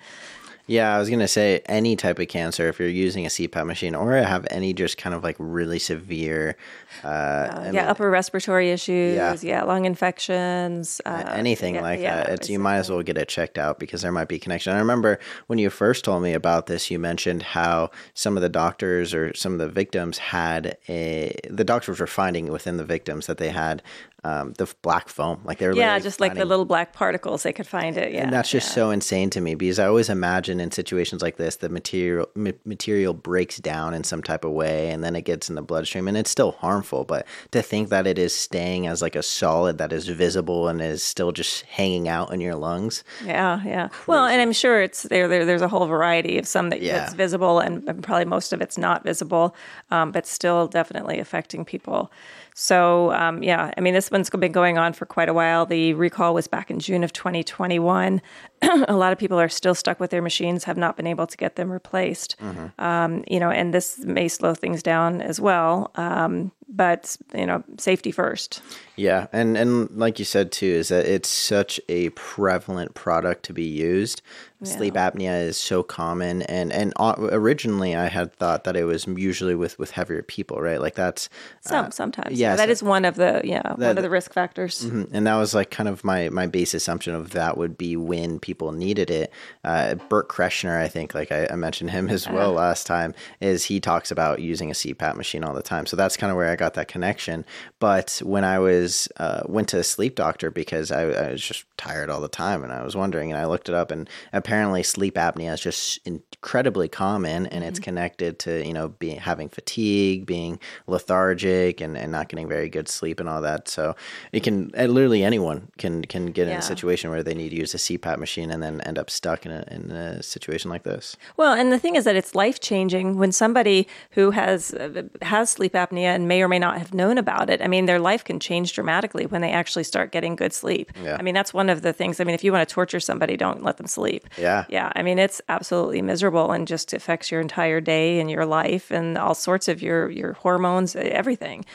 Yeah, 0.67 0.95
I 0.95 0.99
was 0.99 1.09
gonna 1.09 1.27
say 1.27 1.61
any 1.65 1.95
type 1.95 2.19
of 2.19 2.27
cancer 2.27 2.69
if 2.69 2.79
you're 2.79 2.87
using 2.87 3.25
a 3.25 3.29
CPAP 3.29 3.65
machine 3.65 3.95
or 3.95 4.13
have 4.13 4.47
any 4.51 4.73
just 4.73 4.97
kind 4.97 5.13
of 5.15 5.23
like 5.23 5.35
really 5.39 5.79
severe, 5.79 6.55
uh, 7.03 7.71
yeah, 7.73 7.89
upper 7.89 8.09
respiratory 8.09 8.71
issues. 8.71 9.15
Yeah. 9.15 9.35
Yeah, 9.41 9.63
lung 9.63 9.85
infections. 9.85 11.01
Uh, 11.05 11.23
anything 11.35 11.75
yeah, 11.75 11.81
like 11.81 11.99
yeah, 11.99 12.15
that. 12.15 12.29
It's 12.29 12.49
you 12.49 12.59
might 12.59 12.77
as 12.77 12.89
well 12.89 13.01
get 13.01 13.17
it 13.17 13.27
checked 13.27 13.57
out 13.57 13.79
because 13.79 14.01
there 14.01 14.11
might 14.11 14.27
be 14.27 14.35
a 14.35 14.39
connection. 14.39 14.73
I 14.73 14.79
remember 14.79 15.19
when 15.47 15.59
you 15.59 15.69
first 15.69 16.05
told 16.05 16.23
me 16.23 16.33
about 16.33 16.67
this, 16.67 16.91
you 16.91 16.99
mentioned 16.99 17.43
how 17.43 17.89
some 18.13 18.37
of 18.37 18.41
the 18.41 18.49
doctors 18.49 19.13
or 19.13 19.33
some 19.33 19.53
of 19.53 19.59
the 19.59 19.67
victims 19.67 20.19
had 20.19 20.77
a 20.87 21.35
the 21.49 21.63
doctors 21.65 21.99
were 21.99 22.07
finding 22.07 22.51
within 22.51 22.77
the 22.77 22.85
victims 22.85 23.25
that 23.27 23.39
they 23.39 23.49
had 23.49 23.81
um, 24.23 24.53
the 24.53 24.71
black 24.83 25.09
foam. 25.09 25.41
Like 25.43 25.57
they're 25.57 25.73
Yeah, 25.75 25.97
just 25.99 26.19
like 26.19 26.35
the 26.35 26.45
little 26.45 26.65
black 26.65 26.93
particles, 26.93 27.41
they 27.43 27.53
could 27.53 27.65
find 27.67 27.97
it. 27.97 28.13
Yeah, 28.13 28.21
and 28.23 28.31
that's 28.33 28.51
just 28.51 28.69
yeah. 28.69 28.75
so 28.75 28.91
insane 28.91 29.29
to 29.31 29.41
me 29.41 29.55
because 29.55 29.79
I 29.79 29.87
always 29.87 30.09
imagine 30.09 30.59
in 30.59 30.69
situations 30.71 31.21
like 31.23 31.37
this, 31.37 31.55
the 31.55 31.69
material 31.69 32.27
ma- 32.35 32.51
material 32.63 33.13
breaks 33.13 33.57
down 33.57 33.93
in 33.95 34.03
some 34.03 34.21
type 34.21 34.45
of 34.45 34.51
way, 34.51 34.91
and 34.91 35.03
then 35.03 35.15
it 35.15 35.23
gets 35.23 35.49
in 35.49 35.55
the 35.55 35.61
bloodstream, 35.63 36.07
and 36.07 36.15
it's 36.17 36.29
still 36.29 36.51
harmful. 36.51 37.03
But 37.03 37.25
to 37.51 37.61
think 37.63 37.89
that 37.89 38.05
it 38.05 38.19
is 38.19 38.33
staying 38.35 38.85
as 38.87 39.01
like 39.01 39.15
a 39.15 39.23
solid 39.23 39.79
that 39.79 39.91
is 39.91 40.07
visible 40.07 40.67
and 40.67 40.81
is 40.81 41.01
still 41.01 41.31
just 41.31 41.63
hanging 41.65 42.07
out 42.07 42.31
in 42.31 42.41
your 42.41 42.55
lungs, 42.55 43.03
Yeah, 43.25 43.61
yeah. 43.65 43.89
Well, 44.05 44.25
and 44.25 44.39
I'm 44.41 44.53
sure 44.53 44.81
it's 44.81 45.03
there, 45.03 45.27
there. 45.27 45.45
There's 45.45 45.61
a 45.63 45.67
whole 45.67 45.87
variety 45.87 46.37
of 46.37 46.47
some 46.47 46.69
that, 46.69 46.81
Yeah. 46.81 46.99
that's 46.99 47.13
visible, 47.15 47.59
and, 47.59 47.87
and 47.89 48.03
probably 48.03 48.25
most 48.25 48.53
of 48.53 48.61
it's 48.61 48.77
not 48.77 49.03
visible, 49.03 49.55
um, 49.89 50.11
but 50.11 50.27
still 50.27 50.67
definitely 50.67 51.17
affecting 51.19 51.65
people. 51.65 52.11
So, 52.53 53.11
um, 53.13 53.41
yeah, 53.43 53.71
I 53.77 53.81
mean, 53.81 53.93
this 53.93 54.11
one's 54.11 54.29
been 54.29 54.51
going 54.51 54.77
on 54.77 54.93
for 54.93 55.05
quite 55.05 55.29
a 55.29 55.33
while. 55.33 55.65
The 55.65 55.93
recall 55.93 56.33
was 56.33 56.47
back 56.47 56.69
in 56.69 56.79
June 56.79 57.03
of 57.03 57.13
2021. 57.13 58.21
a 58.87 58.95
lot 58.95 59.11
of 59.11 59.17
people 59.19 59.39
are 59.39 59.49
still 59.49 59.75
stuck 59.75 59.99
with 59.99 60.11
their 60.11 60.21
machines, 60.21 60.63
have 60.65 60.77
not 60.77 60.95
been 60.97 61.07
able 61.07 61.27
to 61.27 61.37
get 61.37 61.55
them 61.55 61.71
replaced. 61.71 62.35
Um, 62.79 63.23
you 63.27 63.39
know, 63.39 63.49
and 63.49 63.73
this 63.73 63.99
may 63.99 64.27
slow 64.27 64.53
things 64.53 64.83
down 64.83 65.21
as 65.21 65.39
well. 65.39 65.91
Um, 65.95 66.51
but 66.73 67.17
you 67.35 67.45
know, 67.45 67.63
safety 67.77 68.11
first. 68.11 68.61
Yeah, 68.95 69.27
and 69.33 69.57
and 69.57 69.89
like 69.91 70.19
you 70.19 70.25
said 70.25 70.51
too, 70.53 70.67
is 70.67 70.87
that 70.87 71.05
it's 71.05 71.27
such 71.27 71.81
a 71.89 72.09
prevalent 72.11 72.93
product 72.93 73.43
to 73.43 73.53
be 73.53 73.65
used. 73.65 74.21
Sleep 74.63 74.93
apnea 74.93 75.43
is 75.47 75.57
so 75.57 75.81
common, 75.81 76.43
and 76.43 76.71
and 76.71 76.93
uh, 76.97 77.15
originally 77.17 77.95
I 77.95 78.07
had 78.09 78.31
thought 78.35 78.63
that 78.65 78.75
it 78.77 78.83
was 78.83 79.07
usually 79.07 79.55
with 79.55 79.77
with 79.79 79.89
heavier 79.91 80.21
people, 80.21 80.61
right? 80.61 80.79
Like 80.79 80.93
that's 80.93 81.29
Some 81.61 81.91
sometimes, 81.91 82.37
yeah, 82.39 82.51
yeah, 82.51 82.55
that 82.57 82.67
so- 82.67 82.71
is 82.71 82.83
one 82.83 83.03
of 83.03 83.15
the 83.15 83.41
yeah 83.43 83.73
one 83.73 83.97
of 83.97 84.03
the 84.03 84.09
risk 84.09 84.31
factors. 84.33 84.85
Mhm. 84.85 85.09
and 85.13 85.25
that 85.25 85.35
was 85.35 85.55
like 85.55 85.71
kind 85.71 85.89
of 85.89 86.03
my 86.03 86.29
my 86.29 86.45
base 86.45 86.75
assumption 86.75 87.15
of 87.15 87.31
that 87.31 87.57
would 87.57 87.75
be 87.75 87.97
when 87.97 88.39
people 88.39 88.50
needed 88.59 89.09
it. 89.09 89.31
Uh, 89.63 89.95
Bert 90.09 90.29
Kreischer, 90.29 90.77
I 90.77 90.87
think, 90.87 91.13
like 91.13 91.31
I, 91.31 91.47
I 91.51 91.55
mentioned 91.55 91.91
him 91.91 92.09
as 92.09 92.27
well 92.29 92.53
last 92.53 92.85
time, 92.87 93.13
is 93.39 93.65
he 93.65 93.79
talks 93.79 94.11
about 94.11 94.41
using 94.41 94.69
a 94.69 94.73
CPAP 94.73 95.15
machine 95.15 95.43
all 95.43 95.53
the 95.53 95.61
time. 95.61 95.85
So 95.85 95.95
that's 95.95 96.17
kind 96.17 96.31
of 96.31 96.37
where 96.37 96.51
I 96.51 96.55
got 96.55 96.73
that 96.75 96.87
connection. 96.87 97.45
But 97.79 98.21
when 98.23 98.43
I 98.43 98.59
was 98.59 99.07
uh, 99.17 99.43
went 99.45 99.69
to 99.69 99.79
a 99.79 99.83
sleep 99.83 100.15
doctor 100.15 100.51
because 100.51 100.91
I, 100.91 101.03
I 101.03 101.31
was 101.31 101.41
just 101.41 101.65
tired 101.77 102.09
all 102.09 102.21
the 102.21 102.27
time, 102.27 102.63
and 102.63 102.71
I 102.71 102.83
was 102.83 102.95
wondering, 102.95 103.31
and 103.31 103.39
I 103.39 103.45
looked 103.45 103.69
it 103.69 103.75
up, 103.75 103.91
and 103.91 104.09
apparently 104.33 104.83
sleep 104.83 105.15
apnea 105.15 105.53
is 105.53 105.61
just 105.61 105.99
incredibly 106.05 106.87
common, 106.87 107.47
and 107.47 107.63
it's 107.63 107.79
connected 107.79 108.39
to 108.39 108.65
you 108.65 108.73
know 108.73 108.89
being 108.89 109.17
having 109.17 109.49
fatigue, 109.49 110.25
being 110.25 110.59
lethargic, 110.87 111.81
and, 111.81 111.97
and 111.97 112.11
not 112.11 112.29
getting 112.29 112.47
very 112.47 112.69
good 112.69 112.87
sleep 112.87 113.19
and 113.19 113.29
all 113.29 113.41
that. 113.41 113.67
So 113.67 113.95
it 114.31 114.43
can 114.43 114.71
uh, 114.77 114.85
literally 114.85 115.23
anyone 115.23 115.71
can 115.77 116.03
can 116.03 116.27
get 116.27 116.47
in 116.47 116.57
a 116.57 116.61
situation 116.61 117.09
where 117.09 117.23
they 117.23 117.33
need 117.33 117.49
to 117.49 117.55
use 117.55 117.73
a 117.73 117.77
CPAP 117.77 118.17
machine 118.17 118.40
and 118.49 118.63
then 118.63 118.81
end 118.81 118.97
up 118.97 119.09
stuck 119.09 119.45
in 119.45 119.51
a 119.51 119.63
in 119.69 119.91
a 119.91 120.23
situation 120.23 120.71
like 120.71 120.83
this. 120.83 121.17
Well, 121.37 121.53
and 121.53 121.71
the 121.71 121.79
thing 121.79 121.95
is 121.95 122.05
that 122.05 122.15
it's 122.15 122.33
life 122.33 122.59
changing 122.59 123.17
when 123.17 123.31
somebody 123.31 123.87
who 124.11 124.31
has 124.31 124.73
uh, 124.73 125.03
has 125.21 125.49
sleep 125.49 125.73
apnea 125.73 126.15
and 126.15 126.27
may 126.27 126.41
or 126.41 126.47
may 126.47 126.59
not 126.59 126.77
have 126.77 126.93
known 126.93 127.17
about 127.17 127.49
it. 127.49 127.61
I 127.61 127.67
mean, 127.67 127.85
their 127.85 127.99
life 127.99 128.23
can 128.23 128.39
change 128.39 128.73
dramatically 128.73 129.25
when 129.25 129.41
they 129.41 129.51
actually 129.51 129.83
start 129.83 130.11
getting 130.11 130.35
good 130.35 130.53
sleep. 130.53 130.91
Yeah. 131.03 131.17
I 131.19 131.21
mean, 131.21 131.35
that's 131.35 131.53
one 131.53 131.69
of 131.69 131.81
the 131.81 131.93
things. 131.93 132.19
I 132.19 132.23
mean, 132.23 132.35
if 132.35 132.43
you 132.43 132.51
want 132.51 132.67
to 132.67 132.73
torture 132.73 132.99
somebody, 132.99 133.37
don't 133.37 133.63
let 133.63 133.77
them 133.77 133.87
sleep. 133.87 134.27
Yeah. 134.37 134.65
Yeah. 134.69 134.91
I 134.95 135.03
mean, 135.03 135.19
it's 135.19 135.41
absolutely 135.49 136.01
miserable 136.01 136.51
and 136.51 136.67
just 136.67 136.93
affects 136.93 137.31
your 137.31 137.41
entire 137.41 137.81
day 137.81 138.19
and 138.19 138.31
your 138.31 138.45
life 138.45 138.91
and 138.91 139.17
all 139.17 139.35
sorts 139.35 139.67
of 139.67 139.81
your 139.81 140.09
your 140.09 140.33
hormones, 140.33 140.95
everything. 140.95 141.65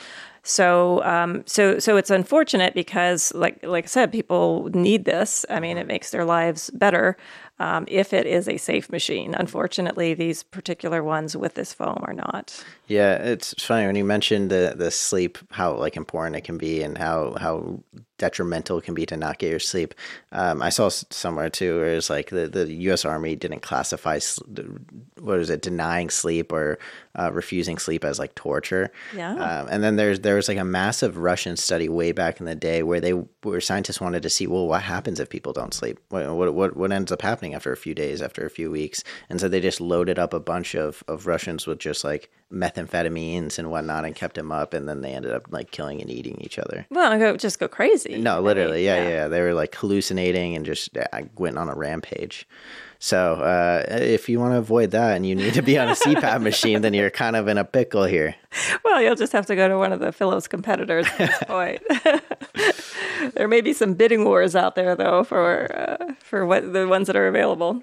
So, 0.47 1.03
um, 1.03 1.43
so, 1.45 1.81
so 1.81 1.97
it's 1.97 2.09
unfortunate 2.09 2.73
because, 2.73 3.35
like, 3.35 3.59
like 3.65 3.85
I 3.85 3.89
said, 3.89 4.13
people 4.13 4.71
need 4.73 5.05
this. 5.05 5.45
I 5.51 5.59
mean, 5.59 5.77
it 5.77 5.89
makes 5.89 6.11
their 6.11 6.25
lives 6.25 6.71
better 6.71 7.17
um, 7.59 7.85
if 7.89 8.13
it 8.13 8.27
is 8.27 8.49
a 8.49 8.57
safe 8.57 8.89
machine. 8.89 9.35
Unfortunately, 9.35 10.15
these 10.15 10.45
particular 10.45 11.03
ones 11.03 11.37
with 11.37 11.55
this 11.55 11.73
foam 11.73 11.99
are 12.03 12.13
not. 12.13 12.65
Yeah, 12.87 13.15
it's 13.15 13.53
funny 13.63 13.87
when 13.87 13.97
you 13.97 14.05
mentioned 14.05 14.51
the 14.51 14.75
the 14.77 14.91
sleep, 14.91 15.39
how 15.51 15.75
like 15.75 15.97
important 15.97 16.37
it 16.37 16.45
can 16.45 16.57
be, 16.57 16.83
and 16.83 16.97
how 16.97 17.35
how 17.39 17.81
detrimental 18.19 18.79
it 18.79 18.85
can 18.85 18.95
be 18.95 19.05
to 19.07 19.17
not 19.17 19.39
get 19.39 19.51
your 19.51 19.59
sleep. 19.59 19.95
Um, 20.33 20.63
I 20.63 20.71
saw 20.71 20.89
somewhere 20.89 21.51
too 21.51 21.77
where 21.77 21.95
it's 21.95 22.09
like 22.09 22.31
the, 22.31 22.49
the 22.49 22.73
U.S. 22.73 23.05
Army 23.05 23.37
didn't 23.37 23.61
classify 23.61 24.19
what 25.21 25.39
is 25.39 25.51
it 25.51 25.63
denying 25.63 26.09
sleep 26.11 26.53
or 26.53 26.79
uh, 27.15 27.31
refusing 27.33 27.79
sleep 27.79 28.05
as 28.05 28.19
like 28.19 28.35
torture. 28.35 28.91
Yeah. 29.15 29.35
Um, 29.35 29.69
and 29.71 29.83
then 29.83 29.97
there's 29.97 30.21
there 30.21 30.37
was 30.37 30.49
like 30.49 30.59
a 30.59 30.65
massive 30.65 31.19
Russian 31.19 31.57
study 31.57 31.89
way 31.89 32.13
back 32.13 32.41
in 32.41 32.47
the 32.47 32.55
day 32.55 32.83
where 32.83 33.01
they 33.01 33.11
where 33.11 33.61
scientists 33.61 34.01
wanted 34.01 34.23
to 34.23 34.31
see 34.31 34.47
well 34.47 34.67
what 34.67 34.83
happens 34.83 35.21
if 35.21 35.29
people 35.29 35.53
don't 35.53 35.75
sleep 35.75 35.99
what 36.09 36.29
what 36.35 36.55
what, 36.55 36.77
what 36.77 36.93
ends 36.93 37.13
up 37.13 37.23
happening 37.23 37.55
after 37.55 37.73
a 37.73 37.77
few 37.77 37.95
days 37.95 38.23
after 38.23 38.45
a 38.45 38.51
few 38.51 38.71
weeks 38.71 39.03
and 39.29 39.41
so 39.41 39.49
they 39.49 39.61
just 39.61 39.81
loaded 39.81 40.19
up 40.19 40.33
a 40.33 40.41
bunch 40.41 40.75
of 40.75 41.03
of 41.09 41.27
Russians 41.27 41.67
with 41.67 41.79
just 41.79 42.05
like 42.05 42.31
methamphetamines 42.77 43.59
and 43.59 43.71
whatnot 43.71 44.05
and 44.05 44.15
kept 44.15 44.35
them 44.35 44.53
up 44.53 44.75
and 44.75 44.89
then 44.89 45.01
they 45.01 45.13
ended 45.13 45.33
up 45.33 45.47
like 45.51 45.71
killing 45.71 46.01
and 46.01 46.11
eating 46.11 46.39
each 46.41 46.59
other. 46.59 46.87
Well, 46.91 47.19
go 47.19 47.37
just 47.37 47.59
go 47.59 47.69
crazy. 47.69 48.19
No, 48.19 48.33
I 48.33 48.37
mean, 48.37 48.45
literally, 48.45 48.85
yeah, 48.85 49.03
yeah, 49.03 49.09
yeah. 49.09 49.29
They 49.29 49.41
were 49.41 49.55
like 49.55 49.75
hallucinating 49.75 50.55
and 50.55 50.65
just 50.65 50.97
uh, 50.97 51.23
went 51.37 51.59
on 51.59 51.69
a 51.69 51.75
rampage. 51.75 52.47
So 52.99 53.35
uh, 53.35 53.85
if 53.89 54.29
you 54.29 54.41
want 54.41 54.55
to 54.55 54.59
avoid 54.59 54.91
that 54.93 55.17
and 55.17 55.27
you 55.27 55.35
need 55.35 55.55
to 55.55 55.63
be 55.63 55.79
on 55.79 55.89
a 55.89 55.93
CPAP 55.95 56.41
machine, 56.41 56.81
then 56.81 56.95
you're 56.95 57.11
kind 57.11 57.37
of 57.37 57.49
in 57.49 57.59
a 57.59 57.65
pickle 57.65 58.05
here. 58.05 58.35
Well, 58.85 59.03
you'll 59.03 59.17
just 59.17 59.33
have 59.33 59.47
to 59.47 59.57
go 59.57 59.69
to 59.69 59.77
one 59.77 59.93
of 59.93 60.01
the 60.01 60.13
Philips 60.13 60.49
competitors 60.49 61.07
at 61.07 61.19
this 61.19 61.39
point. 61.47 61.83
there 63.35 63.49
may 63.49 63.61
be 63.61 63.73
some 63.73 63.95
bidding 63.95 64.25
wars 64.25 64.57
out 64.57 64.75
there, 64.77 64.97
though, 64.97 65.25
for 65.25 65.71
uh, 65.77 66.15
for 66.21 66.47
what 66.47 66.73
the 66.73 66.89
ones 66.89 67.07
that 67.07 67.17
are 67.17 67.29
available. 67.29 67.83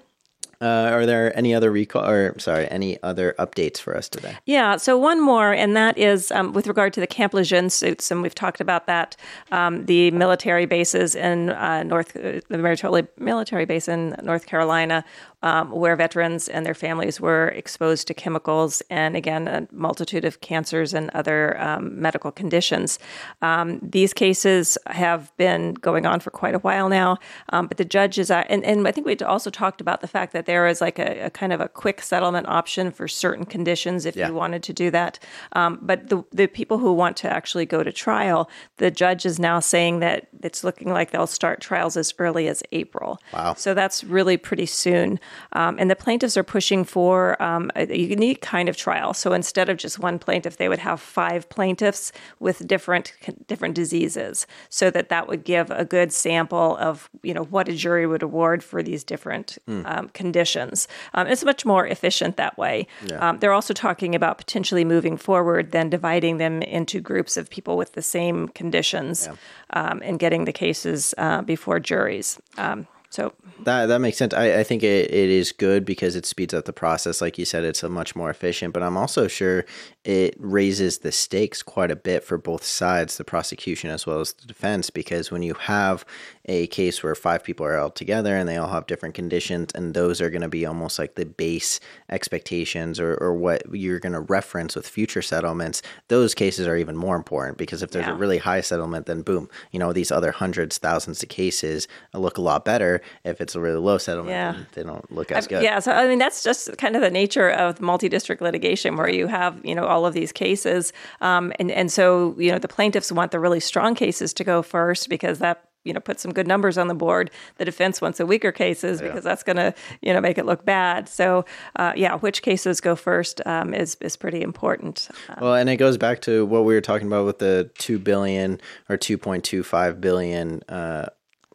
Uh, 0.64 0.88
are 0.90 1.04
there 1.04 1.36
any 1.36 1.54
other 1.54 1.70
recall 1.70 2.08
or 2.08 2.38
sorry, 2.38 2.66
any 2.70 3.00
other 3.02 3.34
updates 3.38 3.76
for 3.78 3.94
us 3.94 4.08
today? 4.08 4.34
Yeah, 4.46 4.78
so 4.78 4.96
one 4.96 5.20
more, 5.20 5.52
and 5.52 5.76
that 5.76 5.98
is 5.98 6.30
um, 6.32 6.54
with 6.54 6.66
regard 6.66 6.94
to 6.94 7.00
the 7.00 7.06
Camp 7.06 7.34
Lejeune 7.34 7.68
suits, 7.68 8.10
and 8.10 8.22
we've 8.22 8.34
talked 8.34 8.62
about 8.62 8.86
that. 8.86 9.14
Um, 9.52 9.84
the 9.84 10.10
military 10.12 10.64
bases 10.64 11.14
in 11.14 11.50
uh, 11.50 11.82
North, 11.82 12.16
uh, 12.16 12.40
the 12.48 12.56
military 12.56 13.06
military 13.18 13.66
base 13.66 13.88
in 13.88 14.16
North 14.22 14.46
Carolina, 14.46 15.04
um, 15.48 15.70
where 15.70 15.94
veterans 15.96 16.48
and 16.48 16.64
their 16.66 16.74
families 16.86 17.20
were 17.20 17.48
exposed 17.62 18.06
to 18.08 18.14
chemicals, 18.14 18.82
and 18.90 19.14
again, 19.16 19.46
a 19.48 19.68
multitude 19.70 20.24
of 20.24 20.40
cancers 20.40 20.94
and 20.94 21.10
other 21.20 21.60
um, 21.60 22.00
medical 22.06 22.32
conditions. 22.32 22.98
Um, 23.42 23.78
these 23.98 24.12
cases 24.14 24.78
have 24.86 25.22
been 25.36 25.74
going 25.74 26.06
on 26.06 26.18
for 26.20 26.30
quite 26.30 26.54
a 26.54 26.62
while 26.68 26.88
now, 26.88 27.18
um, 27.54 27.66
but 27.68 27.76
the 27.76 27.84
judge 27.84 28.18
is, 28.18 28.30
uh, 28.30 28.44
and, 28.48 28.64
and 28.64 28.88
I 28.88 28.92
think 28.92 29.06
we 29.06 29.16
also 29.18 29.50
talked 29.50 29.80
about 29.80 30.00
the 30.00 30.08
fact 30.16 30.32
that 30.32 30.46
there 30.46 30.66
is 30.66 30.80
like 30.80 30.98
a, 30.98 31.26
a 31.26 31.30
kind 31.30 31.52
of 31.52 31.60
a 31.60 31.68
quick 31.68 32.00
settlement 32.02 32.48
option 32.48 32.90
for 32.90 33.06
certain 33.06 33.44
conditions 33.44 34.06
if 34.06 34.16
Yeah. 34.16 34.28
you 34.28 34.34
wanted 34.34 34.62
to 34.64 34.72
do 34.72 34.90
that. 34.92 35.18
Um, 35.52 35.78
but 35.82 36.08
the 36.08 36.24
the 36.32 36.46
people 36.46 36.78
who 36.78 36.92
want 36.94 37.16
to 37.18 37.28
actually 37.38 37.66
go 37.66 37.82
to 37.82 37.92
trial, 37.92 38.48
the 38.78 38.90
judge 38.90 39.26
is 39.26 39.38
now 39.38 39.60
saying 39.60 40.00
that 40.00 40.28
it's 40.42 40.64
looking 40.64 40.90
like 40.98 41.10
they'll 41.10 41.26
start 41.40 41.60
trials 41.60 41.96
as 41.96 42.14
early 42.18 42.48
as 42.48 42.62
April. 42.72 43.18
Wow. 43.32 43.54
So 43.54 43.74
that's 43.74 44.02
really 44.04 44.36
pretty 44.38 44.66
soon. 44.66 45.20
Um, 45.52 45.76
and 45.78 45.90
the 45.90 45.96
plaintiffs 45.96 46.36
are 46.36 46.42
pushing 46.42 46.84
for 46.84 47.40
um, 47.42 47.70
a, 47.76 47.96
unique 47.96 48.40
kind 48.40 48.68
of 48.68 48.76
trial. 48.76 49.14
So 49.14 49.32
instead 49.32 49.68
of 49.68 49.76
just 49.76 49.98
one 49.98 50.18
plaintiff, 50.18 50.56
they 50.56 50.68
would 50.68 50.78
have 50.78 51.00
five 51.00 51.48
plaintiffs 51.48 52.12
with 52.40 52.66
different 52.66 53.12
different 53.46 53.74
diseases, 53.74 54.46
so 54.68 54.90
that 54.90 55.08
that 55.08 55.28
would 55.28 55.44
give 55.44 55.70
a 55.70 55.84
good 55.84 56.12
sample 56.12 56.76
of 56.78 57.08
you 57.22 57.34
know 57.34 57.44
what 57.44 57.68
a 57.68 57.72
jury 57.72 58.06
would 58.06 58.22
award 58.22 58.62
for 58.62 58.82
these 58.82 59.04
different 59.04 59.58
um, 59.86 60.08
conditions. 60.10 60.88
Um, 61.14 61.26
it's 61.26 61.44
much 61.44 61.64
more 61.64 61.86
efficient 61.86 62.36
that 62.36 62.56
way. 62.58 62.86
Um, 63.20 63.38
they're 63.38 63.52
also 63.52 63.74
talking 63.74 64.14
about 64.14 64.38
potentially 64.38 64.84
moving 64.84 65.16
forward, 65.16 65.72
then 65.72 65.90
dividing 65.90 66.38
them 66.38 66.62
into 66.62 67.00
groups 67.00 67.36
of 67.36 67.50
people 67.50 67.76
with 67.76 67.92
the 67.92 68.02
same 68.02 68.48
conditions, 68.48 69.28
um, 69.70 70.00
and 70.04 70.18
getting 70.18 70.44
the 70.44 70.52
cases 70.52 71.14
uh, 71.18 71.42
before 71.42 71.80
juries. 71.80 72.38
Um, 72.58 72.86
so 73.14 73.32
That 73.62 73.86
that 73.86 74.00
makes 74.00 74.18
sense. 74.18 74.34
I, 74.34 74.58
I 74.58 74.64
think 74.64 74.82
it, 74.82 75.08
it 75.08 75.30
is 75.30 75.52
good 75.52 75.84
because 75.84 76.16
it 76.16 76.26
speeds 76.26 76.52
up 76.52 76.64
the 76.64 76.72
process. 76.72 77.20
Like 77.20 77.38
you 77.38 77.44
said, 77.44 77.62
it's 77.62 77.84
a 77.84 77.88
much 77.88 78.16
more 78.16 78.28
efficient. 78.28 78.74
But 78.74 78.82
I'm 78.82 78.96
also 78.96 79.28
sure 79.28 79.64
it 80.04 80.34
raises 80.38 80.98
the 80.98 81.12
stakes 81.12 81.62
quite 81.62 81.92
a 81.92 81.96
bit 81.96 82.24
for 82.24 82.38
both 82.38 82.64
sides, 82.64 83.16
the 83.16 83.22
prosecution 83.22 83.88
as 83.90 84.04
well 84.04 84.18
as 84.18 84.32
the 84.32 84.46
defense, 84.48 84.90
because 84.90 85.30
when 85.30 85.44
you 85.44 85.54
have 85.54 86.04
a 86.46 86.66
case 86.66 87.02
where 87.02 87.14
five 87.14 87.42
people 87.42 87.64
are 87.64 87.78
all 87.78 87.90
together 87.90 88.36
and 88.36 88.48
they 88.48 88.56
all 88.56 88.68
have 88.68 88.86
different 88.86 89.14
conditions, 89.14 89.70
and 89.74 89.94
those 89.94 90.20
are 90.20 90.30
going 90.30 90.42
to 90.42 90.48
be 90.48 90.66
almost 90.66 90.98
like 90.98 91.14
the 91.14 91.24
base 91.24 91.80
expectations 92.10 92.98
or, 93.00 93.14
or 93.16 93.34
what 93.34 93.62
you're 93.74 93.98
going 93.98 94.12
to 94.12 94.20
reference 94.20 94.76
with 94.76 94.86
future 94.86 95.22
settlements, 95.22 95.82
those 96.08 96.34
cases 96.34 96.66
are 96.66 96.76
even 96.76 96.96
more 96.96 97.16
important 97.16 97.58
because 97.58 97.82
if 97.82 97.90
there's 97.90 98.06
a 98.06 98.14
really 98.14 98.38
high 98.38 98.60
settlement, 98.60 99.06
then 99.06 99.22
boom, 99.22 99.48
you 99.72 99.78
know, 99.78 99.92
these 99.92 100.12
other 100.12 100.32
hundreds, 100.32 100.78
thousands 100.78 101.22
of 101.22 101.28
cases 101.28 101.88
look 102.12 102.38
a 102.38 102.42
lot 102.42 102.64
better 102.64 103.00
if 103.24 103.40
it's 103.40 103.54
a 103.54 103.60
really 103.60 103.78
low 103.78 103.98
settlement, 103.98 104.30
Yeah. 104.32 104.56
they 104.72 104.82
don't 104.82 105.10
look 105.12 105.30
as 105.32 105.46
good. 105.46 105.62
Yeah, 105.62 105.78
so 105.80 105.92
I 105.92 106.06
mean 106.08 106.18
that's 106.18 106.42
just 106.42 106.76
kind 106.78 106.96
of 106.96 107.02
the 107.02 107.10
nature 107.10 107.50
of 107.50 107.80
multi-district 107.80 108.40
litigation, 108.42 108.96
where 108.96 109.08
you 109.08 109.26
have 109.26 109.64
you 109.64 109.74
know 109.74 109.84
all 109.86 110.06
of 110.06 110.14
these 110.14 110.32
cases, 110.32 110.92
um, 111.20 111.52
and 111.58 111.70
and 111.70 111.90
so 111.90 112.34
you 112.38 112.52
know 112.52 112.58
the 112.58 112.68
plaintiffs 112.68 113.10
want 113.12 113.30
the 113.32 113.40
really 113.40 113.60
strong 113.60 113.94
cases 113.94 114.32
to 114.34 114.44
go 114.44 114.62
first 114.62 115.08
because 115.08 115.38
that 115.40 115.64
you 115.84 115.92
know 115.92 116.00
put 116.00 116.18
some 116.20 116.32
good 116.32 116.46
numbers 116.46 116.76
on 116.78 116.88
the 116.88 116.94
board. 116.94 117.30
The 117.58 117.64
defense 117.64 118.00
wants 118.00 118.18
the 118.18 118.26
weaker 118.26 118.52
cases 118.52 119.00
because 119.00 119.22
that's 119.24 119.42
going 119.42 119.56
to 119.56 119.74
you 120.02 120.12
know 120.12 120.20
make 120.20 120.38
it 120.38 120.46
look 120.46 120.64
bad. 120.64 121.08
So 121.08 121.44
uh, 121.76 121.92
yeah, 121.96 122.16
which 122.16 122.42
cases 122.42 122.80
go 122.80 122.96
first 122.96 123.40
um, 123.46 123.72
is 123.74 123.96
is 124.00 124.16
pretty 124.16 124.42
important. 124.42 125.08
Uh, 125.28 125.34
Well, 125.40 125.54
and 125.54 125.68
it 125.68 125.76
goes 125.76 125.96
back 125.98 126.20
to 126.22 126.44
what 126.46 126.64
we 126.64 126.74
were 126.74 126.80
talking 126.80 127.06
about 127.06 127.26
with 127.26 127.38
the 127.38 127.70
two 127.78 127.98
billion 127.98 128.60
or 128.88 128.96
two 128.96 129.18
point 129.18 129.44
two 129.44 129.62
five 129.62 130.00
billion. 130.00 130.62
Uh, 130.68 131.06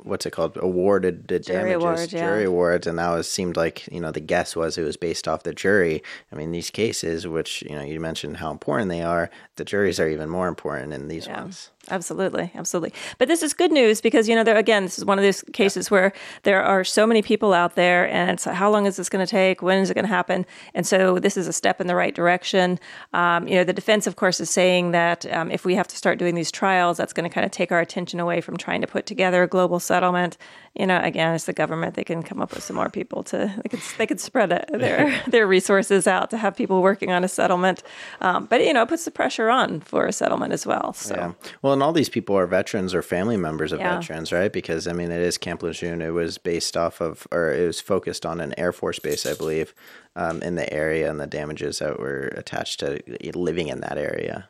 what's 0.01 0.25
it 0.25 0.31
called? 0.31 0.57
Awarded 0.61 1.27
the 1.27 1.39
Jury 1.39 1.71
damages, 1.71 1.83
award, 1.83 2.13
yeah. 2.13 2.19
jury 2.27 2.43
awards, 2.45 2.87
and 2.87 2.97
that 2.99 3.09
was 3.09 3.29
seemed 3.29 3.57
like 3.57 3.87
you 3.91 3.99
know 3.99 4.11
the 4.11 4.19
guess 4.21 4.55
was 4.55 4.77
it 4.77 4.83
was 4.83 4.97
based 4.97 5.27
off 5.27 5.43
the 5.43 5.53
jury. 5.53 6.01
I 6.31 6.35
mean, 6.35 6.51
these 6.51 6.69
cases, 6.69 7.27
which 7.27 7.61
you 7.63 7.75
know 7.75 7.83
you 7.83 7.99
mentioned 7.99 8.37
how 8.37 8.51
important 8.51 8.89
they 8.89 9.01
are, 9.01 9.29
the 9.55 9.65
juries 9.65 9.99
are 9.99 10.07
even 10.07 10.29
more 10.29 10.47
important 10.47 10.93
in 10.93 11.07
these 11.07 11.27
Yeah. 11.27 11.41
ones. 11.41 11.71
Absolutely, 11.89 12.51
absolutely. 12.55 12.93
But 13.17 13.27
this 13.27 13.43
is 13.43 13.53
good 13.53 13.71
news 13.71 14.01
because 14.01 14.27
you 14.27 14.35
know, 14.35 14.43
there 14.43 14.57
again, 14.57 14.83
this 14.83 14.97
is 14.97 15.05
one 15.05 15.17
of 15.17 15.23
those 15.23 15.43
cases 15.53 15.89
where 15.89 16.11
there 16.43 16.63
are 16.63 16.83
so 16.83 17.05
many 17.07 17.21
people 17.21 17.53
out 17.53 17.75
there, 17.75 18.09
and 18.09 18.31
it's 18.31 18.45
how 18.45 18.69
long 18.69 18.85
is 18.85 18.95
this 18.95 19.09
going 19.09 19.25
to 19.25 19.29
take? 19.29 19.61
When 19.61 19.79
is 19.79 19.89
it 19.89 19.93
going 19.93 20.05
to 20.05 20.13
happen? 20.13 20.45
And 20.73 20.85
so 20.85 21.19
this 21.19 21.37
is 21.37 21.47
a 21.47 21.53
step 21.53 21.81
in 21.81 21.87
the 21.87 21.95
right 21.95 22.13
direction. 22.13 22.79
Um, 23.13 23.47
you 23.47 23.55
know, 23.55 23.63
the 23.63 23.73
defense, 23.73 24.07
of 24.07 24.15
course, 24.15 24.39
is 24.39 24.49
saying 24.49 24.91
that 24.91 25.25
um, 25.33 25.51
if 25.51 25.65
we 25.65 25.75
have 25.75 25.87
to 25.87 25.97
start 25.97 26.19
doing 26.19 26.35
these 26.35 26.51
trials, 26.51 26.97
that's 26.97 27.13
going 27.13 27.29
to 27.29 27.33
kind 27.33 27.45
of 27.45 27.51
take 27.51 27.71
our 27.71 27.79
attention 27.79 28.19
away 28.19 28.41
from 28.41 28.57
trying 28.57 28.81
to 28.81 28.87
put 28.87 29.05
together 29.05 29.43
a 29.43 29.47
global 29.47 29.79
settlement. 29.79 30.37
You 30.75 30.85
know, 30.85 30.99
again, 31.01 31.33
it's 31.33 31.45
the 31.45 31.53
government; 31.53 31.95
they 31.95 32.03
can 32.03 32.23
come 32.23 32.41
up 32.41 32.53
with 32.53 32.63
some 32.63 32.75
more 32.75 32.89
people 32.89 33.23
to 33.23 33.53
they 33.63 33.69
could 33.69 33.81
they 33.97 34.07
could 34.07 34.19
spread 34.19 34.51
it, 34.51 34.69
their 34.71 35.21
their 35.27 35.47
resources 35.47 36.07
out 36.07 36.29
to 36.29 36.37
have 36.37 36.55
people 36.55 36.81
working 36.81 37.11
on 37.11 37.23
a 37.23 37.27
settlement. 37.27 37.83
Um, 38.21 38.45
but 38.45 38.63
you 38.63 38.73
know, 38.73 38.83
it 38.83 38.89
puts 38.89 39.05
the 39.05 39.11
pressure 39.11 39.49
on 39.49 39.81
for 39.81 40.05
a 40.05 40.13
settlement 40.13 40.53
as 40.53 40.65
well. 40.65 40.93
So. 40.93 41.15
Yeah. 41.15 41.33
Well, 41.61 41.75
and 41.79 41.83
all 41.85 41.93
these 41.93 42.09
people 42.09 42.37
are 42.37 42.45
veterans 42.45 42.93
or 42.93 43.01
family 43.01 43.37
members 43.37 43.71
of 43.71 43.79
Yeah. 43.79 43.99
veterans, 43.99 44.33
right? 44.33 44.51
Because 44.51 44.85
I 44.85 44.91
mean, 44.93 45.11
it 45.11 45.21
is 45.21 45.37
Camp 45.37 45.63
Lejeune. 45.63 46.01
It 46.01 46.09
was 46.11 46.37
based 46.37 46.75
off 46.75 46.99
of, 46.99 47.25
or 47.31 47.53
it 47.53 47.65
was 47.65 47.79
focused 47.79 48.25
on 48.25 48.41
an 48.41 48.53
Air 48.57 48.73
Force 48.73 48.99
base, 48.99 49.25
I 49.25 49.33
believe, 49.33 49.73
um, 50.15 50.41
in 50.41 50.55
the 50.55 50.71
area 50.73 51.09
and 51.09 51.19
the 51.21 51.27
damages 51.27 51.79
that 51.79 51.97
were 51.97 52.33
attached 52.35 52.81
to 52.81 52.99
living 53.33 53.69
in 53.69 53.79
that 53.79 53.97
area. 53.97 54.49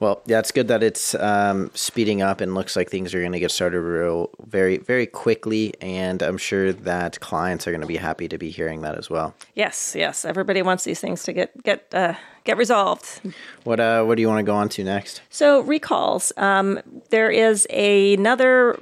Well, 0.00 0.22
yeah, 0.26 0.38
it's 0.40 0.50
good 0.50 0.68
that 0.68 0.82
it's 0.82 1.14
um, 1.14 1.70
speeding 1.74 2.22
up 2.22 2.40
and 2.40 2.54
looks 2.54 2.76
like 2.76 2.90
things 2.90 3.14
are 3.14 3.20
going 3.20 3.32
to 3.32 3.40
get 3.40 3.50
started 3.50 3.80
real 3.80 4.30
very, 4.44 4.78
very 4.78 5.06
quickly. 5.06 5.74
And 5.80 6.22
I'm 6.22 6.38
sure 6.38 6.72
that 6.72 7.20
clients 7.20 7.66
are 7.66 7.70
going 7.70 7.80
to 7.80 7.86
be 7.86 7.96
happy 7.96 8.28
to 8.28 8.38
be 8.38 8.50
hearing 8.50 8.82
that 8.82 8.96
as 8.96 9.08
well. 9.10 9.34
Yes, 9.54 9.94
yes. 9.96 10.24
Everybody 10.24 10.62
wants 10.62 10.84
these 10.84 11.00
things 11.00 11.22
to 11.24 11.32
get 11.32 11.62
get 11.62 11.86
uh, 11.92 12.14
get 12.48 12.56
resolved. 12.56 13.20
What 13.64 13.78
uh, 13.78 14.04
what 14.04 14.14
do 14.14 14.22
you 14.22 14.28
want 14.28 14.38
to 14.38 14.42
go 14.42 14.56
on 14.56 14.70
to 14.70 14.82
next? 14.82 15.20
So 15.28 15.60
recalls. 15.60 16.32
Um, 16.38 16.80
there 17.10 17.30
is 17.30 17.66
a, 17.68 18.14
another, 18.14 18.80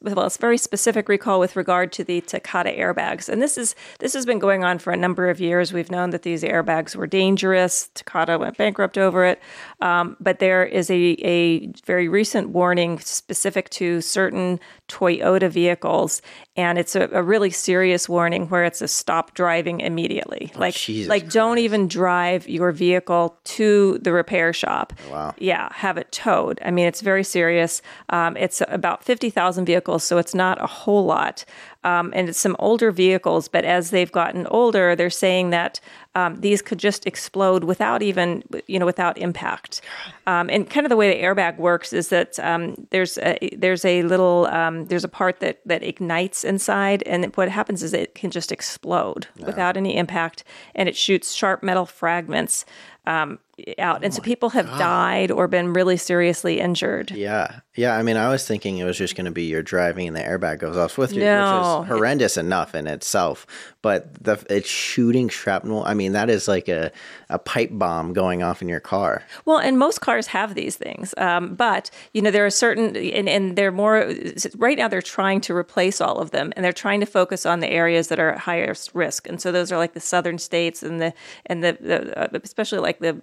well, 0.00 0.26
it's 0.26 0.36
very 0.36 0.58
specific 0.58 1.08
recall 1.08 1.38
with 1.38 1.54
regard 1.54 1.92
to 1.92 2.02
the 2.02 2.20
Takata 2.22 2.70
airbags, 2.70 3.28
and 3.28 3.40
this 3.40 3.56
is 3.56 3.76
this 4.00 4.14
has 4.14 4.26
been 4.26 4.40
going 4.40 4.64
on 4.64 4.80
for 4.80 4.92
a 4.92 4.96
number 4.96 5.30
of 5.30 5.38
years. 5.38 5.72
We've 5.72 5.92
known 5.92 6.10
that 6.10 6.22
these 6.22 6.42
airbags 6.42 6.96
were 6.96 7.06
dangerous. 7.06 7.88
Takata 7.94 8.36
went 8.36 8.56
bankrupt 8.56 8.98
over 8.98 9.24
it, 9.24 9.40
um, 9.80 10.16
but 10.18 10.40
there 10.40 10.64
is 10.64 10.90
a 10.90 11.16
a 11.22 11.68
very 11.86 12.08
recent 12.08 12.48
warning 12.48 12.98
specific 12.98 13.70
to 13.70 14.00
certain 14.00 14.58
Toyota 14.88 15.50
vehicles, 15.50 16.22
and 16.56 16.78
it's 16.78 16.96
a, 16.96 17.08
a 17.12 17.22
really 17.22 17.50
serious 17.50 18.08
warning 18.08 18.48
where 18.48 18.64
it's 18.64 18.80
a 18.80 18.88
stop 18.88 19.34
driving 19.34 19.80
immediately. 19.80 20.50
like 20.56 20.74
Jesus 20.74 21.08
like 21.08 21.30
don't 21.30 21.58
even 21.58 21.88
drive 21.88 22.48
your 22.48 22.72
vehicle 22.72 23.38
to 23.44 23.98
the 23.98 24.12
repair 24.12 24.52
shop. 24.52 24.92
Wow. 25.10 25.34
Yeah, 25.38 25.68
have 25.72 25.98
it 25.98 26.10
towed. 26.10 26.58
I 26.64 26.70
mean, 26.70 26.86
it's 26.86 27.00
very 27.00 27.24
serious. 27.24 27.82
Um, 28.08 28.36
it's 28.36 28.62
about 28.68 29.04
50,000 29.04 29.64
vehicles, 29.64 30.04
so 30.04 30.18
it's 30.18 30.34
not 30.34 30.62
a 30.62 30.66
whole 30.66 31.04
lot. 31.04 31.44
Um, 31.88 32.12
and 32.14 32.28
it's 32.28 32.38
some 32.38 32.56
older 32.58 32.90
vehicles, 32.90 33.48
but 33.48 33.64
as 33.64 33.90
they've 33.90 34.12
gotten 34.12 34.46
older, 34.48 34.94
they're 34.94 35.08
saying 35.26 35.50
that 35.50 35.80
um, 36.14 36.40
these 36.40 36.60
could 36.60 36.78
just 36.78 37.06
explode 37.06 37.64
without 37.64 38.02
even, 38.02 38.42
you 38.66 38.78
know, 38.78 38.84
without 38.84 39.16
impact. 39.16 39.80
Um, 40.26 40.50
and 40.50 40.68
kind 40.68 40.84
of 40.84 40.90
the 40.90 40.96
way 40.96 41.08
the 41.10 41.22
airbag 41.22 41.56
works 41.58 41.92
is 41.92 42.08
that 42.08 42.38
um, 42.40 42.74
there's 42.90 43.16
a, 43.18 43.38
there's 43.56 43.84
a 43.84 44.02
little 44.02 44.46
um, 44.46 44.84
there's 44.86 45.04
a 45.04 45.08
part 45.08 45.40
that 45.40 45.60
that 45.64 45.82
ignites 45.82 46.44
inside, 46.44 47.02
and 47.04 47.34
what 47.36 47.48
happens 47.48 47.82
is 47.82 47.94
it 47.94 48.14
can 48.14 48.30
just 48.30 48.52
explode 48.52 49.28
without 49.46 49.76
any 49.76 49.96
impact, 49.96 50.44
and 50.74 50.88
it 50.88 50.96
shoots 50.96 51.32
sharp 51.32 51.62
metal 51.62 51.86
fragments 51.86 52.66
um, 53.06 53.38
out. 53.78 54.04
and 54.04 54.12
so 54.14 54.22
people 54.22 54.50
have 54.50 54.66
died 54.78 55.30
or 55.30 55.48
been 55.48 55.72
really 55.72 55.96
seriously 55.96 56.60
injured. 56.60 57.10
Yeah, 57.10 57.60
yeah. 57.76 57.96
I 57.96 58.02
mean, 58.02 58.16
I 58.16 58.28
was 58.28 58.46
thinking 58.46 58.78
it 58.78 58.84
was 58.84 58.96
just 58.98 59.16
going 59.16 59.24
to 59.26 59.30
be 59.30 59.44
you're 59.44 59.62
driving 59.62 60.06
and 60.08 60.16
the 60.16 60.20
airbag 60.20 60.58
goes 60.60 60.76
off 60.76 60.98
with 60.98 61.12
you, 61.12 61.20
No. 61.22 61.80
which 61.80 61.88
is 61.88 61.88
horrendous 61.96 62.36
enough 62.36 62.74
in 62.74 62.86
itself. 62.86 63.46
But 63.82 64.22
the 64.22 64.44
it's 64.50 64.68
shooting 64.68 65.28
shrapnel. 65.28 65.84
I 65.84 65.94
mean, 65.94 66.12
that 66.12 66.28
is 66.30 66.48
like 66.48 66.68
a 66.68 66.90
a 67.30 67.38
pipe 67.38 67.70
bomb 67.72 68.12
going 68.12 68.42
off 68.42 68.62
in 68.62 68.68
your 68.68 68.80
car. 68.80 69.22
Well, 69.44 69.58
and 69.58 69.78
most 69.78 70.00
cars 70.00 70.26
have 70.28 70.54
these 70.54 70.76
things, 70.76 71.14
um, 71.16 71.54
but 71.54 71.90
you 72.12 72.22
know 72.22 72.30
there 72.30 72.44
are 72.46 72.50
certain, 72.50 72.96
and, 72.96 73.28
and 73.28 73.56
they're 73.56 73.70
more 73.72 74.12
right 74.56 74.76
now. 74.78 74.88
They're 74.88 75.02
trying 75.02 75.40
to 75.42 75.54
replace 75.54 76.00
all 76.00 76.18
of 76.18 76.30
them, 76.32 76.52
and 76.56 76.64
they're 76.64 76.72
trying 76.72 77.00
to 77.00 77.06
focus 77.06 77.46
on 77.46 77.60
the 77.60 77.70
areas 77.70 78.08
that 78.08 78.18
are 78.18 78.30
at 78.32 78.38
highest 78.38 78.94
risk. 78.94 79.28
And 79.28 79.40
so 79.40 79.52
those 79.52 79.70
are 79.70 79.76
like 79.78 79.94
the 79.94 80.00
southern 80.00 80.38
states 80.38 80.82
and 80.82 81.00
the 81.00 81.12
and 81.46 81.62
the, 81.62 81.78
the 81.80 82.18
uh, 82.18 82.38
especially 82.42 82.78
like 82.80 82.98
the 82.98 83.22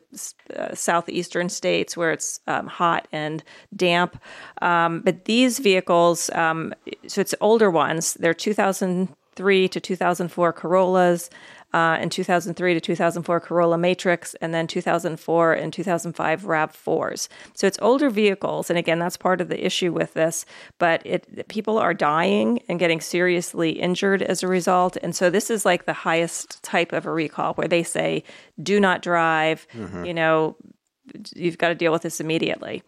uh, 0.56 0.74
southeastern 0.74 1.50
states 1.50 1.96
where 1.96 2.12
it's 2.12 2.40
um, 2.48 2.68
hot 2.68 3.08
and 3.12 3.44
damp. 3.76 4.18
Um, 4.62 5.02
but 5.02 5.26
these 5.26 5.60
vehicles, 5.60 6.30
um, 6.32 6.74
so 7.08 7.22
it's 7.22 7.36
older 7.42 7.70
ones. 7.70 8.16
They're 8.16 8.34
2003 9.36 9.68
to 9.68 9.80
2004 9.80 10.54
Corollas 10.54 11.30
uh, 11.74 11.98
and 12.00 12.10
2003 12.10 12.74
to 12.74 12.80
2004 12.80 13.40
Corolla 13.42 13.78
Matrix, 13.78 14.34
and 14.36 14.54
then 14.54 14.66
2004 14.66 15.54
and 15.54 15.74
2005 15.74 16.44
RAV4s. 16.44 17.28
So 17.54 17.68
it's 17.68 17.78
older 17.82 18.10
vehicles, 18.10 18.70
and 18.70 18.80
again, 18.80 18.98
that's 19.00 19.18
part 19.18 19.42
of 19.42 19.50
the 19.50 19.66
issue 19.66 19.92
with 19.92 20.14
this. 20.14 20.46
But 20.78 21.02
it 21.06 21.50
people 21.50 21.78
are 21.78 21.94
dying 21.94 22.62
and 22.70 22.80
getting 22.80 23.02
seriously 23.02 23.72
injured 23.72 24.22
as 24.22 24.42
a 24.42 24.48
result, 24.48 24.96
and 25.04 25.14
so 25.14 25.30
this 25.30 25.50
is 25.50 25.66
like 25.66 25.86
the 25.86 25.92
highest 25.92 26.64
type 26.64 26.94
of 26.94 27.06
a 27.06 27.12
recall 27.12 27.56
where 27.56 27.68
they 27.68 27.84
say, 27.84 28.24
"Do 28.62 28.80
not 28.80 29.02
drive." 29.02 29.68
You 30.06 30.14
know, 30.14 30.56
you've 31.36 31.58
got 31.58 31.70
to 31.70 31.76
deal 31.76 31.92
with 31.92 32.02
this 32.02 32.20
immediately. 32.20 32.84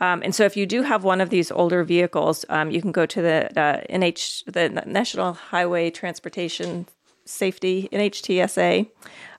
Um, 0.00 0.22
and 0.22 0.34
so, 0.34 0.44
if 0.44 0.56
you 0.56 0.66
do 0.66 0.82
have 0.82 1.04
one 1.04 1.20
of 1.20 1.30
these 1.30 1.50
older 1.50 1.82
vehicles, 1.82 2.44
um, 2.48 2.70
you 2.70 2.82
can 2.82 2.92
go 2.92 3.06
to 3.06 3.22
the 3.22 3.46
uh, 3.58 3.80
NH, 3.88 4.44
the 4.52 4.68
National 4.86 5.32
Highway 5.32 5.90
Transportation 5.90 6.86
Safety 7.24 7.88
(NHTSA), 7.92 8.88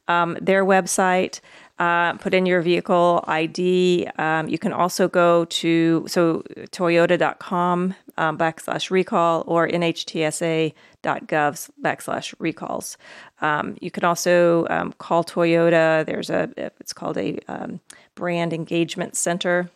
um, 0.07 0.37
their 0.41 0.65
website. 0.65 1.41
Uh, 1.79 2.13
put 2.13 2.33
in 2.33 2.47
your 2.47 2.63
vehicle 2.63 3.23
ID. 3.27 4.07
Um, 4.17 4.47
you 4.47 4.57
can 4.57 4.73
also 4.73 5.07
go 5.07 5.45
to 5.45 6.05
so 6.07 6.41
Toyota.com 6.71 7.93
um, 8.17 8.35
backslash 8.35 8.89
recall 8.89 9.43
or 9.45 9.67
NHTSA.gov 9.67 10.73
backslash 11.83 12.33
recalls. 12.39 12.97
Um, 13.41 13.77
you 13.79 13.91
can 13.91 14.05
also 14.05 14.65
call 14.97 15.23
Toyota. 15.23 16.03
There's 16.03 16.31
a 16.31 16.49
it's 16.57 16.93
called 16.93 17.19
a 17.19 17.37
brand 18.17 18.51
engagement 18.53 19.15
center. 19.15 19.69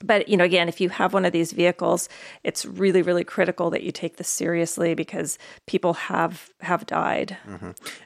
But 0.00 0.28
you 0.28 0.36
know, 0.36 0.44
again, 0.44 0.68
if 0.68 0.80
you 0.80 0.90
have 0.90 1.12
one 1.12 1.24
of 1.24 1.32
these 1.32 1.50
vehicles, 1.52 2.08
it's 2.44 2.64
really, 2.64 3.02
really 3.02 3.24
critical 3.24 3.70
that 3.70 3.82
you 3.82 3.90
take 3.90 4.16
this 4.16 4.28
seriously 4.28 4.94
because 4.94 5.38
people 5.66 5.94
have 5.94 6.50
have 6.60 6.86
died. 6.86 7.36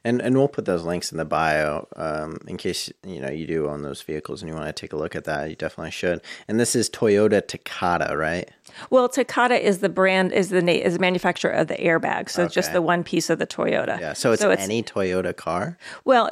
And 0.03 0.23
and 0.23 0.35
we'll 0.37 0.49
put 0.49 0.65
those 0.65 0.85
links 0.85 1.13
in 1.13 1.19
the 1.19 1.27
bio 1.27 1.87
um, 1.97 2.39
in 2.49 2.57
case 2.57 2.91
you 3.07 3.21
know 3.21 3.31
you 3.31 3.47
do 3.47 3.69
own 3.69 3.83
those 3.83 4.01
vehicles 4.01 4.41
and 4.41 4.49
you 4.49 4.55
want 4.55 4.75
to 4.75 4.81
take 4.81 4.95
a 4.95 4.97
look 4.97 5.15
at 5.15 5.25
that. 5.25 5.51
You 5.51 5.57
definitely 5.57 5.91
should. 5.91 6.23
And 6.49 6.59
this 6.59 6.75
is 6.75 6.89
Toyota 6.89 7.47
Takata, 7.47 8.17
right? 8.17 8.51
Well, 8.91 9.09
Takata 9.09 9.55
is 9.65 9.79
the 9.79 9.89
brand 9.89 10.33
is 10.33 10.49
the 10.51 10.63
na- 10.63 10.73
is 10.73 10.95
the 10.95 10.99
manufacturer 11.01 11.51
of 11.53 11.69
the 11.69 11.75
airbag, 11.77 12.29
so 12.31 12.45
it's 12.45 12.55
just 12.55 12.73
the 12.73 12.83
one 12.83 13.05
piece 13.05 13.31
of 13.31 13.39
the 13.39 13.47
Toyota. 13.47 13.99
Yeah. 14.01 14.13
So 14.13 14.33
it's, 14.33 14.43
any 14.43 14.83
Toyota 14.83 15.35
car. 15.37 15.79
Well, 16.05 16.31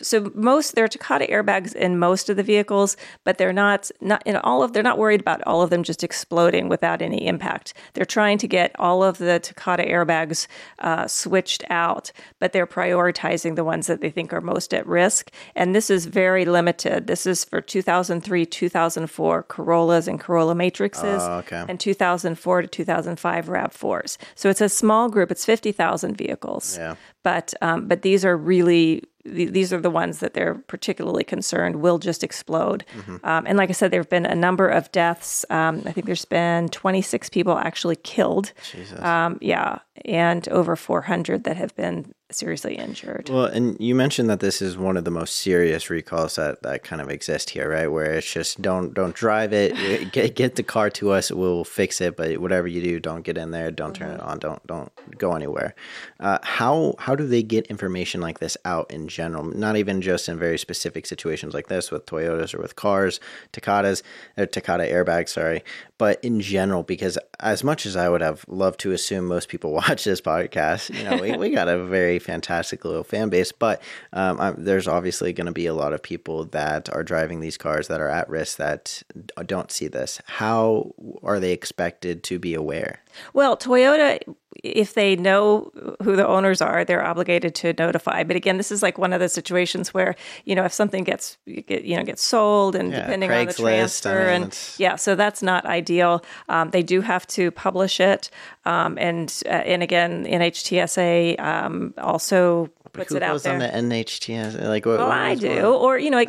so 0.00 0.30
most 0.34 0.74
there 0.74 0.84
are 0.84 0.88
Takata 0.88 1.26
airbags 1.26 1.74
in 1.74 1.98
most 1.98 2.28
of 2.30 2.36
the 2.36 2.42
vehicles, 2.42 2.96
but 3.24 3.38
they're 3.38 3.52
not 3.52 3.90
not 4.00 4.22
in 4.26 4.36
all 4.36 4.62
of. 4.62 4.72
They're 4.72 4.82
not 4.82 4.98
worried 4.98 5.20
about 5.20 5.42
all 5.46 5.62
of 5.62 5.70
them 5.70 5.82
just 5.82 6.04
exploding 6.04 6.68
without 6.68 7.02
any 7.02 7.26
impact. 7.26 7.74
They're 7.94 8.04
trying 8.04 8.38
to 8.38 8.48
get 8.48 8.74
all 8.78 9.02
of 9.02 9.18
the 9.18 9.38
Takata 9.40 9.82
airbags 9.84 10.46
uh, 10.78 11.06
switched 11.06 11.64
out, 11.70 12.12
but 12.38 12.52
they're 12.52 12.66
prioritizing 12.66 13.56
the 13.56 13.64
ones 13.64 13.86
that 13.86 14.00
they 14.00 14.10
think 14.10 14.32
are 14.32 14.40
most 14.40 14.72
at 14.74 14.86
risk. 14.86 15.30
And 15.54 15.74
this 15.74 15.90
is 15.90 16.06
very 16.06 16.44
limited. 16.44 17.06
This 17.06 17.26
is 17.26 17.44
for 17.44 17.60
2003, 17.60 18.46
2004 18.46 19.42
Corollas 19.44 20.08
and 20.08 20.20
Corolla 20.20 20.54
Matrixes. 20.54 21.20
Oh, 21.20 21.38
Okay. 21.38 21.47
And 21.68 21.80
2004 21.80 22.62
to 22.62 22.68
2005 22.68 23.46
RAV4s. 23.46 24.16
So 24.34 24.48
it's 24.48 24.60
a 24.60 24.68
small 24.68 25.08
group. 25.08 25.30
It's 25.30 25.44
50,000 25.44 26.16
vehicles. 26.16 26.76
Yeah. 26.78 26.94
But 27.22 27.54
um, 27.60 27.88
but 27.88 28.02
these 28.02 28.24
are 28.24 28.36
really 28.36 29.02
these 29.24 29.72
are 29.72 29.80
the 29.80 29.90
ones 29.90 30.20
that 30.20 30.32
they're 30.34 30.54
particularly 30.54 31.24
concerned 31.24 31.76
will 31.76 31.98
just 31.98 32.24
explode. 32.24 32.84
Um, 33.24 33.44
and 33.46 33.58
like 33.58 33.68
I 33.68 33.72
said, 33.72 33.90
there 33.90 34.00
have 34.00 34.08
been 34.08 34.24
a 34.24 34.34
number 34.34 34.68
of 34.68 34.90
deaths. 34.92 35.44
Um, 35.50 35.82
I 35.84 35.92
think 35.92 36.06
there's 36.06 36.24
been 36.24 36.68
26 36.70 37.28
people 37.28 37.58
actually 37.58 37.96
killed. 37.96 38.52
Jesus. 38.72 38.98
Um, 39.00 39.38
yeah, 39.42 39.80
and 40.04 40.48
over 40.48 40.76
400 40.76 41.44
that 41.44 41.56
have 41.56 41.74
been 41.76 42.14
seriously 42.30 42.74
injured. 42.74 43.30
Well, 43.30 43.46
and 43.46 43.78
you 43.80 43.94
mentioned 43.94 44.28
that 44.30 44.40
this 44.40 44.60
is 44.60 44.76
one 44.76 44.96
of 44.96 45.04
the 45.04 45.10
most 45.10 45.36
serious 45.36 45.88
recalls 45.88 46.36
that, 46.36 46.62
that 46.62 46.84
kind 46.84 47.00
of 47.00 47.08
exist 47.08 47.50
here, 47.50 47.70
right? 47.70 47.86
Where 47.86 48.14
it's 48.14 48.30
just 48.30 48.60
don't 48.60 48.92
don't 48.94 49.14
drive 49.14 49.52
it, 49.52 50.12
get 50.12 50.34
get 50.34 50.56
the 50.56 50.62
car 50.62 50.90
to 50.90 51.12
us, 51.12 51.30
we'll 51.30 51.64
fix 51.64 52.00
it. 52.00 52.16
But 52.16 52.38
whatever 52.38 52.68
you 52.68 52.82
do, 52.82 53.00
don't 53.00 53.22
get 53.22 53.38
in 53.38 53.50
there, 53.50 53.70
don't 53.70 53.94
turn 53.94 54.10
it 54.10 54.20
on, 54.20 54.38
don't 54.38 54.64
don't 54.66 54.92
go 55.16 55.34
anywhere. 55.34 55.74
Uh, 56.20 56.38
how 56.42 56.94
how 56.98 57.14
do 57.14 57.26
they 57.26 57.42
get 57.42 57.66
information 57.66 58.20
like 58.20 58.40
this 58.40 58.56
out 58.64 58.90
in 58.90 59.08
general? 59.08 59.44
Not 59.44 59.76
even 59.76 60.02
just 60.02 60.28
in 60.28 60.38
very 60.38 60.58
specific 60.58 61.06
situations 61.06 61.54
like 61.54 61.68
this 61.68 61.90
with 61.90 62.06
Toyotas 62.06 62.54
or 62.54 62.60
with 62.60 62.76
cars, 62.76 63.20
Takatas 63.52 64.02
or 64.36 64.46
Takata 64.46 64.84
airbags, 64.84 65.30
sorry, 65.30 65.62
but 65.98 66.22
in 66.24 66.40
general, 66.40 66.84
because 66.84 67.18
as 67.40 67.62
much 67.62 67.84
as 67.84 67.96
I 67.96 68.08
would 68.08 68.20
have 68.20 68.44
loved 68.48 68.80
to 68.80 68.92
assume 68.92 69.26
most 69.26 69.48
people 69.48 69.72
watch 69.78 70.04
this 70.04 70.20
podcast, 70.20 70.96
you 70.96 71.04
know, 71.04 71.20
we, 71.20 71.36
we 71.36 71.50
got 71.50 71.68
a 71.68 71.84
very 71.84 72.18
fantastic 72.18 72.84
little 72.84 73.04
fan 73.04 73.28
base, 73.28 73.52
but 73.52 73.82
um, 74.12 74.40
i 74.40 74.52
there's 74.56 74.88
obviously 74.88 75.32
going 75.32 75.46
to 75.46 75.52
be 75.52 75.66
a 75.66 75.74
lot 75.74 75.92
of 75.92 76.02
people 76.02 76.44
that 76.46 76.88
are 76.92 77.02
driving 77.02 77.40
these 77.40 77.58
cars 77.58 77.88
that 77.88 78.00
are 78.00 78.08
at 78.08 78.28
risk 78.28 78.56
that 78.56 79.02
don't 79.46 79.70
see 79.70 79.88
this. 79.88 80.20
How 80.26 80.94
are 81.22 81.40
they 81.40 81.52
expected 81.52 82.22
to 82.24 82.38
be 82.38 82.54
aware? 82.54 83.02
Well, 83.32 83.56
Toyota, 83.56 84.20
if 84.62 84.94
they 84.94 85.16
know 85.16 85.70
who 86.02 86.16
the 86.16 86.26
owners 86.26 86.60
are, 86.60 86.84
they're 86.84 87.04
obligated 87.04 87.54
to 87.56 87.72
notify. 87.78 88.24
But 88.24 88.36
again, 88.36 88.56
this 88.56 88.72
is 88.72 88.82
like 88.82 88.98
one 88.98 89.12
of 89.12 89.20
the 89.20 89.28
situations 89.28 89.94
where 89.94 90.14
you 90.44 90.54
know 90.54 90.64
if 90.64 90.72
something 90.72 91.04
gets 91.04 91.38
you 91.46 91.96
know 91.96 92.04
gets 92.04 92.22
sold, 92.22 92.74
and 92.74 92.90
Yeah, 92.90 93.00
depending 93.00 93.30
on 93.30 93.46
the 93.46 93.52
I 93.52 93.54
transfer, 93.54 94.26
mean, 94.26 94.42
and 94.42 94.58
yeah, 94.78 94.96
so 94.96 95.14
that's 95.14 95.42
not 95.42 95.64
ideal. 95.66 96.24
Um, 96.48 96.70
they 96.70 96.82
do 96.82 97.00
have 97.02 97.26
to 97.28 97.50
publish 97.50 98.00
it, 98.00 98.30
um, 98.64 98.98
and 98.98 99.32
uh, 99.46 99.50
and 99.50 99.82
again, 99.82 100.24
NHTSA 100.24 101.38
um, 101.40 101.94
also 101.98 102.68
puts 102.98 103.10
Who 103.10 103.16
it 103.16 103.22
out 103.22 103.42
there. 103.42 103.54
on 103.54 103.58
the 103.60 103.66
NHTS? 103.96 104.62
Like, 104.66 104.84
what, 104.86 104.98
Well, 104.98 105.08
what 105.08 105.16
I 105.18 105.34
do, 105.34 105.48
one? 105.48 105.64
or 105.64 105.98
you 105.98 106.10
know, 106.10 106.18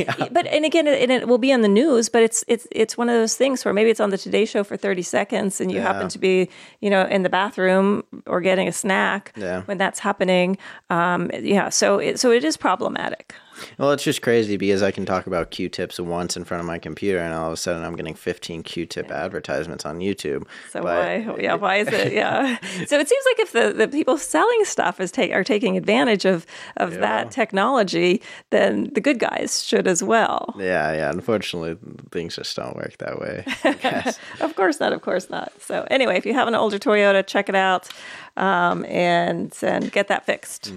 it- 0.00 0.32
but 0.32 0.46
and 0.46 0.64
again, 0.64 0.86
it, 0.86 1.10
it 1.10 1.26
will 1.28 1.38
be 1.38 1.52
on 1.52 1.62
the 1.62 1.68
news. 1.68 2.08
But 2.08 2.22
it's 2.22 2.44
it's 2.48 2.66
it's 2.70 2.96
one 2.96 3.08
of 3.08 3.14
those 3.14 3.36
things 3.36 3.64
where 3.64 3.74
maybe 3.74 3.90
it's 3.90 4.00
on 4.00 4.10
the 4.10 4.18
Today 4.18 4.44
Show 4.44 4.62
for 4.64 4.76
thirty 4.76 5.02
seconds, 5.02 5.60
and 5.60 5.70
you 5.72 5.80
happen 5.80 6.08
to 6.08 6.18
be, 6.18 6.48
you 6.80 6.90
know, 6.90 7.04
in 7.06 7.22
the 7.22 7.30
bathroom 7.30 8.04
or 8.26 8.40
getting 8.40 8.68
a 8.68 8.72
snack 8.72 9.32
Yeah. 9.36 9.62
when 9.62 9.78
that's 9.78 9.98
happening. 9.98 10.58
Um, 10.90 11.30
yeah, 11.40 11.68
so 11.70 11.98
it, 11.98 12.20
so 12.20 12.30
it 12.30 12.44
is 12.44 12.56
problematic. 12.56 13.34
Well, 13.78 13.92
it's 13.92 14.04
just 14.04 14.22
crazy 14.22 14.56
because 14.56 14.82
I 14.82 14.90
can 14.90 15.04
talk 15.06 15.26
about 15.26 15.50
Q-tips 15.50 15.98
once 16.00 16.36
in 16.36 16.44
front 16.44 16.60
of 16.60 16.66
my 16.66 16.78
computer, 16.78 17.18
and 17.18 17.34
all 17.34 17.48
of 17.48 17.52
a 17.52 17.56
sudden 17.56 17.82
I'm 17.84 17.96
getting 17.96 18.14
15 18.14 18.62
Q-tip 18.62 19.10
advertisements 19.10 19.84
on 19.84 19.98
YouTube. 19.98 20.46
So 20.70 20.82
But- 20.82 20.84
why, 20.84 21.36
yeah, 21.40 21.54
why 21.54 21.76
is 21.76 21.88
it? 21.88 22.12
Yeah. 22.12 22.58
so 22.86 22.98
it 22.98 23.08
seems 23.08 23.24
like 23.26 23.38
if 23.40 23.52
the, 23.52 23.72
the 23.72 23.88
people 23.88 24.18
selling 24.18 24.64
stuff 24.64 25.00
is 25.00 25.10
take 25.10 25.32
are 25.32 25.44
taking 25.44 25.76
advantage 25.76 26.24
of 26.24 26.46
of 26.76 26.94
that 26.98 27.30
technology, 27.30 28.22
then 28.50 28.90
the 28.94 29.00
good 29.00 29.18
guys 29.18 29.64
should 29.64 29.86
as 29.86 30.02
well. 30.02 30.54
Yeah, 30.58 30.92
yeah. 30.92 31.10
Unfortunately, 31.10 31.76
things 32.10 32.36
just 32.36 32.54
don't 32.56 32.76
work 32.76 32.96
that 32.98 33.18
way. 33.20 33.44
Of 34.40 34.56
course 34.56 34.80
not. 34.80 34.92
Of 34.92 35.02
course 35.02 35.30
not. 35.30 35.52
So 35.60 35.86
anyway, 35.90 36.16
if 36.16 36.26
you 36.26 36.34
have 36.34 36.48
an 36.48 36.54
older 36.54 36.78
Toyota, 36.78 37.26
check 37.26 37.48
it 37.48 37.54
out 37.54 37.88
um, 38.36 38.84
and 38.86 39.56
and 39.62 39.90
get 39.92 40.08
that 40.08 40.26
fixed. 40.26 40.72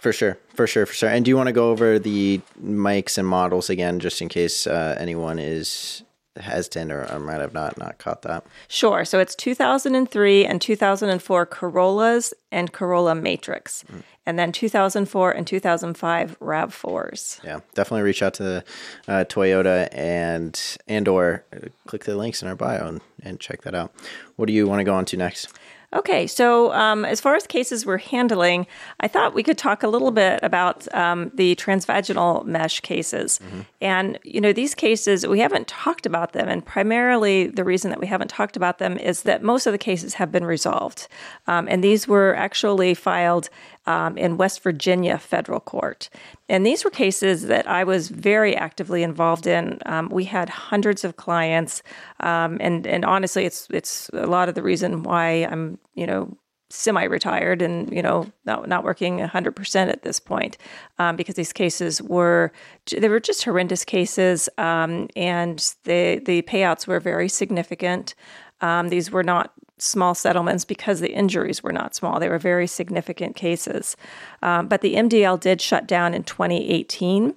for 0.00 0.12
sure, 0.12 0.38
for 0.54 0.66
sure, 0.66 0.86
for 0.86 0.94
sure. 0.94 1.08
And 1.08 1.24
do 1.24 1.30
you 1.30 1.36
want 1.36 1.48
to 1.48 1.52
go 1.52 1.70
over 1.70 1.98
the 1.98 2.40
mics 2.62 3.18
and 3.18 3.26
models 3.26 3.70
again, 3.70 4.00
just 4.00 4.20
in 4.20 4.28
case 4.28 4.66
uh, 4.66 4.96
anyone 4.98 5.38
is 5.38 6.02
hesitant 6.36 6.92
or, 6.92 7.10
or 7.12 7.18
might 7.18 7.40
have 7.40 7.52
not 7.54 7.76
not 7.78 7.98
caught 7.98 8.22
that? 8.22 8.44
Sure. 8.68 9.04
So 9.04 9.18
it's 9.18 9.34
2003 9.34 10.44
and 10.46 10.60
2004 10.60 11.46
Corollas 11.46 12.32
and 12.52 12.72
Corolla 12.72 13.14
Matrix, 13.14 13.84
and 14.26 14.38
then 14.38 14.52
2004 14.52 15.32
and 15.32 15.46
2005 15.46 16.38
Rav4s. 16.38 17.44
Yeah, 17.44 17.60
definitely 17.74 18.02
reach 18.02 18.22
out 18.22 18.34
to 18.34 18.64
uh, 19.08 19.24
Toyota 19.28 19.88
and 19.92 20.60
and 20.86 21.08
or 21.08 21.44
uh, 21.52 21.68
click 21.86 22.04
the 22.04 22.16
links 22.16 22.42
in 22.42 22.48
our 22.48 22.56
bio 22.56 22.86
and, 22.86 23.00
and 23.22 23.40
check 23.40 23.62
that 23.62 23.74
out. 23.74 23.92
What 24.36 24.46
do 24.46 24.52
you 24.52 24.66
want 24.66 24.80
to 24.80 24.84
go 24.84 24.94
on 24.94 25.04
to 25.06 25.16
next? 25.16 25.48
Okay, 25.92 26.28
so 26.28 26.72
um, 26.72 27.04
as 27.04 27.20
far 27.20 27.34
as 27.34 27.48
cases 27.48 27.84
we're 27.84 27.98
handling, 27.98 28.68
I 29.00 29.08
thought 29.08 29.34
we 29.34 29.42
could 29.42 29.58
talk 29.58 29.82
a 29.82 29.88
little 29.88 30.12
bit 30.12 30.38
about 30.40 30.92
um, 30.94 31.32
the 31.34 31.56
transvaginal 31.56 32.44
mesh 32.44 32.78
cases. 32.80 33.40
And, 33.80 34.16
you 34.22 34.40
know, 34.40 34.52
these 34.52 34.76
cases, 34.76 35.26
we 35.26 35.40
haven't 35.40 35.66
talked 35.66 36.06
about 36.06 36.32
them. 36.32 36.48
And 36.48 36.64
primarily 36.64 37.48
the 37.48 37.64
reason 37.64 37.90
that 37.90 37.98
we 37.98 38.06
haven't 38.06 38.28
talked 38.28 38.56
about 38.56 38.78
them 38.78 38.98
is 38.98 39.22
that 39.22 39.42
most 39.42 39.66
of 39.66 39.72
the 39.72 39.78
cases 39.78 40.14
have 40.14 40.30
been 40.30 40.44
resolved. 40.44 41.08
Um, 41.48 41.66
and 41.68 41.82
these 41.82 42.06
were 42.06 42.36
actually 42.36 42.94
filed 42.94 43.50
um, 43.86 44.16
in 44.18 44.36
West 44.36 44.62
Virginia 44.62 45.18
federal 45.18 45.60
court. 45.60 46.10
And 46.48 46.66
these 46.66 46.84
were 46.84 46.90
cases 46.90 47.46
that 47.46 47.66
I 47.68 47.84
was 47.84 48.08
very 48.08 48.56
actively 48.56 49.02
involved 49.02 49.46
in. 49.46 49.78
Um, 49.86 50.08
we 50.10 50.24
had 50.24 50.48
hundreds 50.48 51.04
of 51.04 51.16
clients, 51.16 51.82
um, 52.20 52.58
and 52.60 52.86
and 52.86 53.04
honestly, 53.04 53.44
it's 53.44 53.66
it's 53.70 54.10
a 54.12 54.26
lot 54.26 54.48
of 54.48 54.54
the 54.54 54.62
reason 54.62 55.02
why 55.02 55.46
I'm 55.50 55.78
you 55.94 56.06
know 56.06 56.36
semi-retired 56.70 57.62
and 57.62 57.92
you 57.92 58.00
know 58.00 58.30
not 58.44 58.68
not 58.68 58.84
working 58.84 59.18
100% 59.18 59.88
at 59.88 60.02
this 60.02 60.20
point 60.20 60.56
um, 60.98 61.16
because 61.16 61.34
these 61.34 61.52
cases 61.52 62.00
were 62.00 62.52
they 62.96 63.08
were 63.08 63.18
just 63.18 63.44
horrendous 63.44 63.84
cases 63.84 64.48
um, 64.56 65.08
and 65.16 65.74
the 65.82 66.22
the 66.24 66.42
payouts 66.42 66.86
were 66.86 67.00
very 67.00 67.28
significant 67.28 68.14
um, 68.60 68.88
these 68.88 69.10
were 69.10 69.24
not 69.24 69.52
small 69.80 70.14
settlements 70.14 70.64
because 70.64 71.00
the 71.00 71.12
injuries 71.12 71.62
were 71.62 71.72
not 71.72 71.94
small. 71.94 72.20
They 72.20 72.28
were 72.28 72.38
very 72.38 72.66
significant 72.66 73.36
cases. 73.36 73.96
Um, 74.42 74.68
but 74.68 74.80
the 74.80 74.94
mdl 74.94 75.40
did 75.40 75.60
shut 75.60 75.86
down 75.86 76.14
in 76.14 76.22
2018 76.24 77.34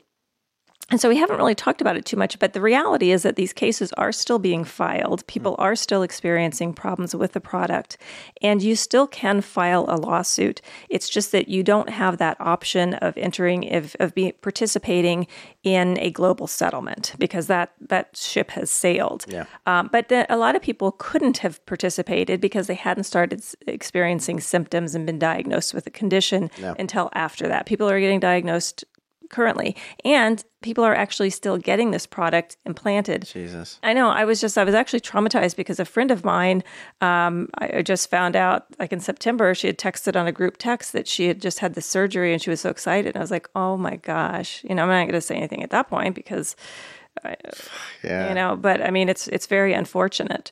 and 0.94 1.02
so 1.02 1.10
we 1.10 1.18
haven't 1.18 1.38
really 1.38 1.56
talked 1.56 1.82
about 1.82 1.98
it 1.98 2.06
too 2.06 2.18
much, 2.18 2.38
but 2.38 2.54
the 2.54 2.62
reality 2.62 3.10
is 3.10 3.24
that 3.24 3.36
these 3.36 3.52
cases 3.52 3.92
are 3.94 4.12
still 4.12 4.38
being 4.38 4.64
filed. 4.64 5.26
People 5.26 5.56
are 5.58 5.76
still 5.76 6.04
experiencing 6.04 6.72
problems 6.72 7.16
with 7.16 7.32
the 7.32 7.42
product, 7.42 7.98
and 8.44 8.62
you 8.62 8.76
still 8.76 9.08
can 9.08 9.42
file 9.42 9.88
a 9.90 9.98
lawsuit. 9.98 10.62
It's 10.90 11.10
just 11.10 11.32
that 11.32 11.48
you 11.48 11.64
don't 11.64 11.90
have 11.90 12.20
that 12.20 12.38
option 12.40 12.94
of 12.94 13.18
entering, 13.18 13.74
of, 13.74 13.96
of 14.00 14.14
be, 14.14 14.34
participating 14.34 15.26
in 15.64 15.98
a 16.00 16.12
global 16.12 16.46
settlement 16.46 17.16
because 17.18 17.48
that, 17.48 17.74
that 17.82 18.16
ship 18.16 18.52
has 18.52 18.70
sailed. 18.70 19.26
Yeah. 19.28 19.46
Um, 19.66 19.90
but 19.92 20.10
the, 20.10 20.32
a 20.32 20.38
lot 20.38 20.56
of 20.56 20.62
people 20.62 20.92
couldn't 20.92 21.40
have 21.40 21.66
participated 21.66 22.40
because 22.40 22.68
they 22.68 22.76
hadn't 22.76 23.06
started 23.06 23.44
experiencing 23.66 24.40
symptoms 24.42 24.94
and 24.94 25.08
been 25.08 25.18
diagnosed 25.18 25.74
with 25.74 25.88
a 25.88 25.90
condition 25.90 26.52
until 26.78 27.10
after 27.14 27.48
that. 27.48 27.66
People 27.66 27.90
are 27.90 28.00
getting 28.00 28.20
diagnosed 28.20 28.86
currently. 29.34 29.76
And 30.06 30.44
people 30.62 30.84
are 30.86 30.96
actually 30.96 31.30
still 31.30 31.58
getting 31.58 31.92
this 31.92 32.06
product 32.06 32.56
implanted. 32.66 33.26
Jesus. 33.26 33.80
i 33.84 33.92
know. 33.94 34.10
I 34.10 34.24
was 34.24 34.40
just 34.40 34.58
i 34.58 34.64
was 34.64 34.76
actually 34.76 35.02
traumatized 35.02 35.56
because 35.58 35.80
a 35.80 35.86
friend 35.86 36.12
of 36.12 36.24
mine 36.24 36.64
um, 37.02 37.50
I, 37.58 37.82
just 37.82 38.10
found 38.10 38.36
out 38.38 38.66
like 38.80 38.94
in 38.94 39.02
september 39.02 39.54
she 39.56 39.68
had 39.68 39.78
texted 39.78 40.16
on 40.16 40.26
a 40.28 40.32
group 40.32 40.56
text 40.58 40.94
that 40.94 41.08
she 41.08 41.28
had 41.28 41.42
just 41.42 41.60
had 41.60 41.74
the 41.74 41.82
surgery 41.82 42.32
and 42.34 42.42
she 42.42 42.50
was 42.50 42.62
so 42.62 42.70
excited. 42.70 43.10
And 43.16 43.18
i 43.18 43.20
was 43.20 43.32
like 43.32 43.50
oh 43.56 43.76
my 43.78 43.96
gosh. 43.98 44.64
You 44.64 44.76
know 44.76 44.84
i'm 44.84 44.90
not 44.90 45.04
going 45.10 45.14
to 45.14 45.22
say 45.22 45.36
anything 45.36 45.64
at 45.64 45.72
that 45.72 45.90
point 45.90 46.16
because 46.16 46.56
Yeah. 48.04 48.30
you 48.30 48.36
know 48.36 48.56
but 48.56 48.82
i 48.82 48.90
mean 48.92 49.10
it's 49.10 49.28
it's 49.28 49.48
very 49.48 49.74
unfortunate. 49.74 50.52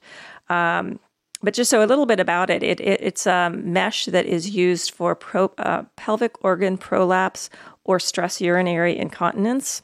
Um, 0.49 0.99
but 1.43 1.53
just 1.53 1.69
so 1.69 1.83
a 1.83 1.85
little 1.85 2.05
bit 2.05 2.19
about 2.19 2.49
it, 2.49 2.63
it, 2.63 2.79
it 2.79 2.99
it's 3.01 3.25
a 3.25 3.49
mesh 3.49 4.05
that 4.05 4.25
is 4.25 4.49
used 4.49 4.91
for 4.91 5.15
pro, 5.15 5.51
uh, 5.57 5.83
pelvic 5.95 6.43
organ 6.43 6.77
prolapse 6.77 7.49
or 7.83 7.99
stress 7.99 8.39
urinary 8.41 8.97
incontinence. 8.97 9.81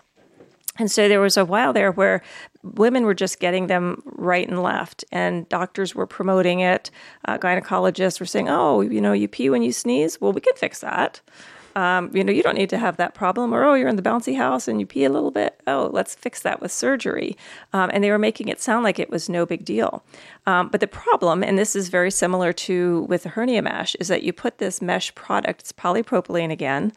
And 0.80 0.92
so 0.92 1.08
there 1.08 1.20
was 1.20 1.38
a 1.38 1.46
while 1.46 1.74
there 1.74 1.92
where 1.92 2.22
women 2.62 3.04
were 3.06 3.16
just 3.16 3.40
getting 3.40 3.68
them 3.68 4.04
right 4.06 4.48
and 4.48 4.62
left, 4.62 5.04
and 5.12 5.50
doctors 5.50 5.96
were 5.96 6.06
promoting 6.06 6.60
it. 6.60 6.92
Uh, 7.26 7.38
gynecologists 7.38 8.20
were 8.20 8.26
saying, 8.28 8.50
"Oh, 8.50 8.82
you 8.82 9.02
know, 9.02 9.14
you 9.14 9.28
pee 9.28 9.50
when 9.50 9.64
you 9.64 9.72
sneeze. 9.72 10.22
Well, 10.22 10.34
we 10.34 10.42
can 10.42 10.56
fix 10.56 10.80
that." 10.82 11.22
Um, 11.78 12.10
you 12.12 12.24
know, 12.24 12.34
you 12.34 12.42
don't 12.42 12.58
need 12.58 12.72
to 12.72 12.80
have 12.80 12.98
that 12.98 13.14
problem. 13.14 13.54
Or, 13.54 13.64
oh, 13.64 13.76
you're 13.76 13.88
in 13.88 13.98
the 13.98 14.02
bouncy 14.02 14.36
house 14.36 14.68
and 14.68 14.80
you 14.80 14.88
pee 14.88 15.06
a 15.06 15.12
little 15.12 15.30
bit. 15.30 15.62
Oh, 15.68 15.92
let's 15.94 16.16
fix 16.16 16.42
that 16.42 16.60
with 16.60 16.72
surgery. 16.72 17.38
Um, 17.72 17.92
and 17.94 18.04
they 18.04 18.10
were 18.10 18.18
making 18.18 18.48
it 18.48 18.60
sound 18.60 18.84
like 18.84 18.98
it 18.98 19.12
was 19.12 19.30
no 19.30 19.46
big 19.46 19.64
deal. 19.64 20.04
Um, 20.48 20.70
but 20.70 20.80
the 20.80 20.88
problem, 20.88 21.44
and 21.44 21.56
this 21.56 21.76
is 21.76 21.90
very 21.90 22.10
similar 22.10 22.52
to 22.52 23.02
with 23.08 23.24
the 23.24 23.30
hernia 23.30 23.62
mesh, 23.62 23.94
is 24.00 24.08
that 24.08 24.24
you 24.24 24.34
put 24.34 24.58
this 24.58 24.82
mesh 24.82 25.14
product, 25.14 25.62
it's 25.62 25.72
polypropylene 25.72 26.52
again. 26.52 26.94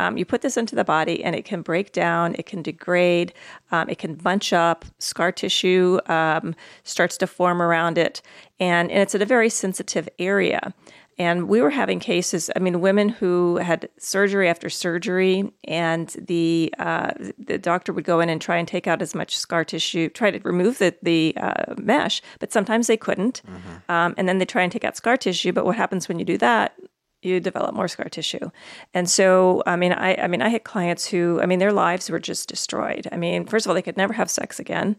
Um, 0.00 0.18
you 0.18 0.24
put 0.24 0.42
this 0.42 0.56
into 0.56 0.74
the 0.74 0.84
body 0.84 1.22
and 1.22 1.36
it 1.36 1.44
can 1.44 1.62
break 1.62 1.92
down, 1.92 2.34
it 2.34 2.46
can 2.46 2.62
degrade, 2.62 3.32
um, 3.70 3.88
it 3.88 3.98
can 3.98 4.14
bunch 4.14 4.52
up, 4.52 4.84
scar 4.98 5.30
tissue 5.30 6.00
um, 6.06 6.54
starts 6.82 7.16
to 7.18 7.28
form 7.28 7.62
around 7.62 7.96
it, 7.96 8.20
and, 8.58 8.90
and 8.90 9.00
it's 9.00 9.14
at 9.14 9.22
a 9.22 9.26
very 9.26 9.48
sensitive 9.48 10.08
area. 10.18 10.74
And 11.18 11.48
we 11.48 11.62
were 11.62 11.70
having 11.70 11.98
cases, 11.98 12.50
I 12.54 12.58
mean, 12.58 12.80
women 12.80 13.08
who 13.08 13.56
had 13.56 13.88
surgery 13.98 14.48
after 14.48 14.68
surgery, 14.68 15.50
and 15.64 16.08
the 16.20 16.74
uh, 16.78 17.12
the 17.38 17.56
doctor 17.56 17.92
would 17.94 18.04
go 18.04 18.20
in 18.20 18.28
and 18.28 18.40
try 18.40 18.58
and 18.58 18.68
take 18.68 18.86
out 18.86 19.00
as 19.00 19.14
much 19.14 19.36
scar 19.36 19.64
tissue, 19.64 20.10
try 20.10 20.30
to 20.30 20.38
remove 20.40 20.78
the, 20.78 20.94
the 21.02 21.34
uh, 21.38 21.74
mesh, 21.78 22.20
but 22.38 22.52
sometimes 22.52 22.86
they 22.86 22.98
couldn't. 22.98 23.40
Mm-hmm. 23.46 23.90
Um, 23.90 24.14
and 24.18 24.28
then 24.28 24.38
they 24.38 24.44
try 24.44 24.62
and 24.62 24.70
take 24.70 24.84
out 24.84 24.96
scar 24.96 25.16
tissue. 25.16 25.52
But 25.52 25.64
what 25.64 25.76
happens 25.76 26.06
when 26.06 26.18
you 26.18 26.24
do 26.24 26.38
that? 26.38 26.76
you 27.22 27.40
develop 27.40 27.74
more 27.74 27.88
scar 27.88 28.08
tissue. 28.08 28.50
And 28.94 29.08
so, 29.08 29.62
I 29.66 29.76
mean, 29.76 29.92
I, 29.92 30.14
I 30.14 30.26
mean, 30.28 30.42
I 30.42 30.48
had 30.48 30.64
clients 30.64 31.06
who, 31.06 31.40
I 31.40 31.46
mean, 31.46 31.58
their 31.58 31.72
lives 31.72 32.08
were 32.08 32.20
just 32.20 32.48
destroyed. 32.48 33.08
I 33.10 33.16
mean, 33.16 33.46
first 33.46 33.66
of 33.66 33.70
all, 33.70 33.74
they 33.74 33.82
could 33.82 33.96
never 33.96 34.12
have 34.12 34.30
sex 34.30 34.60
again, 34.60 34.96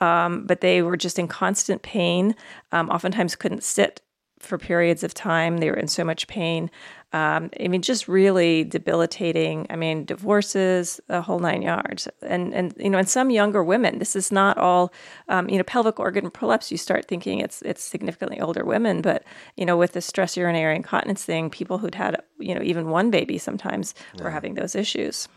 um, 0.00 0.46
but 0.46 0.60
they 0.60 0.82
were 0.82 0.96
just 0.96 1.18
in 1.18 1.26
constant 1.28 1.82
pain. 1.82 2.34
Um, 2.72 2.90
oftentimes, 2.90 3.34
couldn't 3.36 3.62
sit 3.62 4.02
for 4.40 4.58
periods 4.58 5.04
of 5.04 5.14
time. 5.14 5.58
They 5.58 5.70
were 5.70 5.76
in 5.76 5.88
so 5.88 6.04
much 6.04 6.26
pain. 6.26 6.70
Um, 7.12 7.50
I 7.58 7.66
mean, 7.66 7.82
just 7.82 8.06
really 8.06 8.62
debilitating. 8.62 9.66
I 9.68 9.74
mean, 9.74 10.04
divorces, 10.04 11.00
the 11.08 11.20
whole 11.20 11.40
nine 11.40 11.60
yards. 11.60 12.08
And 12.22 12.54
and 12.54 12.72
you 12.78 12.88
know, 12.88 12.98
in 12.98 13.06
some 13.06 13.30
younger 13.30 13.64
women, 13.64 13.98
this 13.98 14.14
is 14.14 14.30
not 14.30 14.56
all. 14.58 14.92
Um, 15.28 15.48
you 15.48 15.56
know, 15.58 15.64
pelvic 15.64 15.98
organ 15.98 16.30
prolapse. 16.30 16.70
You 16.70 16.78
start 16.78 17.06
thinking 17.06 17.40
it's 17.40 17.62
it's 17.62 17.82
significantly 17.82 18.40
older 18.40 18.64
women, 18.64 19.02
but 19.02 19.24
you 19.56 19.66
know, 19.66 19.76
with 19.76 19.92
the 19.92 20.00
stress 20.00 20.36
urinary 20.36 20.76
incontinence 20.76 21.24
thing, 21.24 21.50
people 21.50 21.78
who'd 21.78 21.96
had 21.96 22.22
you 22.38 22.54
know 22.54 22.62
even 22.62 22.90
one 22.90 23.10
baby 23.10 23.38
sometimes 23.38 23.94
yeah. 24.14 24.22
were 24.22 24.30
having 24.30 24.54
those 24.54 24.76
issues. 24.76 25.28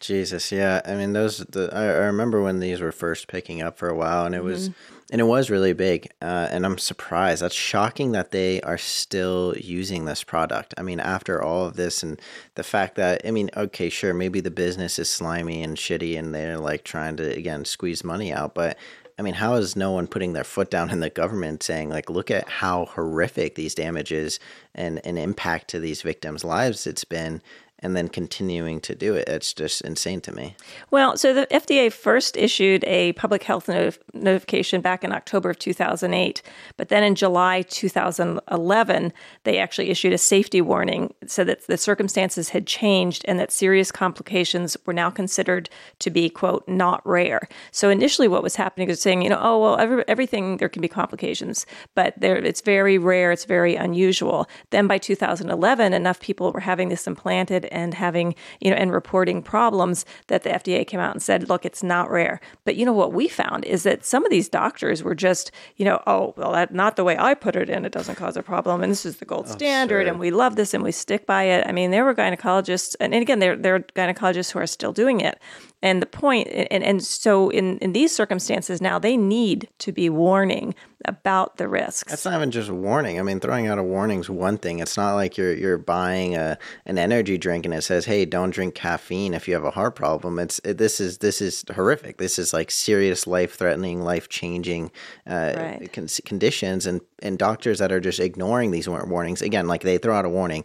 Jesus, 0.00 0.50
yeah. 0.50 0.80
I 0.84 0.94
mean, 0.96 1.12
those. 1.12 1.38
The, 1.38 1.70
I, 1.72 1.84
I 1.84 2.06
remember 2.06 2.42
when 2.42 2.58
these 2.58 2.80
were 2.80 2.92
first 2.92 3.28
picking 3.28 3.62
up 3.62 3.78
for 3.78 3.88
a 3.88 3.94
while, 3.94 4.26
and 4.26 4.34
it 4.34 4.38
mm-hmm. 4.38 4.48
was 4.48 4.70
and 5.10 5.20
it 5.20 5.24
was 5.24 5.50
really 5.50 5.72
big. 5.72 6.08
Uh, 6.22 6.48
and 6.50 6.64
I'm 6.64 6.78
surprised. 6.78 7.42
That's 7.42 7.54
shocking 7.54 8.12
that 8.12 8.30
they 8.30 8.60
are 8.62 8.78
still 8.78 9.54
using 9.58 10.04
this 10.04 10.22
product. 10.22 10.72
I 10.78 10.82
mean, 10.82 11.00
after 11.00 11.42
all 11.42 11.66
of 11.66 11.76
this 11.76 12.02
and 12.02 12.20
the 12.54 12.62
fact 12.62 12.94
that, 12.94 13.22
I 13.24 13.32
mean, 13.32 13.50
okay, 13.56 13.88
sure, 13.88 14.14
maybe 14.14 14.40
the 14.40 14.50
business 14.50 14.98
is 14.98 15.10
slimy 15.10 15.62
and 15.62 15.76
shitty 15.76 16.18
and 16.18 16.34
they're 16.34 16.58
like 16.58 16.84
trying 16.84 17.16
to, 17.16 17.36
again, 17.36 17.64
squeeze 17.64 18.04
money 18.04 18.32
out. 18.32 18.54
But 18.54 18.78
I 19.18 19.22
mean, 19.22 19.34
how 19.34 19.54
is 19.56 19.76
no 19.76 19.90
one 19.92 20.06
putting 20.06 20.32
their 20.32 20.44
foot 20.44 20.70
down 20.70 20.88
in 20.88 21.00
the 21.00 21.10
government 21.10 21.62
saying, 21.62 21.90
like, 21.90 22.08
look 22.08 22.30
at 22.30 22.48
how 22.48 22.86
horrific 22.86 23.54
these 23.54 23.74
damages 23.74 24.40
and 24.74 24.98
an 25.04 25.18
impact 25.18 25.68
to 25.68 25.78
these 25.78 26.00
victims' 26.00 26.42
lives 26.42 26.86
it's 26.86 27.04
been? 27.04 27.42
And 27.82 27.96
then 27.96 28.08
continuing 28.08 28.80
to 28.82 28.94
do 28.94 29.14
it. 29.14 29.28
It's 29.28 29.52
just 29.52 29.80
insane 29.82 30.20
to 30.22 30.32
me. 30.32 30.54
Well, 30.90 31.16
so 31.16 31.32
the 31.32 31.46
FDA 31.50 31.92
first 31.92 32.36
issued 32.36 32.84
a 32.84 33.12
public 33.14 33.42
health 33.42 33.66
notif- 33.66 33.98
notification 34.12 34.80
back 34.80 35.02
in 35.02 35.12
October 35.12 35.50
of 35.50 35.58
2008, 35.58 36.42
but 36.76 36.88
then 36.88 37.02
in 37.02 37.14
July 37.14 37.62
2011, 37.62 39.12
they 39.44 39.58
actually 39.58 39.90
issued 39.90 40.12
a 40.12 40.18
safety 40.18 40.60
warning, 40.60 41.14
so 41.26 41.44
that 41.44 41.66
the 41.66 41.76
circumstances 41.76 42.50
had 42.50 42.66
changed 42.66 43.24
and 43.26 43.38
that 43.38 43.52
serious 43.52 43.90
complications 43.90 44.76
were 44.86 44.92
now 44.92 45.10
considered 45.10 45.70
to 45.98 46.10
be, 46.10 46.28
quote, 46.28 46.66
not 46.68 47.04
rare. 47.06 47.48
So 47.70 47.90
initially, 47.90 48.28
what 48.28 48.42
was 48.42 48.56
happening 48.56 48.88
was 48.88 49.00
saying, 49.00 49.22
you 49.22 49.30
know, 49.30 49.40
oh, 49.40 49.58
well, 49.58 49.78
every, 49.78 50.04
everything, 50.08 50.58
there 50.58 50.68
can 50.68 50.82
be 50.82 50.88
complications, 50.88 51.66
but 51.94 52.14
there, 52.18 52.36
it's 52.36 52.60
very 52.60 52.98
rare, 52.98 53.32
it's 53.32 53.44
very 53.44 53.76
unusual. 53.76 54.48
Then 54.70 54.86
by 54.86 54.98
2011, 54.98 55.92
enough 55.92 56.20
people 56.20 56.52
were 56.52 56.60
having 56.60 56.88
this 56.88 57.06
implanted 57.06 57.69
and 57.70 57.94
having, 57.94 58.34
you 58.60 58.70
know, 58.70 58.76
and 58.76 58.92
reporting 58.92 59.42
problems 59.42 60.04
that 60.28 60.42
the 60.42 60.50
FDA 60.50 60.86
came 60.86 61.00
out 61.00 61.12
and 61.12 61.22
said, 61.22 61.48
look, 61.48 61.64
it's 61.64 61.82
not 61.82 62.10
rare. 62.10 62.40
But 62.64 62.76
you 62.76 62.84
know 62.84 62.92
what 62.92 63.12
we 63.12 63.28
found 63.28 63.64
is 63.64 63.82
that 63.84 64.04
some 64.04 64.24
of 64.24 64.30
these 64.30 64.48
doctors 64.48 65.02
were 65.02 65.14
just, 65.14 65.50
you 65.76 65.84
know, 65.84 66.02
oh, 66.06 66.34
well, 66.36 66.52
that, 66.52 66.72
not 66.72 66.96
the 66.96 67.04
way 67.04 67.16
I 67.18 67.34
put 67.34 67.56
it 67.56 67.70
in, 67.70 67.84
it 67.84 67.92
doesn't 67.92 68.16
cause 68.16 68.36
a 68.36 68.42
problem. 68.42 68.82
And 68.82 68.90
this 68.90 69.06
is 69.06 69.16
the 69.16 69.24
gold 69.24 69.46
oh, 69.48 69.52
standard 69.52 70.04
sure. 70.04 70.10
and 70.10 70.20
we 70.20 70.30
love 70.30 70.56
this 70.56 70.74
and 70.74 70.82
we 70.82 70.92
stick 70.92 71.26
by 71.26 71.44
it. 71.44 71.66
I 71.66 71.72
mean, 71.72 71.90
there 71.90 72.04
were 72.04 72.14
gynecologists, 72.14 72.96
and, 73.00 73.14
and 73.14 73.22
again, 73.22 73.38
there, 73.38 73.56
there 73.56 73.74
are 73.76 73.80
gynecologists 73.80 74.50
who 74.50 74.58
are 74.58 74.66
still 74.66 74.92
doing 74.92 75.20
it. 75.20 75.38
And 75.82 76.02
the 76.02 76.06
point, 76.06 76.48
and, 76.48 76.84
and 76.84 77.02
so 77.02 77.48
in, 77.48 77.78
in 77.78 77.92
these 77.92 78.14
circumstances 78.14 78.80
now, 78.80 78.98
they 78.98 79.16
need 79.16 79.68
to 79.78 79.92
be 79.92 80.10
warning 80.10 80.74
about 81.04 81.56
the 81.56 81.68
risks. 81.68 82.10
That's 82.10 82.24
not 82.24 82.34
even 82.34 82.50
just 82.50 82.68
a 82.68 82.74
warning. 82.74 83.18
I 83.18 83.22
mean, 83.22 83.40
throwing 83.40 83.66
out 83.66 83.78
a 83.78 83.82
warning 83.82 84.20
is 84.20 84.30
one 84.30 84.58
thing. 84.58 84.80
It's 84.80 84.96
not 84.96 85.14
like 85.14 85.36
you're 85.36 85.54
you're 85.54 85.78
buying 85.78 86.36
a 86.36 86.58
an 86.86 86.98
energy 86.98 87.38
drink 87.38 87.64
and 87.64 87.74
it 87.74 87.82
says, 87.82 88.04
"Hey, 88.04 88.24
don't 88.24 88.50
drink 88.50 88.74
caffeine 88.74 89.34
if 89.34 89.48
you 89.48 89.54
have 89.54 89.64
a 89.64 89.70
heart 89.70 89.94
problem." 89.94 90.38
It's 90.38 90.60
it, 90.64 90.78
this 90.78 91.00
is 91.00 91.18
this 91.18 91.40
is 91.40 91.64
horrific. 91.74 92.18
This 92.18 92.38
is 92.38 92.52
like 92.52 92.70
serious, 92.70 93.26
life 93.26 93.56
threatening, 93.56 94.02
life 94.02 94.28
changing 94.28 94.90
uh, 95.26 95.54
right. 95.56 95.92
con- 95.92 96.08
conditions, 96.24 96.86
and 96.86 97.00
and 97.22 97.38
doctors 97.38 97.78
that 97.78 97.92
are 97.92 98.00
just 98.00 98.20
ignoring 98.20 98.70
these 98.70 98.88
warnings 98.88 99.42
again, 99.42 99.66
like 99.66 99.82
they 99.82 99.98
throw 99.98 100.14
out 100.14 100.24
a 100.24 100.28
warning. 100.28 100.64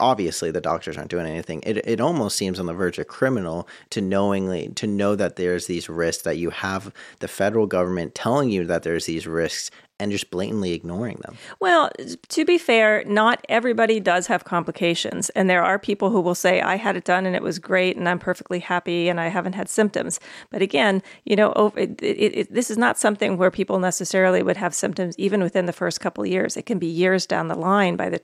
Obviously, 0.00 0.50
the 0.50 0.60
doctors 0.60 0.96
aren't 0.96 1.10
doing 1.10 1.26
anything. 1.26 1.62
It 1.66 1.78
it 1.86 2.00
almost 2.00 2.36
seems 2.36 2.58
on 2.58 2.66
the 2.66 2.74
verge 2.74 2.98
of 2.98 3.08
criminal 3.08 3.68
to 3.90 4.00
knowingly 4.00 4.68
to 4.76 4.86
know 4.86 5.14
that 5.16 5.36
there's 5.36 5.66
these 5.66 5.88
risks 5.88 6.22
that 6.22 6.38
you 6.38 6.50
have 6.50 6.92
the 7.20 7.28
federal 7.28 7.66
government 7.66 8.14
telling 8.14 8.48
you 8.48 8.64
that 8.64 8.82
there's 8.82 9.06
these 9.06 9.26
risks 9.26 9.57
and 10.00 10.12
just 10.12 10.30
blatantly 10.30 10.72
ignoring 10.72 11.18
them. 11.22 11.36
Well, 11.60 11.90
to 12.28 12.44
be 12.44 12.56
fair, 12.56 13.02
not 13.04 13.44
everybody 13.48 13.98
does 13.98 14.28
have 14.28 14.44
complications. 14.44 15.28
And 15.30 15.50
there 15.50 15.64
are 15.64 15.78
people 15.78 16.10
who 16.10 16.20
will 16.20 16.34
say, 16.34 16.60
I 16.60 16.76
had 16.76 16.96
it 16.96 17.04
done 17.04 17.26
and 17.26 17.34
it 17.34 17.42
was 17.42 17.58
great 17.58 17.96
and 17.96 18.08
I'm 18.08 18.18
perfectly 18.18 18.60
happy 18.60 19.08
and 19.08 19.20
I 19.20 19.28
haven't 19.28 19.54
had 19.54 19.68
symptoms. 19.68 20.20
But 20.50 20.62
again, 20.62 21.02
you 21.24 21.34
know, 21.36 21.72
it, 21.76 22.00
it, 22.00 22.38
it, 22.38 22.54
this 22.54 22.70
is 22.70 22.78
not 22.78 22.98
something 22.98 23.36
where 23.36 23.50
people 23.50 23.78
necessarily 23.80 24.42
would 24.42 24.56
have 24.56 24.74
symptoms 24.74 25.18
even 25.18 25.42
within 25.42 25.66
the 25.66 25.72
first 25.72 26.00
couple 26.00 26.24
years. 26.24 26.56
It 26.56 26.66
can 26.66 26.78
be 26.78 26.86
years 26.86 27.26
down 27.26 27.48
the 27.48 27.58
line 27.58 27.96
by 27.96 28.08
the 28.08 28.22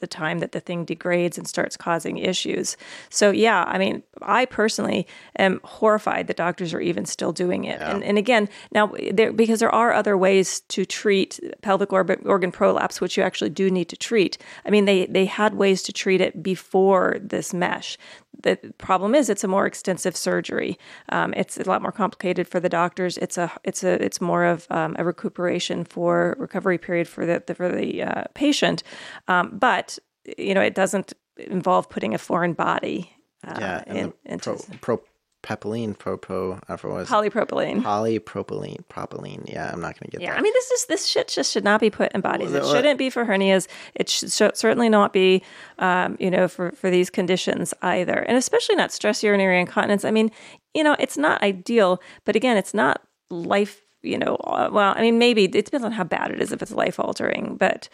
the 0.00 0.06
time 0.06 0.38
that 0.38 0.52
the 0.52 0.60
thing 0.60 0.84
degrades 0.84 1.38
and 1.38 1.46
starts 1.46 1.76
causing 1.76 2.18
issues. 2.18 2.76
So, 3.10 3.30
yeah, 3.30 3.64
I 3.66 3.78
mean, 3.78 4.02
I 4.22 4.44
personally 4.44 5.06
am 5.38 5.60
horrified 5.64 6.26
that 6.28 6.36
doctors 6.36 6.72
are 6.72 6.80
even 6.80 7.04
still 7.04 7.32
doing 7.32 7.64
it. 7.64 7.80
Yeah. 7.80 7.90
And, 7.90 8.04
and 8.04 8.18
again, 8.18 8.48
now, 8.72 8.92
there, 9.12 9.32
because 9.32 9.60
there 9.60 9.74
are 9.74 9.92
other 9.92 10.16
ways 10.16 10.60
to 10.68 10.84
treat 10.84 11.40
pelvic 11.62 11.92
organ 11.92 12.52
prolapse, 12.52 13.00
which 13.00 13.16
you 13.16 13.22
actually 13.22 13.50
do 13.50 13.70
need 13.70 13.88
to 13.88 13.96
treat. 13.96 14.38
I 14.64 14.70
mean, 14.70 14.84
they, 14.84 15.06
they 15.06 15.24
had 15.24 15.54
ways 15.54 15.82
to 15.84 15.92
treat 15.92 16.20
it 16.20 16.42
before 16.42 17.16
this 17.20 17.52
mesh 17.52 17.98
the 18.42 18.56
problem 18.78 19.14
is 19.14 19.28
it's 19.28 19.44
a 19.44 19.48
more 19.48 19.66
extensive 19.66 20.16
surgery. 20.16 20.78
Um, 21.08 21.34
it's 21.34 21.58
a 21.58 21.64
lot 21.64 21.82
more 21.82 21.92
complicated 21.92 22.46
for 22.48 22.60
the 22.60 22.68
doctors. 22.68 23.18
It's 23.18 23.38
a 23.38 23.52
it's 23.64 23.82
a 23.82 24.02
it's 24.02 24.20
more 24.20 24.44
of 24.44 24.66
um, 24.70 24.96
a 24.98 25.04
recuperation 25.04 25.84
for 25.84 26.36
recovery 26.38 26.78
period 26.78 27.08
for 27.08 27.26
the, 27.26 27.42
the 27.46 27.54
for 27.54 27.68
the 27.70 28.02
uh, 28.02 28.24
patient, 28.34 28.82
um, 29.26 29.58
but 29.58 29.98
you 30.36 30.54
know 30.54 30.62
it 30.62 30.74
doesn't 30.74 31.12
involve 31.36 31.88
putting 31.88 32.14
a 32.14 32.18
foreign 32.18 32.52
body. 32.52 33.12
Uh, 33.46 33.56
yeah, 33.60 33.84
in, 33.86 34.12
into 34.24 34.56
pro, 34.80 34.96
pro 34.96 35.04
Pepiline, 35.42 35.94
propo, 35.94 36.60
I 36.68 36.76
forgot 36.76 37.06
polypropylene. 37.06 37.80
Polypropylene, 37.82 38.84
propylene. 38.90 39.48
Yeah, 39.50 39.70
I'm 39.72 39.80
not 39.80 39.94
going 39.98 40.10
to 40.10 40.10
get 40.10 40.20
yeah, 40.20 40.32
that. 40.32 40.38
I 40.38 40.42
mean, 40.42 40.52
this 40.52 40.70
is 40.72 40.86
this 40.86 41.06
shit 41.06 41.28
just 41.28 41.52
should 41.52 41.62
not 41.62 41.80
be 41.80 41.90
put 41.90 42.12
in 42.12 42.20
bodies. 42.20 42.50
Well, 42.50 42.68
it 42.68 42.76
shouldn't 42.76 42.98
be 42.98 43.08
for 43.08 43.24
hernias. 43.24 43.68
It 43.94 44.08
should 44.08 44.32
certainly 44.32 44.88
not 44.88 45.12
be, 45.12 45.42
um, 45.78 46.16
you 46.18 46.30
know, 46.30 46.48
for 46.48 46.72
for 46.72 46.90
these 46.90 47.08
conditions 47.08 47.72
either, 47.82 48.14
and 48.14 48.36
especially 48.36 48.74
not 48.74 48.90
stress 48.90 49.22
urinary 49.22 49.60
incontinence. 49.60 50.04
I 50.04 50.10
mean, 50.10 50.32
you 50.74 50.82
know, 50.82 50.96
it's 50.98 51.16
not 51.16 51.40
ideal, 51.40 52.02
but 52.24 52.34
again, 52.34 52.56
it's 52.56 52.74
not 52.74 53.02
life 53.30 53.82
you 54.02 54.18
know, 54.18 54.36
uh, 54.44 54.68
well, 54.72 54.94
I 54.96 55.00
mean, 55.00 55.18
maybe 55.18 55.44
it 55.44 55.52
depends 55.52 55.84
on 55.84 55.92
how 55.92 56.04
bad 56.04 56.30
it 56.30 56.40
is 56.40 56.52
if 56.52 56.62
it's 56.62 56.72
life 56.72 57.00
altering. 57.00 57.56
But, 57.58 57.88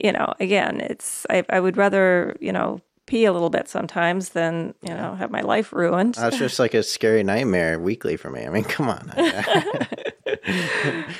you 0.00 0.12
know, 0.12 0.34
again, 0.38 0.80
it's, 0.80 1.26
I, 1.30 1.44
I 1.48 1.60
would 1.60 1.76
rather, 1.76 2.36
you 2.40 2.52
know, 2.52 2.80
pee 3.06 3.24
a 3.24 3.32
little 3.32 3.50
bit 3.50 3.68
sometimes 3.68 4.30
than 4.30 4.74
you 4.82 4.92
know 4.92 5.14
have 5.14 5.30
my 5.30 5.40
life 5.40 5.72
ruined. 5.72 6.14
That's 6.14 6.38
just 6.46 6.58
like 6.58 6.74
a 6.74 6.82
scary 6.82 7.22
nightmare 7.22 7.78
weekly 7.78 8.16
for 8.16 8.30
me. 8.30 8.44
I 8.44 8.50
mean, 8.50 8.64
come 8.64 8.88
on. 8.88 9.12
yeah. 9.16 9.86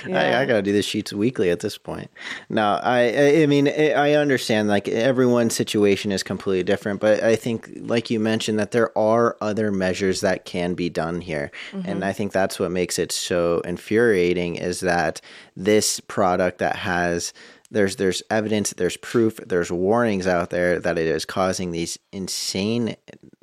I, 0.07 0.43
I 0.43 0.47
got 0.47 0.57
to 0.57 0.62
do 0.62 0.72
the 0.72 0.82
sheets 0.82 1.12
weekly 1.12 1.51
at 1.51 1.61
this 1.61 1.78
point. 1.78 2.11
No, 2.49 2.80
I 2.82 3.43
I 3.43 3.47
mean 3.47 3.68
I 3.68 4.14
understand 4.14 4.68
like 4.68 4.89
everyone's 4.89 5.55
situation 5.55 6.12
is 6.12 6.22
completely 6.22 6.64
different, 6.64 7.01
but 7.01 7.22
I 7.22 7.37
think 7.37 7.70
like 7.80 8.11
you 8.11 8.20
mentioned 8.20 8.59
that 8.59 8.72
there 8.72 8.97
are 8.99 9.37
other 9.41 9.70
measures 9.70 10.20
that 10.20 10.45
can 10.45 10.74
be 10.74 10.89
done 10.91 11.20
here, 11.20 11.51
mm-hmm. 11.72 11.89
and 11.89 12.05
I 12.05 12.12
think 12.12 12.32
that's 12.32 12.59
what 12.59 12.70
makes 12.70 12.99
it 12.99 13.12
so 13.12 13.61
infuriating 13.61 14.57
is 14.57 14.80
that 14.80 15.20
this 15.57 16.01
product 16.01 16.59
that 16.59 16.76
has 16.76 17.32
there's 17.71 17.97
there's 17.97 18.23
evidence, 18.31 18.71
there's 18.71 18.97
proof, 18.97 19.37
there's 19.39 19.73
warnings 19.73 20.27
out 20.27 20.51
there 20.51 20.79
that 20.79 20.99
it 20.99 21.07
is 21.07 21.25
causing 21.25 21.71
these 21.71 21.99
insane, 22.12 22.97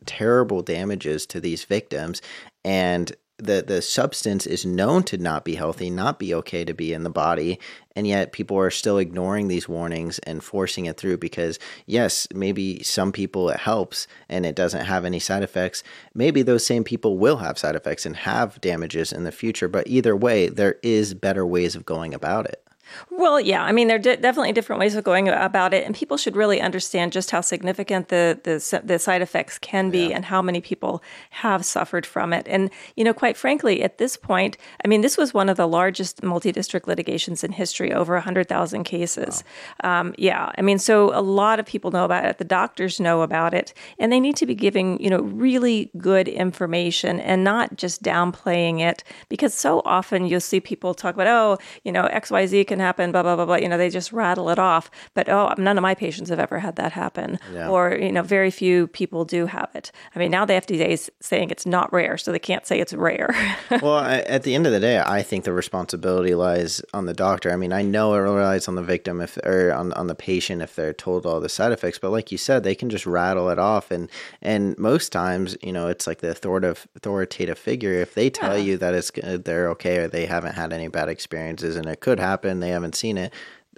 terrible 0.05 0.61
damages 0.61 1.25
to 1.27 1.39
these 1.39 1.63
victims, 1.63 2.21
and 2.63 3.15
the 3.37 3.63
the 3.65 3.81
substance 3.81 4.45
is 4.45 4.65
known 4.65 5.03
to 5.03 5.17
not 5.17 5.43
be 5.43 5.55
healthy, 5.55 5.89
not 5.89 6.19
be 6.19 6.33
okay 6.35 6.63
to 6.63 6.73
be 6.73 6.93
in 6.93 7.03
the 7.03 7.09
body, 7.09 7.59
and 7.95 8.07
yet 8.07 8.31
people 8.31 8.57
are 8.57 8.69
still 8.69 8.97
ignoring 8.97 9.47
these 9.47 9.67
warnings 9.67 10.19
and 10.19 10.43
forcing 10.43 10.85
it 10.85 10.97
through 10.97 11.17
because 11.17 11.59
yes, 11.85 12.27
maybe 12.33 12.81
some 12.83 13.11
people 13.11 13.49
it 13.49 13.59
helps 13.59 14.07
and 14.29 14.45
it 14.45 14.55
doesn't 14.55 14.85
have 14.85 15.03
any 15.03 15.19
side 15.19 15.43
effects. 15.43 15.83
Maybe 16.13 16.41
those 16.41 16.65
same 16.65 16.83
people 16.83 17.17
will 17.17 17.37
have 17.37 17.57
side 17.57 17.75
effects 17.75 18.05
and 18.05 18.15
have 18.15 18.61
damages 18.61 19.11
in 19.11 19.23
the 19.23 19.31
future, 19.31 19.67
but 19.67 19.87
either 19.87 20.15
way, 20.15 20.47
there 20.47 20.77
is 20.83 21.13
better 21.13 21.45
ways 21.45 21.75
of 21.75 21.85
going 21.85 22.13
about 22.13 22.45
it. 22.45 22.63
Well, 23.09 23.39
yeah, 23.39 23.63
I 23.63 23.71
mean, 23.71 23.87
there 23.87 23.97
are 23.97 23.99
de- 23.99 24.17
definitely 24.17 24.51
different 24.51 24.79
ways 24.79 24.95
of 24.95 25.03
going 25.03 25.29
about 25.29 25.73
it, 25.73 25.85
and 25.85 25.95
people 25.95 26.17
should 26.17 26.35
really 26.35 26.61
understand 26.61 27.11
just 27.11 27.31
how 27.31 27.41
significant 27.41 28.09
the 28.09 28.39
the, 28.43 28.81
the 28.83 28.99
side 28.99 29.21
effects 29.21 29.57
can 29.59 29.89
be, 29.89 30.07
yeah. 30.07 30.15
and 30.15 30.25
how 30.25 30.41
many 30.41 30.61
people 30.61 31.03
have 31.29 31.65
suffered 31.65 32.05
from 32.05 32.33
it. 32.33 32.47
And 32.47 32.69
you 32.95 33.03
know, 33.03 33.13
quite 33.13 33.37
frankly, 33.37 33.83
at 33.83 33.97
this 33.97 34.17
point, 34.17 34.57
I 34.83 34.87
mean, 34.87 35.01
this 35.01 35.17
was 35.17 35.33
one 35.33 35.49
of 35.49 35.57
the 35.57 35.67
largest 35.67 36.23
multi-district 36.23 36.87
litigations 36.87 37.43
in 37.43 37.51
history, 37.51 37.93
over 37.93 38.19
hundred 38.19 38.47
thousand 38.47 38.83
cases. 38.83 39.43
Wow. 39.83 40.01
Um, 40.01 40.15
yeah, 40.17 40.51
I 40.57 40.61
mean, 40.61 40.79
so 40.79 41.17
a 41.17 41.21
lot 41.21 41.59
of 41.59 41.65
people 41.65 41.91
know 41.91 42.05
about 42.05 42.25
it. 42.25 42.37
The 42.37 42.43
doctors 42.43 42.99
know 42.99 43.21
about 43.21 43.53
it, 43.53 43.73
and 43.99 44.11
they 44.11 44.19
need 44.19 44.35
to 44.37 44.45
be 44.45 44.55
giving 44.55 45.01
you 45.01 45.09
know 45.09 45.21
really 45.21 45.91
good 45.97 46.27
information 46.27 47.19
and 47.19 47.43
not 47.43 47.77
just 47.77 48.03
downplaying 48.03 48.79
it, 48.79 49.03
because 49.29 49.53
so 49.53 49.81
often 49.85 50.25
you'll 50.25 50.39
see 50.39 50.59
people 50.59 50.93
talk 50.93 51.15
about, 51.15 51.27
oh, 51.27 51.57
you 51.83 51.91
know, 51.91 52.05
X 52.05 52.31
Y 52.31 52.45
Z 52.45 52.65
can 52.65 52.79
happen, 52.83 53.11
blah, 53.11 53.23
blah, 53.23 53.35
blah, 53.35 53.45
blah. 53.45 53.55
You 53.55 53.69
know, 53.69 53.77
they 53.77 53.89
just 53.89 54.11
rattle 54.11 54.49
it 54.49 54.59
off. 54.59 54.91
But 55.13 55.29
oh, 55.29 55.53
none 55.57 55.77
of 55.77 55.81
my 55.81 55.95
patients 55.95 56.29
have 56.29 56.39
ever 56.39 56.59
had 56.59 56.75
that 56.75 56.91
happen. 56.91 57.39
Yeah. 57.53 57.69
Or, 57.69 57.95
you 57.95 58.11
know, 58.11 58.21
very 58.21 58.51
few 58.51 58.87
people 58.87 59.25
do 59.25 59.45
have 59.47 59.69
it. 59.73 59.91
I 60.15 60.19
mean, 60.19 60.31
now 60.31 60.45
the 60.45 60.53
FDA 60.53 60.89
is 60.89 61.11
saying 61.19 61.49
it's 61.49 61.65
not 61.65 61.91
rare, 61.91 62.17
so 62.17 62.31
they 62.31 62.39
can't 62.39 62.65
say 62.65 62.79
it's 62.79 62.93
rare. 62.93 63.35
well, 63.81 63.97
I, 63.97 64.19
at 64.19 64.43
the 64.43 64.55
end 64.55 64.65
of 64.67 64.73
the 64.73 64.79
day, 64.79 64.99
I 64.99 65.23
think 65.23 65.43
the 65.43 65.53
responsibility 65.53 66.35
lies 66.35 66.81
on 66.93 67.05
the 67.05 67.13
doctor. 67.13 67.51
I 67.51 67.55
mean, 67.55 67.73
I 67.73 67.81
know 67.81 68.13
it 68.13 68.19
relies 68.19 68.67
on 68.67 68.75
the 68.75 68.83
victim 68.83 69.21
if, 69.21 69.37
or 69.37 69.71
on, 69.73 69.93
on 69.93 70.07
the 70.07 70.15
patient 70.15 70.61
if 70.61 70.75
they're 70.75 70.93
told 70.93 71.25
all 71.25 71.39
the 71.39 71.49
side 71.49 71.71
effects. 71.71 71.99
But 71.99 72.11
like 72.11 72.31
you 72.31 72.37
said, 72.37 72.63
they 72.63 72.75
can 72.75 72.89
just 72.89 73.05
rattle 73.05 73.49
it 73.49 73.59
off. 73.59 73.91
And, 73.91 74.09
and 74.41 74.77
most 74.77 75.11
times, 75.11 75.55
you 75.61 75.71
know, 75.71 75.87
it's 75.87 76.07
like 76.07 76.19
the 76.19 76.29
authoritative, 76.29 76.87
authoritative 76.95 77.57
figure. 77.57 77.93
If 77.93 78.13
they 78.13 78.29
tell 78.29 78.57
yeah. 78.57 78.63
you 78.63 78.77
that 78.77 78.93
it's 78.93 79.11
they're 79.13 79.69
okay 79.69 79.97
or 79.97 80.07
they 80.07 80.25
haven't 80.25 80.53
had 80.53 80.73
any 80.73 80.87
bad 80.87 81.09
experiences 81.09 81.75
and 81.75 81.87
it 81.87 81.99
could 81.99 82.19
happen, 82.19 82.59
they 82.59 82.69
haven't 82.73 82.95
seen 82.95 83.17
it, 83.17 83.33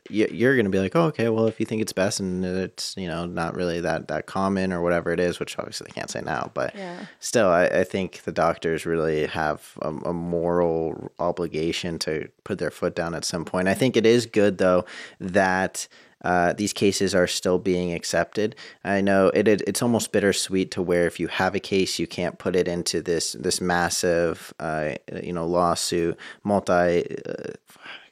you're 0.10 0.56
going 0.56 0.66
to 0.66 0.72
be 0.72 0.80
like, 0.80 0.96
oh, 0.96 1.06
okay, 1.06 1.30
well, 1.30 1.48
if 1.48 1.60
you 1.60 1.66
think 1.66 1.82
it's 1.82 1.94
best 1.94 2.20
and 2.20 2.46
it's, 2.46 2.96
you 2.96 3.08
know, 3.08 3.26
not 3.26 3.56
really 3.56 3.82
that, 3.82 4.08
that 4.08 4.28
common 4.28 4.72
or 4.72 4.82
whatever 4.82 5.12
it 5.12 5.20
is, 5.20 5.40
which 5.40 5.58
obviously 5.58 5.88
I 5.90 5.94
can't 5.94 6.12
say 6.12 6.22
now, 6.22 6.52
but 6.54 6.76
yeah. 6.76 7.08
still, 7.20 7.50
I, 7.50 7.66
I, 7.66 7.84
think 7.84 8.22
the 8.22 8.32
doctors 8.32 8.86
really 8.86 9.26
have 9.26 9.78
a, 9.82 9.90
a, 9.90 10.14
moral 10.14 11.12
obligation 11.18 11.98
to 12.00 12.30
put 12.44 12.60
their 12.60 12.70
foot 12.70 12.96
down 12.96 13.16
at 13.16 13.26
some 13.26 13.46
point. 13.46 13.68
I 13.68 13.74
think 13.74 13.98
it 13.98 14.06
is 14.06 14.28
good, 14.28 14.60
though, 14.60 14.86
that 15.20 15.88
uh, 16.24 16.54
these 16.54 16.74
cases 16.74 17.16
are 17.16 17.28
still 17.28 17.58
being 17.58 17.92
accepted. 17.92 18.56
I 18.84 19.02
know 19.02 19.30
it, 19.30 19.48
it, 19.48 19.62
it's 19.68 19.82
almost 19.82 20.12
bittersweet 20.12 20.70
to 20.72 20.84
where 20.84 21.08
if 21.08 21.20
you 21.20 21.28
have 21.28 21.56
a 21.56 21.60
case, 21.60 21.98
you 21.98 22.06
can't 22.06 22.38
put 22.38 22.56
it 22.56 22.68
into 22.68 23.02
this 23.02 23.34
this 23.34 23.62
massive, 23.62 24.54
uh, 24.60 24.96
you 25.22 25.34
know, 25.34 25.48
lawsuit, 25.48 26.18
multi. 26.44 27.06
Uh, 27.26 27.54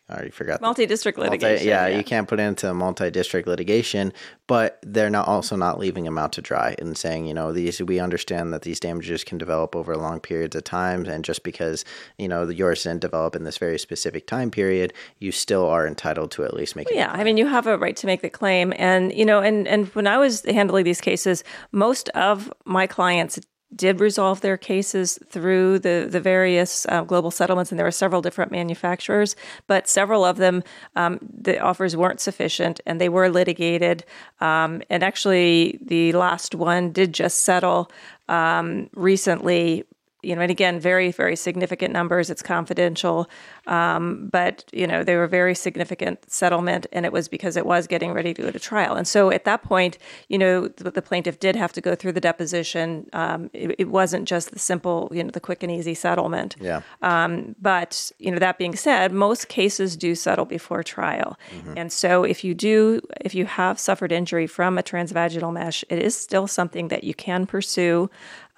I 0.09 0.15
already 0.15 0.31
forgot. 0.31 0.59
Multi-district 0.59 1.17
litigation. 1.17 1.49
Multi, 1.49 1.65
yeah, 1.65 1.87
yeah, 1.87 1.97
you 1.97 2.03
can't 2.03 2.27
put 2.27 2.39
it 2.39 2.43
into 2.43 2.73
multi-district 2.73 3.47
litigation, 3.47 4.11
but 4.47 4.77
they're 4.83 5.09
not 5.09 5.29
also 5.29 5.55
not 5.55 5.79
leaving 5.79 6.03
them 6.03 6.17
out 6.17 6.33
to 6.33 6.41
dry 6.41 6.75
and 6.77 6.97
saying, 6.97 7.25
you 7.25 7.33
know, 7.33 7.53
these 7.53 7.81
we 7.81 7.99
understand 7.99 8.51
that 8.51 8.63
these 8.63 8.81
damages 8.81 9.23
can 9.23 9.37
develop 9.37 9.77
over 9.77 9.95
long 9.95 10.19
periods 10.19 10.57
of 10.57 10.65
time, 10.65 11.05
and 11.05 11.23
just 11.23 11.43
because 11.43 11.85
you 12.17 12.27
know 12.27 12.49
yours 12.49 12.83
didn't 12.83 12.99
develop 12.99 13.33
in 13.33 13.45
this 13.45 13.57
very 13.57 13.79
specific 13.79 14.27
time 14.27 14.51
period, 14.51 14.93
you 15.19 15.31
still 15.31 15.65
are 15.65 15.87
entitled 15.87 16.31
to 16.31 16.43
at 16.43 16.53
least 16.53 16.75
make. 16.75 16.89
Well, 16.89 16.97
yeah, 16.97 17.11
I 17.11 17.23
mean, 17.23 17.37
you 17.37 17.47
have 17.47 17.65
a 17.65 17.77
right 17.77 17.95
to 17.95 18.05
make 18.05 18.21
the 18.21 18.29
claim, 18.29 18.73
and 18.75 19.13
you 19.13 19.23
know, 19.23 19.39
and 19.39 19.67
and 19.69 19.87
when 19.95 20.05
I 20.05 20.17
was 20.17 20.43
handling 20.43 20.83
these 20.83 21.01
cases, 21.01 21.45
most 21.71 22.09
of 22.09 22.51
my 22.65 22.87
clients 22.87 23.39
did 23.75 23.99
resolve 23.99 24.41
their 24.41 24.57
cases 24.57 25.19
through 25.27 25.79
the, 25.79 26.07
the 26.09 26.19
various 26.19 26.85
uh, 26.89 27.03
global 27.03 27.31
settlements, 27.31 27.71
and 27.71 27.79
there 27.79 27.85
were 27.85 27.91
several 27.91 28.21
different 28.21 28.51
manufacturers, 28.51 29.35
but 29.67 29.87
several 29.87 30.23
of 30.23 30.37
them, 30.37 30.63
um, 30.95 31.19
the 31.21 31.59
offers 31.59 31.95
weren't 31.95 32.19
sufficient 32.19 32.79
and 32.85 32.99
they 32.99 33.09
were 33.09 33.29
litigated. 33.29 34.03
Um, 34.39 34.81
and 34.89 35.03
actually, 35.03 35.79
the 35.81 36.13
last 36.13 36.55
one 36.55 36.91
did 36.91 37.13
just 37.13 37.43
settle 37.43 37.91
um, 38.27 38.89
recently 38.95 39.85
you 40.23 40.35
know, 40.35 40.41
and 40.41 40.51
again, 40.51 40.79
very, 40.79 41.11
very 41.11 41.35
significant 41.35 41.93
numbers. 41.93 42.29
It's 42.29 42.41
confidential, 42.41 43.29
um, 43.67 44.29
but 44.31 44.63
you 44.71 44.87
know, 44.87 45.03
they 45.03 45.15
were 45.15 45.27
very 45.27 45.53
significant 45.53 46.31
settlement, 46.31 46.87
and 46.91 47.05
it 47.05 47.11
was 47.11 47.27
because 47.27 47.57
it 47.57 47.65
was 47.65 47.87
getting 47.87 48.13
ready 48.13 48.33
to 48.33 48.41
go 48.43 48.51
to 48.51 48.59
trial. 48.59 48.95
And 48.95 49.07
so, 49.07 49.31
at 49.31 49.45
that 49.45 49.63
point, 49.63 49.97
you 50.29 50.37
know, 50.37 50.67
the, 50.69 50.91
the 50.91 51.01
plaintiff 51.01 51.39
did 51.39 51.55
have 51.55 51.73
to 51.73 51.81
go 51.81 51.93
through 51.95 52.13
the 52.13 52.21
deposition. 52.21 53.09
Um, 53.13 53.49
it, 53.53 53.75
it, 53.77 53.89
wasn't 53.89 54.27
just 54.27 54.51
the 54.51 54.59
simple, 54.59 55.11
you 55.11 55.23
know, 55.23 55.29
the 55.29 55.39
quick 55.39 55.61
and 55.61 55.71
easy 55.71 55.93
settlement. 55.93 56.55
Yeah. 56.59 56.81
Um, 57.01 57.55
but 57.61 58.11
you 58.17 58.31
know, 58.31 58.39
that 58.39 58.57
being 58.57 58.75
said, 58.75 59.11
most 59.11 59.49
cases 59.49 59.95
do 59.97 60.15
settle 60.15 60.45
before 60.45 60.83
trial, 60.83 61.37
mm-hmm. 61.51 61.73
and 61.77 61.91
so 61.91 62.23
if 62.23 62.43
you 62.43 62.53
do, 62.53 63.01
if 63.21 63.35
you 63.35 63.45
have 63.45 63.77
suffered 63.79 64.11
injury 64.11 64.47
from 64.47 64.77
a 64.77 64.83
transvaginal 64.83 65.53
mesh, 65.53 65.83
it 65.89 65.99
is 65.99 66.15
still 66.17 66.47
something 66.47 66.87
that 66.87 67.03
you 67.03 67.13
can 67.13 67.45
pursue. 67.45 68.09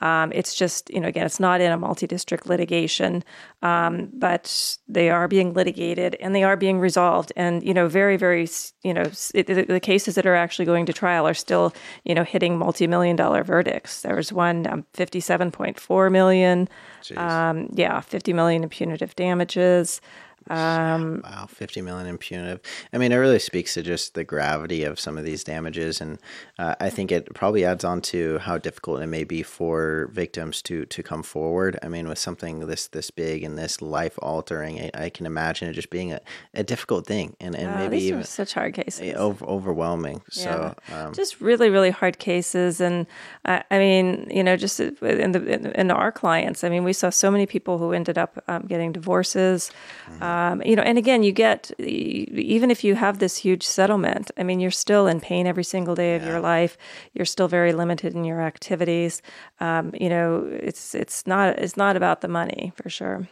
Um, 0.06 0.32
it's 0.36 0.53
just, 0.53 0.91
you 0.91 0.99
know, 0.99 1.08
again, 1.08 1.26
it's 1.26 1.39
not 1.39 1.62
in 1.62 1.72
a 1.72 1.78
multi 1.78 2.06
district 2.06 2.45
litigation, 2.45 3.24
um, 3.64 4.10
but 4.14 4.78
they 4.88 5.10
are 5.10 5.28
being 5.28 5.53
litigated 5.53 6.16
and 6.20 6.36
they 6.36 6.43
are 6.43 6.56
being 6.56 6.78
resolved. 6.78 7.34
And, 7.36 7.64
you 7.64 7.74
know, 7.74 7.88
very, 7.88 8.16
very, 8.16 8.47
you 8.84 8.93
know, 8.93 9.10
it, 9.34 9.47
the, 9.47 9.64
the, 9.64 9.80
cases 9.80 10.14
that 10.14 10.28
are 10.28 10.36
actually 10.36 10.66
going 10.66 10.86
to 10.86 10.93
trial 10.93 11.28
are 11.28 11.34
still, 11.34 11.74
you 12.03 12.14
know, 12.14 12.24
hitting 12.24 12.56
multi 12.56 12.86
million 12.86 13.16
dollar 13.16 13.43
verdicts. 13.43 14.03
There 14.03 14.16
was 14.16 14.32
one 14.32 14.68
um, 14.68 14.86
57.4 14.93 16.12
million. 16.12 16.70
Um, 17.18 17.70
yeah, 17.74 17.99
50 17.99 18.34
million 18.34 18.62
in 18.64 18.70
punitive 18.70 19.16
damages. 19.16 20.01
Um, 20.50 21.22
wow, 21.24 21.48
50 21.48 21.82
million 21.82 22.08
in 22.08 22.18
punitive. 22.18 22.62
I 22.93 22.98
mean, 22.98 23.12
it 23.12 23.16
really 23.16 23.39
speaks 23.39 23.74
to 23.74 23.82
just 23.82 24.14
the 24.14 24.24
gravity 24.24 24.84
of 24.84 25.00
some 25.00 25.18
of 25.18 25.24
these 25.24 25.43
damages. 25.43 26.00
And 26.02 26.20
uh, 26.60 26.76
I 26.80 26.89
think 26.89 27.12
it 27.12 27.34
probably 27.34 27.66
adds 27.66 27.84
on 27.84 28.02
to 28.02 28.38
how 28.39 28.58
difficult 28.60 29.02
it 29.02 29.08
may 29.08 29.24
be 29.24 29.41
for 29.41 30.10
victims 30.14 30.62
to, 30.64 30.86
to 30.86 31.04
come 31.04 31.24
forward. 31.24 31.80
I 31.82 31.88
mean, 31.88 32.08
with 32.08 32.20
something 32.20 32.68
this, 32.68 32.88
this 32.88 33.10
big 33.10 33.43
and 33.43 33.58
this 33.58 33.82
life 33.82 34.20
altering, 34.22 34.80
I, 34.80 35.06
I, 35.06 35.10
can 35.10 35.26
imagine 35.26 35.68
it 35.70 35.74
just 35.74 35.89
being 35.89 36.12
a, 36.12 36.22
a 36.54 36.64
difficult 36.64 37.08
thing 37.08 37.36
and, 37.39 37.56
and 37.56 37.76
maybe 37.76 38.04
even 38.04 38.24
such 38.24 38.54
hard 38.54 38.76
cases, 38.76 39.16
over, 39.16 39.43
overwhelming. 39.46 40.22
Yeah. 40.34 40.43
So, 40.43 40.76
um, 40.93 41.14
just 41.14 41.41
really, 41.41 41.70
really 41.70 41.91
hard 41.91 42.20
cases. 42.20 42.82
And 42.82 43.08
uh, 43.46 43.62
I 43.72 43.80
mean, 43.80 44.28
you 44.30 44.43
know, 44.43 44.58
just 44.58 44.80
in 44.80 44.96
the, 45.32 45.46
in, 45.48 45.66
in, 45.72 45.91
our 45.91 46.12
clients, 46.12 46.64
I 46.64 46.70
mean, 46.70 46.84
we 46.84 46.93
saw 46.93 47.10
so 47.10 47.32
many 47.32 47.46
people 47.46 47.78
who 47.78 47.93
ended 47.93 48.18
up 48.18 48.43
um, 48.48 48.64
getting 48.64 48.91
divorces. 48.91 49.72
Mm-hmm 50.08 50.35
um, 50.36 50.62
you 50.66 50.76
know, 50.76 50.82
and 50.82 50.98
again, 50.98 51.24
you 51.24 51.32
get 51.32 51.72
even 51.80 52.70
if 52.70 52.84
you 52.84 52.96
have 52.96 53.20
this 53.20 53.38
huge 53.38 53.64
settlement. 53.64 54.32
I 54.38 54.44
mean, 54.44 54.60
you're 54.60 54.70
still 54.86 55.08
in 55.08 55.22
pain 55.22 55.48
every 55.48 55.64
single 55.64 55.96
day 55.96 56.16
of 56.16 56.24
yeah. 56.24 56.28
your 56.30 56.42
life. 56.42 56.78
You're 57.14 57.26
still 57.26 57.48
very 57.48 57.72
limited 57.72 58.14
in 58.16 58.26
your 58.26 58.42
activities. 58.42 59.22
Um, 59.62 59.94
you 59.94 60.10
know, 60.10 60.46
it's 60.52 60.94
it's 60.94 61.26
not 61.26 61.58
it's 61.60 61.78
not 61.78 61.96
about 61.96 62.20
the 62.20 62.28
money 62.28 62.74
for 62.76 62.90
sure. 62.90 63.30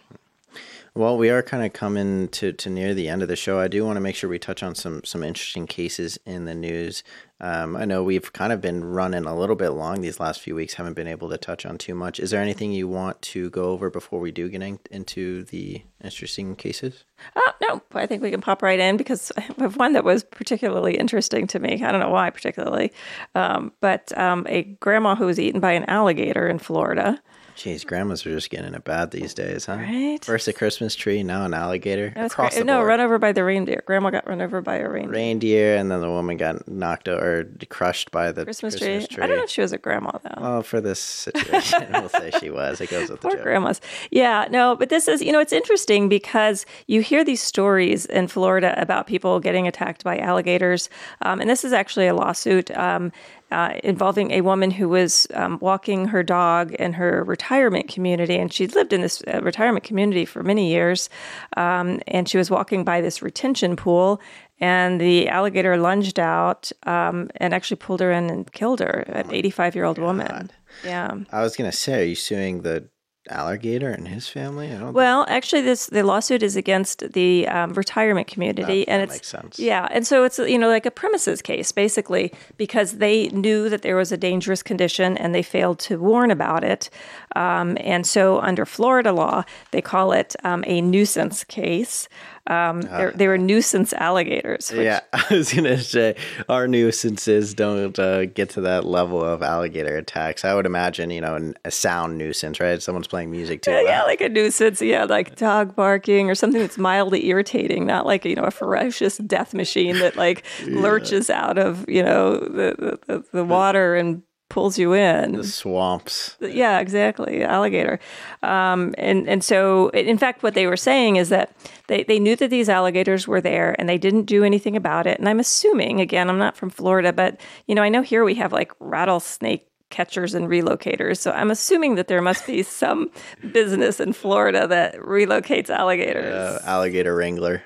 Well, 0.95 1.17
we 1.17 1.29
are 1.29 1.41
kind 1.41 1.65
of 1.65 1.73
coming 1.73 2.27
to, 2.29 2.53
to 2.53 2.69
near 2.69 2.93
the 2.93 3.09
end 3.09 3.23
of 3.23 3.27
the 3.27 3.35
show. 3.35 3.59
I 3.59 3.67
do 3.67 3.83
want 3.83 3.97
to 3.97 4.01
make 4.01 4.15
sure 4.15 4.29
we 4.29 4.39
touch 4.39 4.63
on 4.63 4.73
some 4.73 5.03
some 5.03 5.23
interesting 5.23 5.67
cases 5.67 6.17
in 6.25 6.45
the 6.45 6.55
news. 6.55 7.03
Um, 7.39 7.75
I 7.75 7.85
know 7.85 8.03
we've 8.03 8.31
kind 8.31 8.53
of 8.53 8.61
been 8.61 8.83
running 8.83 9.25
a 9.25 9.35
little 9.35 9.55
bit 9.55 9.69
long 9.69 10.01
these 10.01 10.19
last 10.19 10.39
few 10.39 10.55
weeks, 10.55 10.75
haven't 10.75 10.93
been 10.93 11.07
able 11.07 11.29
to 11.29 11.37
touch 11.37 11.65
on 11.65 11.77
too 11.77 11.93
much. 11.93 12.19
Is 12.19 12.31
there 12.31 12.41
anything 12.41 12.71
you 12.71 12.87
want 12.87 13.21
to 13.23 13.49
go 13.49 13.65
over 13.65 13.89
before 13.89 14.19
we 14.19 14.31
do 14.31 14.47
get 14.47 14.61
in, 14.61 14.79
into 14.91 15.43
the 15.45 15.83
interesting 16.03 16.55
cases? 16.55 17.03
Uh, 17.35 17.51
no, 17.61 17.81
I 17.93 18.05
think 18.05 18.21
we 18.21 18.31
can 18.31 18.41
pop 18.41 18.61
right 18.61 18.79
in 18.79 18.97
because 18.97 19.31
I 19.37 19.41
have 19.59 19.77
one 19.77 19.93
that 19.93 20.03
was 20.03 20.23
particularly 20.23 20.95
interesting 20.95 21.47
to 21.47 21.59
me. 21.59 21.83
I 21.83 21.91
don't 21.91 21.99
know 21.99 22.09
why 22.09 22.29
particularly, 22.29 22.93
um, 23.35 23.73
but 23.81 24.17
um, 24.17 24.45
a 24.47 24.63
grandma 24.63 25.15
who 25.15 25.25
was 25.25 25.39
eaten 25.39 25.59
by 25.59 25.73
an 25.73 25.85
alligator 25.85 26.47
in 26.47 26.59
Florida. 26.59 27.21
Jeez, 27.55 27.85
grandmas 27.85 28.25
are 28.25 28.31
just 28.31 28.49
getting 28.49 28.73
it 28.73 28.83
bad 28.83 29.11
these 29.11 29.33
days, 29.33 29.67
huh? 29.67 29.75
Right. 29.75 30.23
First 30.25 30.47
a 30.47 30.53
Christmas 30.53 30.95
tree, 30.95 31.21
now 31.21 31.45
an 31.45 31.53
alligator. 31.53 32.11
Across 32.15 32.55
the 32.55 32.63
no, 32.63 32.81
run 32.81 32.99
over 32.99 33.19
by 33.19 33.31
the 33.31 33.43
reindeer. 33.43 33.83
Grandma 33.85 34.09
got 34.09 34.27
run 34.27 34.41
over 34.41 34.61
by 34.61 34.77
a 34.77 34.89
reindeer. 34.89 35.13
Reindeer, 35.13 35.75
and 35.75 35.91
then 35.91 36.01
the 36.01 36.09
woman 36.09 36.37
got 36.37 36.67
knocked 36.67 37.07
over 37.07 37.22
or 37.23 37.45
crushed 37.69 38.11
by 38.11 38.31
the 38.31 38.43
Christmas, 38.43 38.75
Christmas, 38.75 39.07
tree. 39.07 39.23
I 39.23 39.27
don't 39.27 39.37
know 39.37 39.43
if 39.43 39.49
she 39.49 39.61
was 39.61 39.71
a 39.71 39.77
grandma 39.77 40.11
though. 40.23 40.41
Well, 40.41 40.63
for 40.63 40.81
this 40.81 40.99
situation, 40.99 41.87
we'll 41.91 42.09
say 42.09 42.31
she 42.39 42.49
was. 42.49 42.81
It 42.81 42.89
goes 42.89 43.09
with 43.09 43.21
the 43.21 43.29
Poor 43.29 43.37
joke. 43.37 43.43
grandmas. 43.43 43.79
Yeah, 44.11 44.47
no, 44.51 44.75
but 44.75 44.89
this 44.89 45.07
is, 45.07 45.21
you 45.21 45.31
know, 45.31 45.39
it's 45.39 45.53
interesting 45.53 46.09
because 46.09 46.65
you 46.87 47.01
hear 47.01 47.23
these 47.23 47.41
stories 47.41 48.05
in 48.05 48.27
Florida 48.27 48.75
about 48.77 49.07
people 49.07 49.39
getting 49.39 49.67
attacked 49.67 50.03
by 50.03 50.17
alligators. 50.17 50.89
Um, 51.21 51.39
and 51.39 51.49
this 51.49 51.63
is 51.63 51.71
actually 51.71 52.07
a 52.07 52.13
lawsuit 52.13 52.69
um, 52.77 53.11
uh, 53.51 53.73
involving 53.83 54.31
a 54.31 54.41
woman 54.41 54.71
who 54.71 54.89
was 54.89 55.27
um, 55.35 55.59
walking 55.61 56.07
her 56.07 56.23
dog 56.23 56.73
in 56.73 56.93
her 56.93 57.23
retirement 57.23 57.87
community. 57.87 58.35
And 58.35 58.51
she'd 58.51 58.75
lived 58.75 58.93
in 58.93 59.01
this 59.01 59.21
uh, 59.31 59.41
retirement 59.41 59.85
community 59.85 60.25
for 60.25 60.43
many 60.43 60.71
years. 60.71 61.09
Um, 61.55 62.01
and 62.07 62.27
she 62.27 62.37
was 62.37 62.49
walking 62.49 62.83
by 62.83 62.99
this 63.01 63.21
retention 63.21 63.75
pool. 63.75 64.19
And 64.63 65.01
the 65.01 65.27
alligator 65.27 65.75
lunged 65.75 66.19
out 66.19 66.71
um, 66.83 67.29
and 67.35 67.53
actually 67.53 67.75
pulled 67.75 67.99
her 67.99 68.13
in 68.13 68.29
and 68.29 68.49
killed 68.53 68.79
her, 68.79 69.03
an 69.07 69.29
85 69.29 69.75
year 69.75 69.83
old 69.83 69.97
woman. 69.97 70.51
Yeah. 70.85 71.17
I 71.33 71.41
was 71.41 71.57
gonna 71.57 71.73
say, 71.73 72.03
are 72.03 72.05
you 72.05 72.15
suing 72.15 72.61
the 72.61 72.87
alligator 73.29 73.89
and 73.89 74.07
his 74.07 74.27
family? 74.27 74.71
I 74.71 74.77
don't. 74.77 74.93
Well, 74.93 75.25
actually, 75.27 75.61
this 75.61 75.87
the 75.87 76.03
lawsuit 76.03 76.43
is 76.43 76.55
against 76.55 77.11
the 77.13 77.47
um, 77.47 77.73
retirement 77.73 78.27
community, 78.27 78.87
and 78.87 79.01
that 79.01 79.09
it's 79.09 79.15
makes 79.15 79.27
sense. 79.27 79.59
yeah, 79.59 79.87
and 79.91 80.05
so 80.05 80.23
it's 80.23 80.39
you 80.39 80.57
know 80.57 80.69
like 80.69 80.85
a 80.85 80.91
premises 80.91 81.41
case 81.41 81.71
basically 81.71 82.31
because 82.57 82.97
they 82.97 83.29
knew 83.29 83.69
that 83.69 83.81
there 83.81 83.95
was 83.95 84.11
a 84.11 84.17
dangerous 84.17 84.63
condition 84.63 85.17
and 85.17 85.33
they 85.33 85.43
failed 85.43 85.79
to 85.79 85.99
warn 85.99 86.31
about 86.31 86.63
it, 86.63 86.89
um, 87.35 87.77
and 87.81 88.05
so 88.05 88.39
under 88.39 88.65
Florida 88.65 89.11
law 89.11 89.43
they 89.71 89.81
call 89.81 90.11
it 90.11 90.35
um, 90.43 90.63
a 90.67 90.81
nuisance 90.81 91.43
case. 91.43 92.07
Um, 92.47 92.81
they're, 92.81 93.11
they 93.11 93.27
were 93.27 93.37
nuisance 93.37 93.93
alligators. 93.93 94.69
Which, 94.69 94.83
yeah, 94.83 94.99
I 95.13 95.25
was 95.31 95.53
gonna 95.53 95.77
say 95.77 96.15
our 96.49 96.67
nuisances 96.67 97.53
don't 97.53 97.97
uh, 97.97 98.25
get 98.25 98.49
to 98.51 98.61
that 98.61 98.83
level 98.83 99.23
of 99.23 99.41
alligator 99.41 99.95
attacks. 99.95 100.43
I 100.43 100.53
would 100.53 100.65
imagine, 100.65 101.09
you 101.09 101.21
know, 101.21 101.53
a 101.63 101.71
sound 101.71 102.17
nuisance, 102.17 102.59
right? 102.59 102.81
Someone's 102.81 103.07
playing 103.07 103.31
music 103.31 103.61
too. 103.61 103.71
Yeah, 103.71 103.77
loud. 103.77 103.85
yeah, 103.85 104.03
like 104.03 104.21
a 104.21 104.29
nuisance. 104.29 104.81
Yeah, 104.81 105.05
like 105.05 105.37
dog 105.37 105.73
barking 105.75 106.29
or 106.29 106.35
something 106.35 106.59
that's 106.59 106.77
mildly 106.77 107.27
irritating, 107.27 107.85
not 107.85 108.05
like 108.05 108.25
you 108.25 108.35
know 108.35 108.43
a 108.43 108.51
ferocious 108.51 109.17
death 109.19 109.53
machine 109.53 109.99
that 109.99 110.17
like 110.17 110.43
lurches 110.65 111.29
out 111.29 111.57
of 111.57 111.87
you 111.87 112.03
know 112.03 112.37
the, 112.37 112.99
the, 113.07 113.23
the 113.31 113.45
water 113.45 113.95
and 113.95 114.21
pulls 114.49 114.77
you 114.77 114.93
in. 114.93 115.43
Swamps. 115.43 116.37
Yeah, 116.39 116.79
exactly. 116.79 117.43
Alligator. 117.43 117.99
Um, 118.43 118.93
and, 118.97 119.27
and 119.27 119.43
so, 119.43 119.89
in 119.89 120.17
fact, 120.17 120.43
what 120.43 120.53
they 120.53 120.67
were 120.67 120.77
saying 120.77 121.15
is 121.15 121.29
that 121.29 121.55
they, 121.87 122.03
they 122.03 122.19
knew 122.19 122.35
that 122.35 122.49
these 122.49 122.69
alligators 122.69 123.27
were 123.27 123.41
there 123.41 123.75
and 123.79 123.89
they 123.89 123.97
didn't 123.97 124.25
do 124.25 124.43
anything 124.43 124.75
about 124.75 125.07
it. 125.07 125.17
And 125.19 125.27
I'm 125.27 125.39
assuming, 125.39 126.01
again, 126.01 126.29
I'm 126.29 126.37
not 126.37 126.55
from 126.55 126.69
Florida, 126.69 127.11
but, 127.11 127.41
you 127.67 127.73
know, 127.73 127.81
I 127.81 127.89
know 127.89 128.01
here 128.01 128.23
we 128.23 128.35
have 128.35 128.53
like 128.53 128.71
rattlesnake 128.79 129.67
catchers 129.93 130.33
and 130.33 130.47
relocators. 130.47 131.19
So 131.19 131.31
I'm 131.31 131.51
assuming 131.51 131.95
that 131.95 132.07
there 132.07 132.21
must 132.21 132.45
be 132.45 132.63
some 132.83 133.11
business 133.51 133.99
in 133.99 134.11
Florida 134.11 134.67
that 134.67 134.95
relocates 134.95 135.69
alligators. 135.69 136.33
Uh, 136.33 136.61
alligator 136.65 137.15
wrangler. 137.15 137.63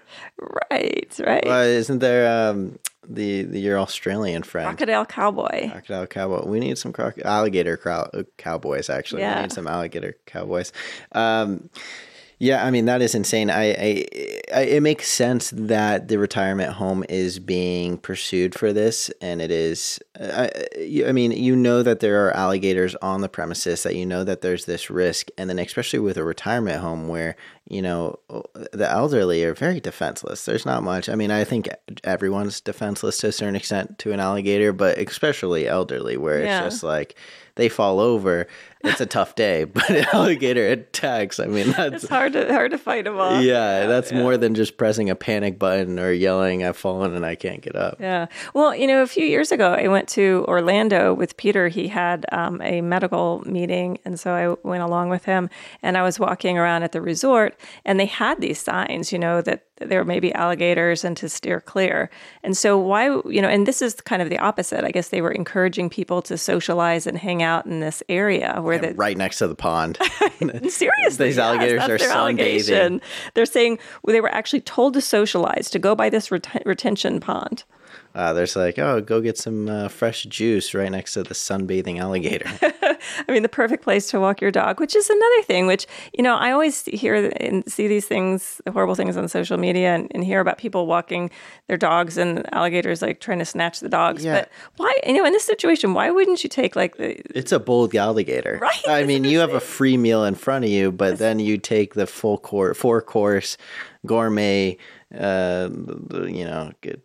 right, 0.70 1.20
right. 1.26 1.46
Well, 1.46 1.64
isn't 1.64 2.00
there 2.00 2.50
um, 2.50 2.78
the, 3.10 3.43
the 3.43 3.60
your 3.60 3.80
Australian 3.80 4.43
friend? 4.43 4.68
Crocodile 4.68 5.05
cowboy. 5.05 5.70
Crocodile 5.72 6.08
cowboy. 6.08 6.45
We 6.47 6.60
need 6.60 6.78
some 6.78 6.93
croc- 6.93 7.20
alligator 7.24 7.78
crow- 7.78 8.10
cowboys. 8.38 8.89
Actually, 8.89 9.22
Yeah. 9.22 9.36
we 9.38 9.41
need 9.43 9.51
some 9.53 9.68
alligator 9.68 10.16
cowboys. 10.26 10.72
Um, 11.14 11.70
yeah, 12.40 12.64
I 12.64 12.70
mean 12.72 12.86
that 12.86 13.02
is 13.02 13.16
insane. 13.16 13.50
I, 13.50 13.72
I, 13.72 14.06
I, 14.54 14.62
it 14.62 14.84
makes 14.84 15.08
sense 15.08 15.52
that 15.56 16.08
the 16.08 16.20
retirement 16.20 16.74
home 16.74 17.04
is 17.10 17.40
being 17.40 17.98
pursued 17.98 18.54
for 18.54 18.72
this, 18.74 19.10
and 19.22 19.42
it 19.42 19.50
is. 19.50 20.00
I, 20.20 20.50
I 21.06 21.12
mean, 21.12 21.32
you 21.32 21.56
know 21.56 21.82
that 21.84 22.00
there 22.00 22.28
are 22.28 22.36
alligators 22.36 22.96
on 23.02 23.22
the 23.22 23.30
premises. 23.30 23.84
That 23.84 23.96
you 23.96 24.06
know 24.06 24.24
that 24.24 24.42
there's 24.42 24.66
this 24.66 24.90
risk, 24.90 25.30
and 25.38 25.50
then 25.50 25.58
especially 25.58 26.00
with 26.00 26.18
a 26.18 26.24
retirement 26.24 26.80
home 26.80 27.08
where 27.08 27.36
you 27.68 27.82
know 27.82 28.20
the 28.72 28.88
elderly 28.90 29.44
are 29.44 29.56
very 29.56 29.80
defenseless. 29.80 30.46
There's 30.46 30.66
not 30.66 30.84
much. 30.84 31.10
I 31.10 31.16
mean, 31.16 31.32
I 31.32 31.44
think 31.44 31.68
everyone's 32.04 32.62
defenseless 32.62 33.18
to 33.20 33.28
a 33.30 33.32
certain 33.32 33.56
extent 33.56 33.98
to 34.00 34.12
an 34.14 34.20
alligator, 34.20 34.74
but 34.74 35.00
especially 35.00 35.68
elderly, 35.68 36.18
where 36.18 36.44
Yeah. 36.44 36.66
it's 36.66 36.76
just 36.76 36.84
like 36.84 37.16
they 37.56 37.68
fall 37.68 38.00
over. 38.00 38.48
It's 38.84 39.02
a 39.02 39.06
tough 39.06 39.36
day, 39.36 39.64
but 39.66 39.90
an 39.90 40.06
alligator 40.14 40.68
attacks. 40.68 41.40
I 41.40 41.46
mean, 41.46 41.72
that's 41.72 42.04
It's 42.04 42.08
hard 42.08 42.34
to 42.34 42.52
hard 42.52 42.72
to 42.72 42.78
fight 42.78 43.06
them 43.06 43.20
off. 43.20 43.44
yeah, 43.44 43.88
that's 43.88 44.12
more 44.12 44.38
than 44.38 44.56
just 44.56 44.78
pressing 44.78 45.10
a 45.10 45.16
panic 45.16 45.58
button 45.60 46.00
or 46.00 46.12
yelling, 46.12 46.64
I've 46.64 46.78
fallen 46.78 47.16
and 47.16 47.26
I 47.26 47.36
can't 47.36 47.62
get 47.62 47.76
up. 47.76 47.98
Yeah. 48.00 48.28
Well, 48.54 48.76
you 48.76 48.88
know, 48.88 49.02
a 49.02 49.08
few 49.08 49.26
years 49.26 49.52
ago, 49.52 49.74
I 49.74 49.88
went 49.88 50.08
to 50.10 50.46
Orlando 50.48 51.14
with 51.14 51.38
Peter. 51.38 51.68
He 51.68 51.88
had 51.88 52.26
um, 52.32 52.62
a 52.62 52.82
medical 52.82 53.42
meeting. 53.46 54.00
And 54.06 54.20
so 54.20 54.34
I 54.34 54.68
went 54.68 54.84
along 54.84 55.10
with 55.10 55.26
him. 55.26 55.50
And 55.82 55.98
I 55.98 56.04
was 56.04 56.20
walking 56.20 56.58
around 56.58 56.84
at 56.84 56.92
the 56.92 57.02
resort, 57.02 57.60
and 57.86 58.00
they 58.00 58.06
had 58.06 58.42
these 58.42 58.60
signs, 58.60 59.12
you 59.12 59.20
know, 59.20 59.42
that 59.42 59.64
there 59.80 60.04
may 60.04 60.20
be 60.20 60.34
alligators 60.34 61.04
and 61.04 61.16
to 61.18 61.30
steer 61.30 61.62
clear. 61.62 62.10
And 62.44 62.58
so, 62.58 62.78
why, 62.80 63.06
you 63.26 63.42
know, 63.42 63.48
and 63.48 63.68
this 63.68 63.82
is 63.82 63.94
kind 64.02 64.24
of 64.24 64.30
the 64.30 64.40
opposite. 64.40 64.84
I 64.84 64.90
guess 64.92 65.10
they 65.10 65.22
were 65.22 65.32
encouraging 65.32 65.90
people 65.90 66.22
to 66.24 66.38
socialize 66.38 67.06
and 67.06 67.16
hang 67.18 67.44
out 67.44 67.66
in 67.68 67.80
this 67.80 68.02
area 68.10 68.60
where 68.68 68.80
the 68.80 68.93
Right 68.93 69.18
next 69.18 69.39
to 69.39 69.47
the 69.47 69.55
pond. 69.55 69.97
Seriously, 70.39 70.59
These 70.61 71.20
yes, 71.20 71.38
alligators 71.38 71.80
that's 71.88 72.03
are 72.03 72.07
sunbathing. 72.07 73.01
They're 73.34 73.45
saying 73.45 73.80
well, 74.03 74.13
they 74.13 74.22
were 74.22 74.32
actually 74.32 74.61
told 74.61 74.93
to 74.93 75.01
socialize, 75.01 75.70
to 75.72 75.80
go 75.80 75.95
by 75.95 76.09
this 76.09 76.30
reten- 76.30 76.65
retention 76.65 77.20
pond. 77.20 77.63
Uh, 78.18 78.34
there's 78.34 78.55
like, 78.55 78.80
oh, 78.80 78.99
go 78.99 79.22
get 79.22 79.38
some 79.38 79.70
uh, 79.70 79.88
fresh 79.88 80.24
juice 80.24 80.74
right 80.74 80.91
next 80.91 81.13
to 81.13 81.22
the 81.22 81.36
sunbathing 81.36 81.99
alligator. 81.99 82.49
I 82.61 83.32
mean, 83.32 83.43
the 83.43 83.49
perfect 83.49 83.84
place 83.84 84.09
to 84.09 84.20
walk 84.20 84.41
your 84.41 84.49
dog, 84.49 84.80
which 84.80 84.95
is 84.95 85.07
another 85.07 85.43
thing, 85.43 85.68
which, 85.68 85.86
you 86.13 86.24
know, 86.24 86.36
I 86.36 86.51
always 86.51 86.84
hear 86.86 87.32
and 87.39 87.63
see 87.72 87.88
these 87.88 88.07
things, 88.07 88.59
the 88.65 88.72
horrible 88.72 88.95
things 88.95 89.18
on 89.18 89.28
social 89.28 89.59
media 89.59 89.93
and, 89.93 90.11
and 90.15 90.24
hear 90.24 90.39
about 90.39 90.57
people 90.57 90.88
walking 90.88 91.30
their 91.68 91.78
dogs 91.78 92.18
and 92.18 92.51
alligators 92.55 93.03
like 93.03 93.20
trying 93.20 93.38
to 93.38 93.45
snatch 93.45 93.82
the 93.82 93.89
dogs. 93.89 94.26
Yeah. 94.26 94.34
But 94.39 94.51
why, 94.78 94.95
you 95.05 95.13
know, 95.13 95.26
in 95.26 95.34
this 95.34 95.45
situation, 95.45 95.93
why 95.93 96.09
wouldn't 96.09 96.43
you 96.43 96.49
take 96.49 96.76
like 96.76 96.97
the, 96.97 97.22
it's 97.38 97.51
a 97.51 97.59
bold 97.59 97.93
alligator. 97.95 98.59
Right, 98.68 98.88
I 98.88 99.03
mean, 99.03 99.24
you 99.24 99.39
have 99.39 99.53
a 99.53 99.59
free 99.59 99.97
meal 99.97 100.26
in 100.26 100.36
front 100.36 100.65
of 100.65 100.72
you, 100.72 100.91
but 100.91 101.20
then 101.20 101.39
you 101.39 101.57
take 101.57 101.93
the 101.93 102.07
full 102.07 102.38
course, 102.38 102.78
four 102.78 103.01
course 103.01 103.57
gourmet, 104.05 104.78
uh, 105.18 105.70
you 105.72 106.43
know, 106.43 106.72
good 106.82 107.01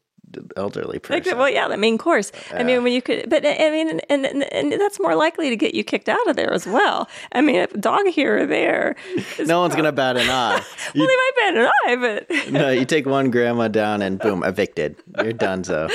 elderly 0.56 0.98
person. 0.98 1.22
the- 1.32 1.36
well, 1.36 1.48
yeah, 1.50 1.68
the 1.68 1.76
main 1.76 1.98
course. 1.98 2.32
I 2.54 2.62
mean, 2.62 2.82
when 2.82 2.92
you 2.92 3.02
could, 3.02 3.28
but 3.30 3.44
I 3.46 3.70
mean, 3.70 4.00
and, 4.08 4.26
and, 4.26 4.42
and 4.52 4.72
that's 4.72 4.98
more 5.00 5.14
likely 5.14 5.50
to 5.50 5.56
get 5.56 5.74
you 5.74 5.84
kicked 5.84 6.08
out 6.08 6.26
of 6.28 6.36
there 6.36 6.52
as 6.52 6.66
well. 6.66 7.08
I 7.32 7.40
mean, 7.40 7.56
if 7.56 7.72
a 7.74 7.78
dog 7.78 8.06
here 8.08 8.38
or 8.38 8.46
there, 8.46 8.96
no 9.44 9.60
one's 9.60 9.74
gonna 9.76 9.92
bat 9.92 10.16
an 10.16 10.28
eye. 10.30 10.62
well, 10.94 11.06
they 11.06 11.16
might 11.16 11.30
bat 11.36 11.56
an 11.56 11.70
eye, 11.86 11.96
but 11.96 12.52
no, 12.52 12.70
you 12.70 12.84
take 12.84 13.06
one 13.06 13.30
grandma 13.30 13.68
down 13.68 14.02
and 14.02 14.18
boom, 14.18 14.42
evicted. 14.44 14.96
You're 15.22 15.32
done. 15.32 15.64
So 15.64 15.88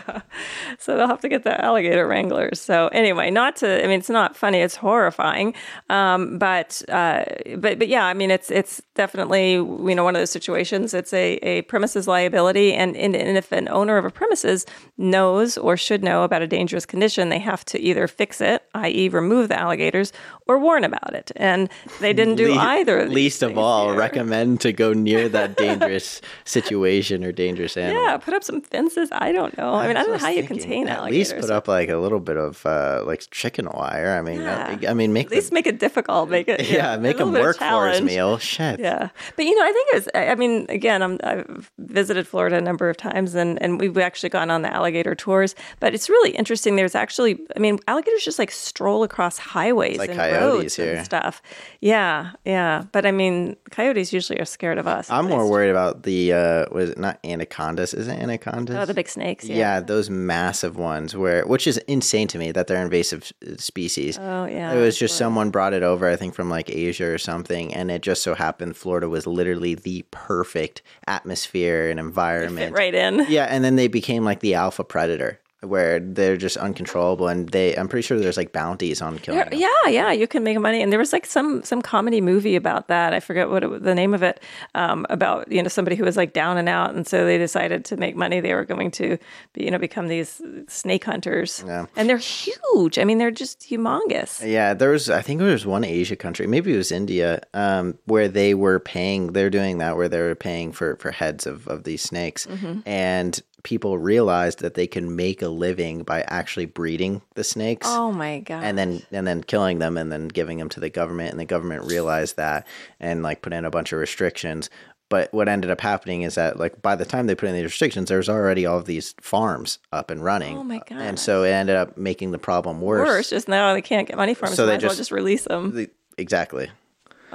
so 0.78 0.96
they'll 0.96 1.06
have 1.08 1.20
to 1.20 1.28
get 1.28 1.44
the 1.44 1.62
alligator 1.64 2.06
wranglers. 2.06 2.60
So 2.60 2.88
anyway, 2.88 3.30
not 3.30 3.56
to. 3.56 3.82
I 3.82 3.86
mean, 3.86 3.98
it's 3.98 4.10
not 4.10 4.36
funny. 4.36 4.58
It's 4.58 4.76
horrifying. 4.76 5.54
Um, 5.90 6.38
but 6.38 6.82
uh, 6.88 7.24
but 7.56 7.78
but 7.78 7.88
yeah, 7.88 8.04
I 8.04 8.14
mean, 8.14 8.30
it's 8.30 8.50
it's 8.50 8.82
definitely 8.94 9.52
you 9.52 9.94
know 9.94 10.04
one 10.04 10.14
of 10.16 10.20
those 10.20 10.30
situations. 10.30 10.94
It's 10.94 11.12
a, 11.12 11.34
a 11.36 11.62
premises 11.62 12.06
liability, 12.08 12.74
and, 12.74 12.96
and 12.96 13.14
and 13.16 13.36
if 13.36 13.52
an 13.52 13.65
owner 13.68 13.96
of 13.96 14.04
a 14.04 14.10
premises 14.10 14.66
knows 14.96 15.56
or 15.58 15.76
should 15.76 16.02
know 16.02 16.22
about 16.22 16.42
a 16.42 16.46
dangerous 16.46 16.86
condition, 16.86 17.28
they 17.28 17.38
have 17.38 17.64
to 17.66 17.80
either 17.80 18.06
fix 18.06 18.40
it, 18.40 18.62
i.e., 18.74 19.08
remove 19.08 19.48
the 19.48 19.58
alligators, 19.58 20.12
or 20.46 20.58
warn 20.58 20.84
about 20.84 21.14
it. 21.14 21.32
And 21.36 21.68
they 22.00 22.12
didn't 22.12 22.36
do 22.36 22.54
Le- 22.54 22.60
either. 22.60 23.00
of 23.00 23.10
Least 23.10 23.42
of 23.42 23.58
all, 23.58 23.88
here. 23.90 23.98
recommend 23.98 24.60
to 24.62 24.72
go 24.72 24.92
near 24.92 25.28
that 25.28 25.56
dangerous 25.66 26.20
situation 26.44 27.24
or 27.24 27.32
dangerous 27.32 27.76
animal. 27.76 28.02
Yeah, 28.02 28.16
put 28.18 28.34
up 28.34 28.44
some 28.44 28.60
fences. 28.60 29.08
I 29.12 29.32
don't 29.32 29.56
know. 29.58 29.74
I 29.74 29.86
mean, 29.88 29.96
I 29.96 30.02
don't 30.02 30.12
know 30.12 30.18
how 30.18 30.28
you 30.28 30.42
contain 30.44 30.88
At 30.88 30.98
alligators. 30.98 31.30
At 31.32 31.36
least 31.36 31.48
put 31.48 31.54
up 31.54 31.68
like 31.68 31.88
a 31.88 31.96
little 31.96 32.20
bit 32.20 32.36
of 32.36 32.64
uh, 32.64 33.02
like 33.04 33.28
chicken 33.30 33.66
wire. 33.72 34.16
I 34.16 34.22
mean, 34.22 34.40
Yeah. 34.40 34.78
I 34.88 34.94
mean, 34.94 35.12
make 35.12 35.26
At 35.26 35.32
least 35.32 35.52
make 35.52 35.66
it 35.66 35.78
difficult. 35.78 36.30
Make 36.30 36.48
it 36.48 36.68
yeah, 36.70 36.94
a 36.94 36.98
make 36.98 37.18
them 37.18 37.32
work 37.32 37.58
for 37.58 37.88
his 37.88 38.00
meal. 38.02 38.38
Shit. 38.38 38.80
Yeah, 38.80 39.08
but 39.36 39.44
you 39.44 39.54
know, 39.56 39.64
I 39.64 39.72
think 39.72 39.88
it 39.90 39.94
was. 39.96 40.08
I 40.14 40.26
I 40.28 40.34
mean, 40.34 40.66
again, 40.68 41.02
I'm, 41.02 41.18
I've 41.24 41.70
visited 41.78 42.26
Florida 42.28 42.56
a 42.56 42.60
number 42.60 42.88
of 42.90 42.96
times, 42.96 43.34
and 43.34 43.60
and 43.62 43.80
we've 43.80 43.96
actually 43.98 44.28
gone 44.28 44.50
on 44.50 44.62
the 44.62 44.72
alligator 44.72 45.14
tours. 45.14 45.54
But 45.80 45.94
it's 45.94 46.08
really 46.08 46.30
interesting. 46.30 46.76
There's 46.76 46.94
actually, 46.94 47.38
I 47.56 47.58
mean, 47.58 47.78
alligators 47.88 48.22
just 48.24 48.38
like 48.38 48.50
stroll 48.50 49.02
across 49.02 49.38
highways 49.38 49.98
Like 49.98 50.10
and 50.10 50.18
coyotes 50.38 50.76
here. 50.76 51.04
stuff. 51.04 51.42
Yeah, 51.80 52.32
yeah. 52.44 52.84
But 52.92 53.06
I 53.06 53.12
mean, 53.12 53.56
coyotes 53.70 54.12
usually 54.12 54.40
are 54.40 54.44
scared 54.44 54.78
of 54.78 54.86
us. 54.86 55.10
I'm 55.10 55.26
more 55.28 55.48
worried 55.48 55.70
about 55.70 56.02
the 56.02 56.32
uh, 56.32 56.64
was 56.72 56.90
it 56.90 56.98
not 56.98 57.18
anacondas? 57.24 57.94
Is 57.94 58.08
it 58.08 58.18
anacondas? 58.18 58.76
Oh, 58.76 58.84
the 58.84 58.94
big 58.94 59.08
snakes. 59.08 59.44
yeah. 59.44 59.56
Yeah. 59.56 59.80
those 59.80 60.10
massive 60.10 60.76
ones 60.76 61.16
where 61.16 61.44
which 61.46 61.66
is 61.66 61.78
insane 61.88 62.28
to 62.28 62.38
me 62.38 62.52
that 62.52 62.66
they're 62.66 62.82
invasive 62.82 63.32
uh, 63.46 63.56
species. 63.58 64.18
Oh 64.18 64.46
yeah. 64.46 64.72
It 64.72 64.80
was 64.80 64.98
just 64.98 65.16
someone 65.16 65.50
brought 65.50 65.72
it 65.72 65.82
over, 65.82 66.08
I 66.08 66.16
think 66.16 66.34
from 66.34 66.50
like 66.50 66.70
Asia 66.70 67.06
or 67.06 67.18
something, 67.18 67.74
and 67.74 67.90
it 67.90 68.02
just 68.02 68.22
so 68.22 68.34
happened 68.34 68.76
Florida 68.76 69.08
was 69.08 69.26
literally 69.26 69.74
the 69.74 70.04
perfect 70.10 70.82
atmosphere 71.06 71.88
and 71.90 71.98
fit 71.98 72.04
environment. 72.06 72.74
right 72.76 72.94
in. 72.94 73.26
Yeah, 73.28 73.44
and 73.44 73.64
then 73.64 73.76
they 73.76 73.88
became 73.88 74.24
like 74.24 74.40
the 74.40 74.54
alpha 74.54 74.84
predator. 74.84 75.40
Where 75.62 75.98
they're 76.00 76.36
just 76.36 76.56
uncontrollable 76.58 77.28
and 77.28 77.48
they 77.48 77.74
i'm 77.76 77.88
pretty 77.88 78.02
sure 78.06 78.18
there's 78.18 78.36
like 78.36 78.52
bounties 78.52 79.00
on 79.00 79.18
killing 79.18 79.40
There- 79.40 79.50
them. 79.50 79.58
yeah, 79.58 79.88
yeah, 79.90 80.12
you 80.12 80.26
can 80.26 80.44
make 80.44 80.58
money. 80.60 80.82
And 80.82 80.92
there 80.92 80.98
was 80.98 81.12
like 81.12 81.24
some 81.26 81.62
some 81.64 81.80
comedy 81.82 82.20
movie 82.20 82.56
about 82.56 82.88
that. 82.88 83.14
I 83.14 83.20
forget 83.20 83.48
what 83.48 83.64
it, 83.64 83.82
the 83.82 83.94
name 83.94 84.12
of 84.14 84.22
it. 84.22 84.40
Um, 84.74 85.06
about 85.08 85.50
you 85.50 85.62
know 85.62 85.68
somebody 85.68 85.96
who 85.96 86.04
was 86.04 86.16
like 86.16 86.32
down 86.34 86.58
and 86.58 86.68
out, 86.68 86.94
and 86.94 87.06
so 87.06 87.24
they 87.24 87.38
decided 87.38 87.84
to 87.86 87.96
make 87.96 88.14
money. 88.16 88.40
They 88.40 88.54
were 88.54 88.64
going 88.64 88.90
to 88.92 89.16
be, 89.54 89.64
you 89.64 89.70
know 89.70 89.78
become 89.78 90.08
these 90.08 90.40
snake 90.68 91.04
hunters. 91.04 91.64
Yeah. 91.66 91.86
And 91.96 92.08
they're 92.08 92.18
huge. 92.18 92.98
I 92.98 93.04
mean, 93.04 93.18
they're 93.18 93.30
just 93.30 93.60
humongous. 93.60 94.46
Yeah, 94.46 94.74
there 94.74 94.90
was. 94.90 95.08
I 95.08 95.22
think 95.22 95.40
there 95.40 95.50
was 95.52 95.64
one 95.66 95.84
Asia 95.84 96.16
country, 96.16 96.46
maybe 96.46 96.74
it 96.74 96.76
was 96.76 96.92
India, 96.92 97.40
um, 97.54 97.98
where 98.04 98.28
they 98.28 98.52
were 98.54 98.78
paying. 98.78 99.32
They're 99.32 99.50
doing 99.50 99.78
that 99.78 99.96
where 99.96 100.08
they 100.08 100.20
were 100.20 100.34
paying 100.34 100.72
for 100.72 100.96
for 100.96 101.10
heads 101.12 101.46
of 101.46 101.66
of 101.68 101.84
these 101.84 102.02
snakes, 102.02 102.46
Mm-hmm. 102.46 102.80
and 102.86 103.40
people 103.62 103.98
realized 103.98 104.60
that 104.60 104.74
they 104.74 104.86
can 104.86 105.16
make 105.16 105.42
a 105.42 105.48
living 105.48 106.02
by 106.02 106.22
actually 106.28 106.66
breeding 106.66 107.22
the 107.34 107.42
snakes. 107.44 107.86
Oh 107.90 108.12
my 108.12 108.40
god. 108.40 108.62
And 108.62 108.78
then 108.78 109.02
and 109.10 109.26
then 109.26 109.42
killing 109.42 109.78
them 109.80 109.96
and 109.96 110.12
then 110.12 110.28
giving 110.28 110.58
them 110.58 110.68
to 110.70 110.80
the 110.80 110.90
government 110.90 111.30
and 111.32 111.40
the 111.40 111.44
government 111.44 111.84
realized 111.84 112.36
that 112.36 112.66
and 113.00 113.22
like 113.22 113.42
put 113.42 113.52
in 113.52 113.64
a 113.64 113.70
bunch 113.70 113.92
of 113.92 113.98
restrictions. 113.98 114.70
But 115.08 115.32
what 115.32 115.48
ended 115.48 115.70
up 115.70 115.80
happening 115.80 116.22
is 116.22 116.34
that 116.34 116.58
like 116.58 116.82
by 116.82 116.96
the 116.96 117.04
time 117.04 117.26
they 117.26 117.34
put 117.36 117.48
in 117.48 117.54
these 117.54 117.64
restrictions, 117.64 118.08
there's 118.08 118.28
already 118.28 118.66
all 118.66 118.78
of 118.78 118.86
these 118.86 119.14
farms 119.20 119.78
up 119.92 120.10
and 120.10 120.22
running. 120.22 120.58
Oh 120.58 120.64
my 120.64 120.78
god. 120.88 120.98
And 121.00 121.18
so 121.18 121.44
it 121.44 121.50
ended 121.50 121.76
up 121.76 121.96
making 121.96 122.32
the 122.32 122.38
problem 122.38 122.80
worse. 122.80 123.06
worse. 123.06 123.30
Just 123.30 123.48
now 123.48 123.72
they 123.72 123.82
can't 123.82 124.06
get 124.08 124.16
money 124.16 124.34
from. 124.34 124.48
So 124.50 124.54
So, 124.54 124.66
they 124.66 124.74
as 124.76 124.82
well 124.82 124.90
just- 124.90 124.98
just 124.98 125.10
release 125.12 125.44
them. 125.44 125.74
The- 125.74 125.90
exactly. 126.18 126.70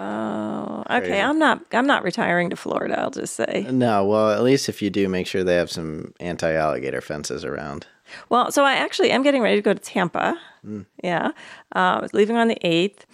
Oh, 0.04 0.84
okay. 0.89 1.22
I'm 1.22 1.38
not. 1.38 1.64
I'm 1.74 1.86
not 1.86 2.04
retiring 2.04 2.49
to 2.49 2.56
Florida. 2.56 2.99
I'll 2.99 3.12
just 3.12 3.36
say. 3.36 3.68
No, 3.70 4.04
well, 4.06 4.32
at 4.32 4.41
least 4.41 4.68
if 4.68 4.82
you 4.82 4.89
do, 4.89 5.08
make 5.08 5.28
sure 5.28 5.43
they 5.43 5.56
have 5.56 5.70
some 5.70 6.14
anti-alligator 6.20 7.02
fences 7.02 7.45
around. 7.45 7.86
Well, 8.30 8.52
so 8.52 8.64
I 8.64 8.74
actually 8.74 9.12
am 9.12 9.22
getting 9.22 9.41
ready 9.43 9.58
to 9.58 9.62
go 9.62 9.74
to 9.74 9.80
Tampa. 9.80 10.39
Yeah, 11.04 11.28
uh, 11.76 11.97
I 11.97 11.99
was 12.02 12.14
leaving 12.14 12.36
on 12.36 12.47
the 12.47 12.58
eighth, 12.66 13.06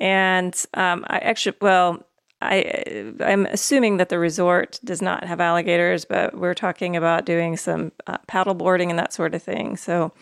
and 0.00 0.54
um, 0.74 1.04
I 1.08 1.18
actually, 1.18 1.56
well, 1.62 2.04
I 2.42 3.12
I'm 3.20 3.46
assuming 3.46 3.96
that 3.96 4.10
the 4.10 4.18
resort 4.18 4.78
does 4.84 5.00
not 5.00 5.24
have 5.24 5.40
alligators, 5.40 6.04
but 6.04 6.36
we're 6.36 6.54
talking 6.54 6.94
about 6.94 7.24
doing 7.24 7.56
some 7.56 7.92
uh, 8.06 8.18
paddle 8.26 8.54
boarding 8.54 8.90
and 8.90 8.98
that 8.98 9.14
sort 9.14 9.34
of 9.34 9.42
thing. 9.42 9.76
So 9.76 10.12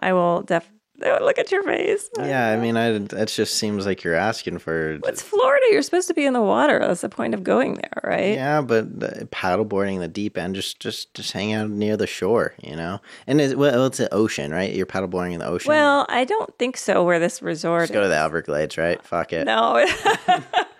I 0.00 0.12
will 0.12 0.42
def. 0.42 0.68
Oh, 1.04 1.18
look 1.24 1.38
at 1.38 1.52
your 1.52 1.62
face. 1.62 2.10
Oh, 2.18 2.24
yeah, 2.24 2.48
I 2.48 2.56
mean, 2.56 2.76
I, 2.76 2.98
that 2.98 3.28
just 3.28 3.54
seems 3.54 3.86
like 3.86 4.02
you're 4.02 4.16
asking 4.16 4.58
for. 4.58 4.98
It's 5.04 5.22
Florida. 5.22 5.64
You're 5.70 5.82
supposed 5.82 6.08
to 6.08 6.14
be 6.14 6.24
in 6.24 6.32
the 6.32 6.42
water. 6.42 6.80
That's 6.80 7.02
the 7.02 7.08
point 7.08 7.34
of 7.34 7.44
going 7.44 7.74
there, 7.74 8.00
right? 8.02 8.34
Yeah, 8.34 8.60
but 8.62 8.98
paddleboarding 9.30 9.94
in 9.94 10.00
the 10.00 10.08
deep 10.08 10.36
end, 10.36 10.56
just 10.56 10.80
just 10.80 11.14
just 11.14 11.30
hang 11.30 11.52
out 11.52 11.70
near 11.70 11.96
the 11.96 12.08
shore, 12.08 12.54
you 12.62 12.74
know. 12.74 13.00
And 13.28 13.40
it's, 13.40 13.54
well, 13.54 13.86
it's 13.86 14.00
an 14.00 14.08
ocean, 14.10 14.50
right? 14.50 14.74
You're 14.74 14.86
paddleboarding 14.86 15.34
in 15.34 15.38
the 15.38 15.46
ocean. 15.46 15.68
Well, 15.68 16.04
I 16.08 16.24
don't 16.24 16.52
think 16.58 16.76
so. 16.76 17.04
Where 17.04 17.20
this 17.20 17.42
resort 17.42 17.82
Just 17.82 17.92
go 17.92 18.02
to 18.02 18.08
the 18.08 18.18
Everglades, 18.18 18.76
right? 18.76 19.00
Fuck 19.04 19.32
it. 19.32 19.44
No. 19.44 19.86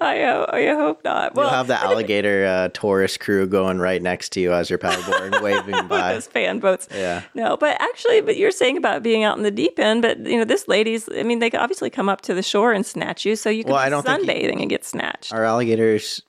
I, 0.00 0.18
ho- 0.22 0.46
I 0.52 0.66
hope 0.74 1.02
not. 1.04 1.34
Well, 1.34 1.46
You'll 1.46 1.54
have 1.56 1.66
the 1.66 1.80
alligator 1.82 2.44
uh, 2.46 2.68
tourist 2.68 3.20
crew 3.20 3.46
going 3.46 3.78
right 3.78 4.02
next 4.02 4.30
to 4.32 4.40
you 4.40 4.52
as 4.52 4.68
you're 4.68 4.78
paddleboarding, 4.78 5.40
waving 5.42 5.88
by. 5.88 6.12
those 6.14 6.26
fan 6.26 6.58
boats. 6.58 6.88
Yeah. 6.94 7.22
No, 7.34 7.56
but 7.56 7.80
actually, 7.80 8.20
but 8.20 8.36
you're 8.36 8.50
saying 8.50 8.76
about 8.76 9.02
being 9.02 9.24
out 9.24 9.36
in 9.36 9.42
the 9.42 9.50
deep 9.50 9.78
end, 9.78 10.02
but 10.02 10.18
you 10.18 10.36
know, 10.38 10.44
this 10.44 10.68
lady's. 10.68 11.08
I 11.16 11.22
mean, 11.22 11.38
they 11.38 11.50
could 11.50 11.60
obviously 11.60 11.90
come 11.90 12.08
up 12.08 12.20
to 12.22 12.34
the 12.34 12.42
shore 12.42 12.72
and 12.72 12.84
snatch 12.84 13.24
you, 13.24 13.36
so 13.36 13.48
you 13.50 13.64
can 13.64 13.72
Well, 13.72 13.80
I 13.80 13.86
be 13.86 13.90
don't 13.90 14.04
think 14.06 14.20
you- 14.20 14.26
sunbathing 14.50 14.60
and 14.60 14.70
get 14.70 14.84
snatched. 14.84 15.32
Are 15.32 15.44
alligators 15.44 16.22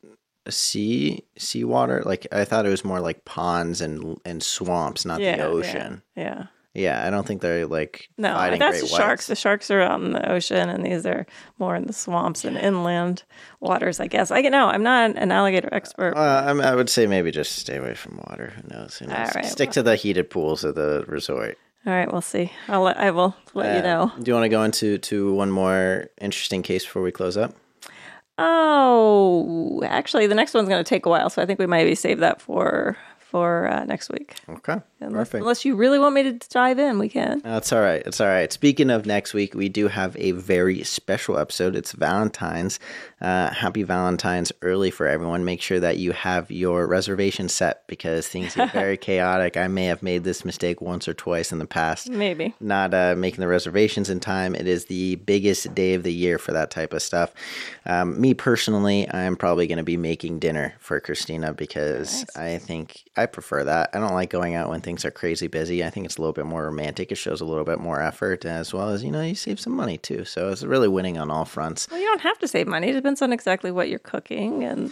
sea 0.50 1.24
seawater? 1.38 2.04
Like 2.06 2.28
I 2.32 2.46
thought 2.46 2.66
it 2.66 2.70
was 2.70 2.86
more 2.86 3.00
like 3.00 3.26
ponds 3.26 3.82
and 3.82 4.18
and 4.26 4.42
swamps, 4.42 5.06
not 5.06 5.20
yeah, 5.20 5.38
the 5.38 5.44
ocean. 5.46 6.02
Yeah. 6.16 6.24
yeah. 6.24 6.44
Yeah, 6.78 7.04
I 7.06 7.10
don't 7.10 7.26
think 7.26 7.42
they're 7.42 7.66
like 7.66 8.08
No, 8.20 8.34
that's 8.56 8.82
the 8.82 8.88
sharks. 8.88 9.26
The 9.26 9.36
sharks 9.36 9.72
are 9.72 9.82
out 9.82 10.00
in 10.00 10.14
the 10.14 10.32
ocean, 10.32 10.70
and 10.70 10.86
these 10.86 11.08
are 11.08 11.26
more 11.58 11.76
in 11.76 11.88
the 11.88 11.94
swamps 11.94 12.46
and 12.46 12.56
inland 12.56 13.24
waters. 13.60 14.00
I 14.00 14.06
guess. 14.06 14.30
I 14.30 14.42
know. 14.42 14.68
I'm 14.68 14.84
not 14.84 15.16
an 15.18 15.32
alligator 15.32 15.70
expert. 15.72 16.16
Uh, 16.16 16.54
I, 16.64 16.76
would 16.76 16.90
say 16.90 17.08
maybe 17.08 17.32
just 17.32 17.54
stay 17.56 17.78
away 17.78 17.96
from 17.96 18.18
water. 18.30 18.54
Who 18.56 18.76
knows? 18.76 18.98
Who 19.00 19.08
knows? 19.08 19.18
All 19.18 19.32
right, 19.34 19.46
Stick 19.46 19.72
to 19.72 19.82
the 19.82 19.96
heated 19.96 20.30
pools 20.30 20.64
of 20.64 20.76
the 20.76 21.04
resort. 21.08 21.58
All 21.88 21.94
right, 21.94 22.12
we'll 22.12 22.22
see. 22.22 22.52
I'll 22.68 22.84
let, 22.84 23.00
I 23.00 23.10
will 23.10 23.36
let 23.56 23.74
you 23.74 23.80
Uh, 23.80 23.82
know. 23.84 24.12
Do 24.22 24.30
you 24.30 24.36
want 24.36 24.46
to 24.46 24.50
go 24.50 24.62
into 24.62 25.00
to 25.00 25.34
one 25.34 25.50
more 25.50 26.10
interesting 26.22 26.62
case 26.62 26.86
before 26.86 27.02
we 27.02 27.12
close 27.12 27.38
up? 27.38 27.56
Oh, 28.38 29.82
actually, 29.84 30.28
the 30.28 30.36
next 30.36 30.54
one's 30.54 30.70
going 30.70 30.84
to 30.84 30.88
take 30.88 31.06
a 31.08 31.10
while, 31.10 31.30
so 31.32 31.42
I 31.42 31.46
think 31.48 31.58
we 31.60 31.66
maybe 31.66 31.96
save 31.96 32.20
that 32.20 32.40
for 32.42 32.98
for 33.30 33.68
uh, 33.68 33.84
next 33.84 34.10
week. 34.10 34.36
Okay, 34.48 34.78
Unless, 35.02 35.14
perfect. 35.30 35.42
unless 35.42 35.66
you 35.66 35.76
really 35.76 36.00
want 36.00 36.16
me 36.16 36.24
to 36.24 36.34
dive 36.50 36.80
in, 36.80 36.98
we 36.98 37.10
can. 37.10 37.40
That's 37.44 37.74
all 37.74 37.82
right. 37.82 38.02
It's 38.06 38.22
all 38.22 38.28
right. 38.28 38.52
Speaking 38.54 38.90
of 38.90 39.06
next 39.06 39.34
week, 39.34 39.54
we 39.54 39.68
do 39.68 39.90
have 39.90 40.16
a 40.18 40.32
very 40.32 40.84
special 40.84 41.38
episode. 41.38 41.76
It's 41.76 41.92
Valentine's. 41.92 42.80
Uh, 43.20 43.50
happy 43.50 43.84
Valentine's 43.84 44.52
early 44.62 44.92
for 44.92 45.08
everyone. 45.08 45.44
Make 45.44 45.62
sure 45.62 45.80
that 45.80 45.98
you 45.98 46.14
have 46.14 46.50
your 46.50 46.88
reservation 46.88 47.50
set 47.50 47.86
because 47.88 48.28
things 48.28 48.56
get 48.56 48.72
very 48.72 48.96
chaotic. 49.08 49.58
I 49.58 49.68
may 49.68 49.86
have 49.86 50.02
made 50.02 50.24
this 50.24 50.46
mistake 50.46 50.82
once 50.82 51.08
or 51.08 51.14
twice 51.14 51.52
in 51.52 51.60
the 51.60 51.66
past. 51.66 52.10
Maybe. 52.10 52.56
Not 52.62 52.94
uh, 52.94 53.16
making 53.18 53.42
the 53.42 53.48
reservations 53.48 54.10
in 54.10 54.20
time. 54.22 54.56
It 54.56 54.68
is 54.68 54.86
the 54.86 55.16
biggest 55.16 55.76
day 55.76 55.96
of 55.96 56.04
the 56.04 56.14
year 56.14 56.38
for 56.38 56.54
that 56.54 56.72
type 56.72 56.94
of 56.94 57.02
stuff. 57.02 57.34
Um, 57.86 58.20
me 58.22 58.34
personally, 58.34 59.12
I'm 59.12 59.36
probably 59.36 59.68
going 59.68 59.80
to 59.80 59.84
be 59.84 59.98
making 59.98 60.40
dinner 60.40 60.76
for 60.80 61.00
Christina 61.00 61.54
because 61.54 62.26
I 62.36 62.58
think 62.60 63.04
I 63.18 63.26
prefer 63.26 63.64
that. 63.64 63.90
I 63.94 64.00
don't 64.00 64.14
like 64.14 64.30
going 64.30 64.56
out 64.56 64.70
when 64.70 64.82
things 64.82 65.04
are 65.06 65.12
crazy 65.12 65.48
busy. 65.48 65.84
I 65.84 65.90
think 65.90 66.06
it's 66.06 66.18
a 66.18 66.22
little 66.22 66.34
bit 66.34 66.46
more 66.46 66.64
romantic. 66.66 67.12
It 67.12 67.16
shows 67.16 67.42
a 67.42 67.46
little 67.46 67.66
bit 67.66 67.80
more 67.80 68.02
effort 68.02 68.46
as 68.46 68.74
well 68.74 68.90
as, 68.90 69.04
you 69.04 69.12
know, 69.12 69.22
you 69.22 69.36
save 69.36 69.60
some 69.60 69.74
money 69.76 69.98
too. 69.98 70.24
So 70.26 70.50
it's 70.50 70.64
really 70.64 70.88
winning 70.88 71.18
on 71.18 71.32
all 71.32 71.46
fronts. 71.46 71.88
Well, 71.90 72.00
you 72.00 72.06
don't 72.08 72.22
have 72.22 72.40
to 72.40 72.48
save 72.48 72.68
money. 72.68 72.90
It 72.90 72.94
depends 72.94 73.22
on 73.22 73.34
exactly 73.34 73.72
what 73.72 73.90
you're 73.90 74.00
cooking. 74.00 74.64
And 74.64 74.92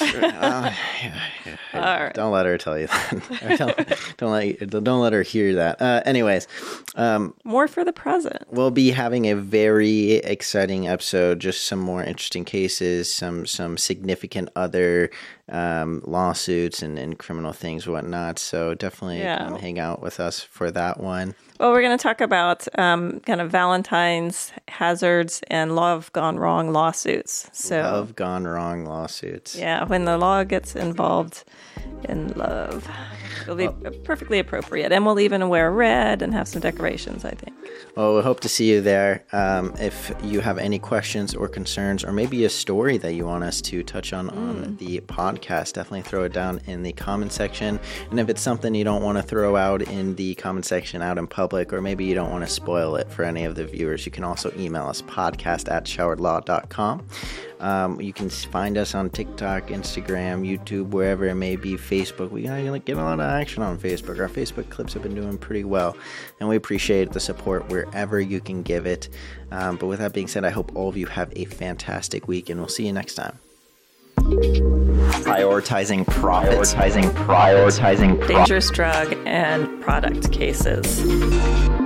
Uh, 0.00 0.72
right, 1.74 2.14
Don't 2.14 2.32
let 2.32 2.46
her 2.46 2.56
tell 2.56 2.78
you 2.78 2.86
that. 2.86 3.56
Don't, 3.58 4.16
don't 4.16 4.30
let 4.32 4.70
don't 4.70 5.00
let 5.00 5.12
her 5.12 5.20
hear 5.22 5.54
that. 5.56 5.82
Uh, 5.82 6.00
anyways, 6.06 6.48
um, 6.96 7.34
more 7.44 7.68
for 7.68 7.84
the 7.84 7.92
present. 7.92 8.42
we'll 8.50 8.70
be 8.70 8.90
having 8.90 9.26
a 9.28 9.36
very 9.36 10.12
exciting 10.12 10.88
episode. 10.88 11.40
Just 11.40 11.66
some 11.66 11.78
more 11.78 12.02
interesting 12.02 12.46
cases, 12.46 13.12
some 13.12 13.44
some 13.44 13.76
significant 13.76 14.48
other 14.56 15.10
um, 15.50 16.02
lawsuits 16.04 16.82
and, 16.82 16.98
and 16.98 17.18
criminal 17.18 17.52
things, 17.52 17.86
whatnot. 17.86 18.38
So 18.38 18.74
definitely 18.74 19.20
Yeah. 19.20 19.38
come 19.38 19.58
hang 19.58 19.78
out 19.78 20.00
with 20.00 20.20
us 20.20 20.40
for 20.40 20.70
that 20.70 21.00
one. 21.00 21.34
Well, 21.58 21.72
we're 21.72 21.82
going 21.82 21.96
to 21.96 22.02
talk 22.02 22.20
about 22.20 22.66
um, 22.78 23.20
kind 23.20 23.40
of 23.40 23.50
Valentine's 23.50 24.52
hazards 24.68 25.42
and 25.48 25.76
love 25.76 26.12
gone 26.12 26.38
wrong 26.38 26.72
lawsuits. 26.72 27.48
So, 27.52 27.80
Love 27.82 28.16
gone 28.16 28.44
wrong 28.44 28.84
lawsuits. 28.84 29.56
yeah, 29.56 29.84
when 29.84 30.04
the 30.04 30.16
law 30.18 30.42
gets 30.44 30.74
involved 30.74 31.44
in 32.04 32.28
love, 32.34 32.88
it'll 33.42 33.54
be 33.56 33.68
perfectly 34.04 34.38
appropriate. 34.38 34.90
And 34.92 35.04
we'll 35.06 35.20
even 35.20 35.48
wear 35.48 35.70
red 35.70 36.22
and 36.22 36.32
have 36.34 36.48
some 36.48 36.60
decorations, 36.60 37.24
I 37.24 37.30
think. 37.30 37.56
Well, 37.96 38.16
we 38.16 38.22
hope 38.22 38.40
to 38.40 38.48
see 38.48 38.70
you 38.72 38.80
there. 38.80 39.24
Um, 39.32 39.74
if 39.78 40.12
you 40.22 40.40
have 40.40 40.58
any 40.58 40.78
questions 40.78 41.34
or 41.34 41.46
concerns, 41.48 42.02
or 42.04 42.12
maybe 42.12 42.44
a 42.44 42.50
story 42.50 42.96
that 42.98 43.12
you 43.14 43.26
want 43.26 43.44
us 43.44 43.60
to 43.62 43.82
touch 43.82 44.12
on 44.12 44.30
on 44.30 44.76
the 44.76 45.00
podcast, 45.00 45.31
definitely 45.40 46.02
throw 46.02 46.24
it 46.24 46.32
down 46.32 46.60
in 46.66 46.82
the 46.82 46.92
comment 46.92 47.32
section. 47.32 47.80
And 48.10 48.20
if 48.20 48.28
it's 48.28 48.40
something 48.40 48.74
you 48.74 48.84
don't 48.84 49.02
want 49.02 49.18
to 49.18 49.22
throw 49.22 49.56
out 49.56 49.82
in 49.82 50.14
the 50.16 50.34
comment 50.34 50.66
section 50.66 51.02
out 51.02 51.18
in 51.18 51.26
public, 51.26 51.72
or 51.72 51.80
maybe 51.80 52.04
you 52.04 52.14
don't 52.14 52.30
want 52.30 52.44
to 52.44 52.50
spoil 52.50 52.96
it 52.96 53.10
for 53.10 53.24
any 53.24 53.44
of 53.44 53.54
the 53.54 53.64
viewers, 53.66 54.04
you 54.04 54.12
can 54.12 54.24
also 54.24 54.52
email 54.58 54.86
us 54.86 55.02
podcast 55.02 55.70
at 55.70 55.84
showardlaw.com. 55.84 57.06
Um, 57.62 58.00
you 58.00 58.12
can 58.12 58.28
find 58.28 58.76
us 58.76 58.94
on 58.94 59.08
TikTok, 59.08 59.68
Instagram, 59.68 60.44
YouTube, 60.44 60.88
wherever 60.88 61.26
it 61.26 61.36
may 61.36 61.54
be, 61.54 61.74
Facebook. 61.74 62.30
We 62.30 62.42
get 62.42 62.96
a 62.96 63.02
lot 63.02 63.20
of 63.20 63.20
action 63.20 63.62
on 63.62 63.78
Facebook. 63.78 64.18
Our 64.18 64.28
Facebook 64.28 64.68
clips 64.68 64.92
have 64.94 65.02
been 65.02 65.14
doing 65.14 65.38
pretty 65.38 65.62
well, 65.62 65.96
and 66.40 66.48
we 66.48 66.56
appreciate 66.56 67.12
the 67.12 67.20
support 67.20 67.68
wherever 67.68 68.20
you 68.20 68.40
can 68.40 68.62
give 68.62 68.84
it. 68.84 69.08
Um, 69.52 69.76
but 69.76 69.86
with 69.86 70.00
that 70.00 70.12
being 70.12 70.28
said, 70.28 70.44
I 70.44 70.50
hope 70.50 70.74
all 70.74 70.88
of 70.88 70.96
you 70.96 71.06
have 71.06 71.32
a 71.36 71.44
fantastic 71.44 72.26
week, 72.26 72.50
and 72.50 72.58
we'll 72.58 72.68
see 72.68 72.86
you 72.86 72.92
next 72.92 73.14
time. 73.14 73.38
Prioritizing 75.22 76.06
profits. 76.06 76.74
Prioritizing, 76.74 77.10
prioritizing 77.26 78.28
Dangerous 78.28 78.70
drug 78.70 79.16
and 79.26 79.80
product 79.82 80.32
cases. 80.32 81.81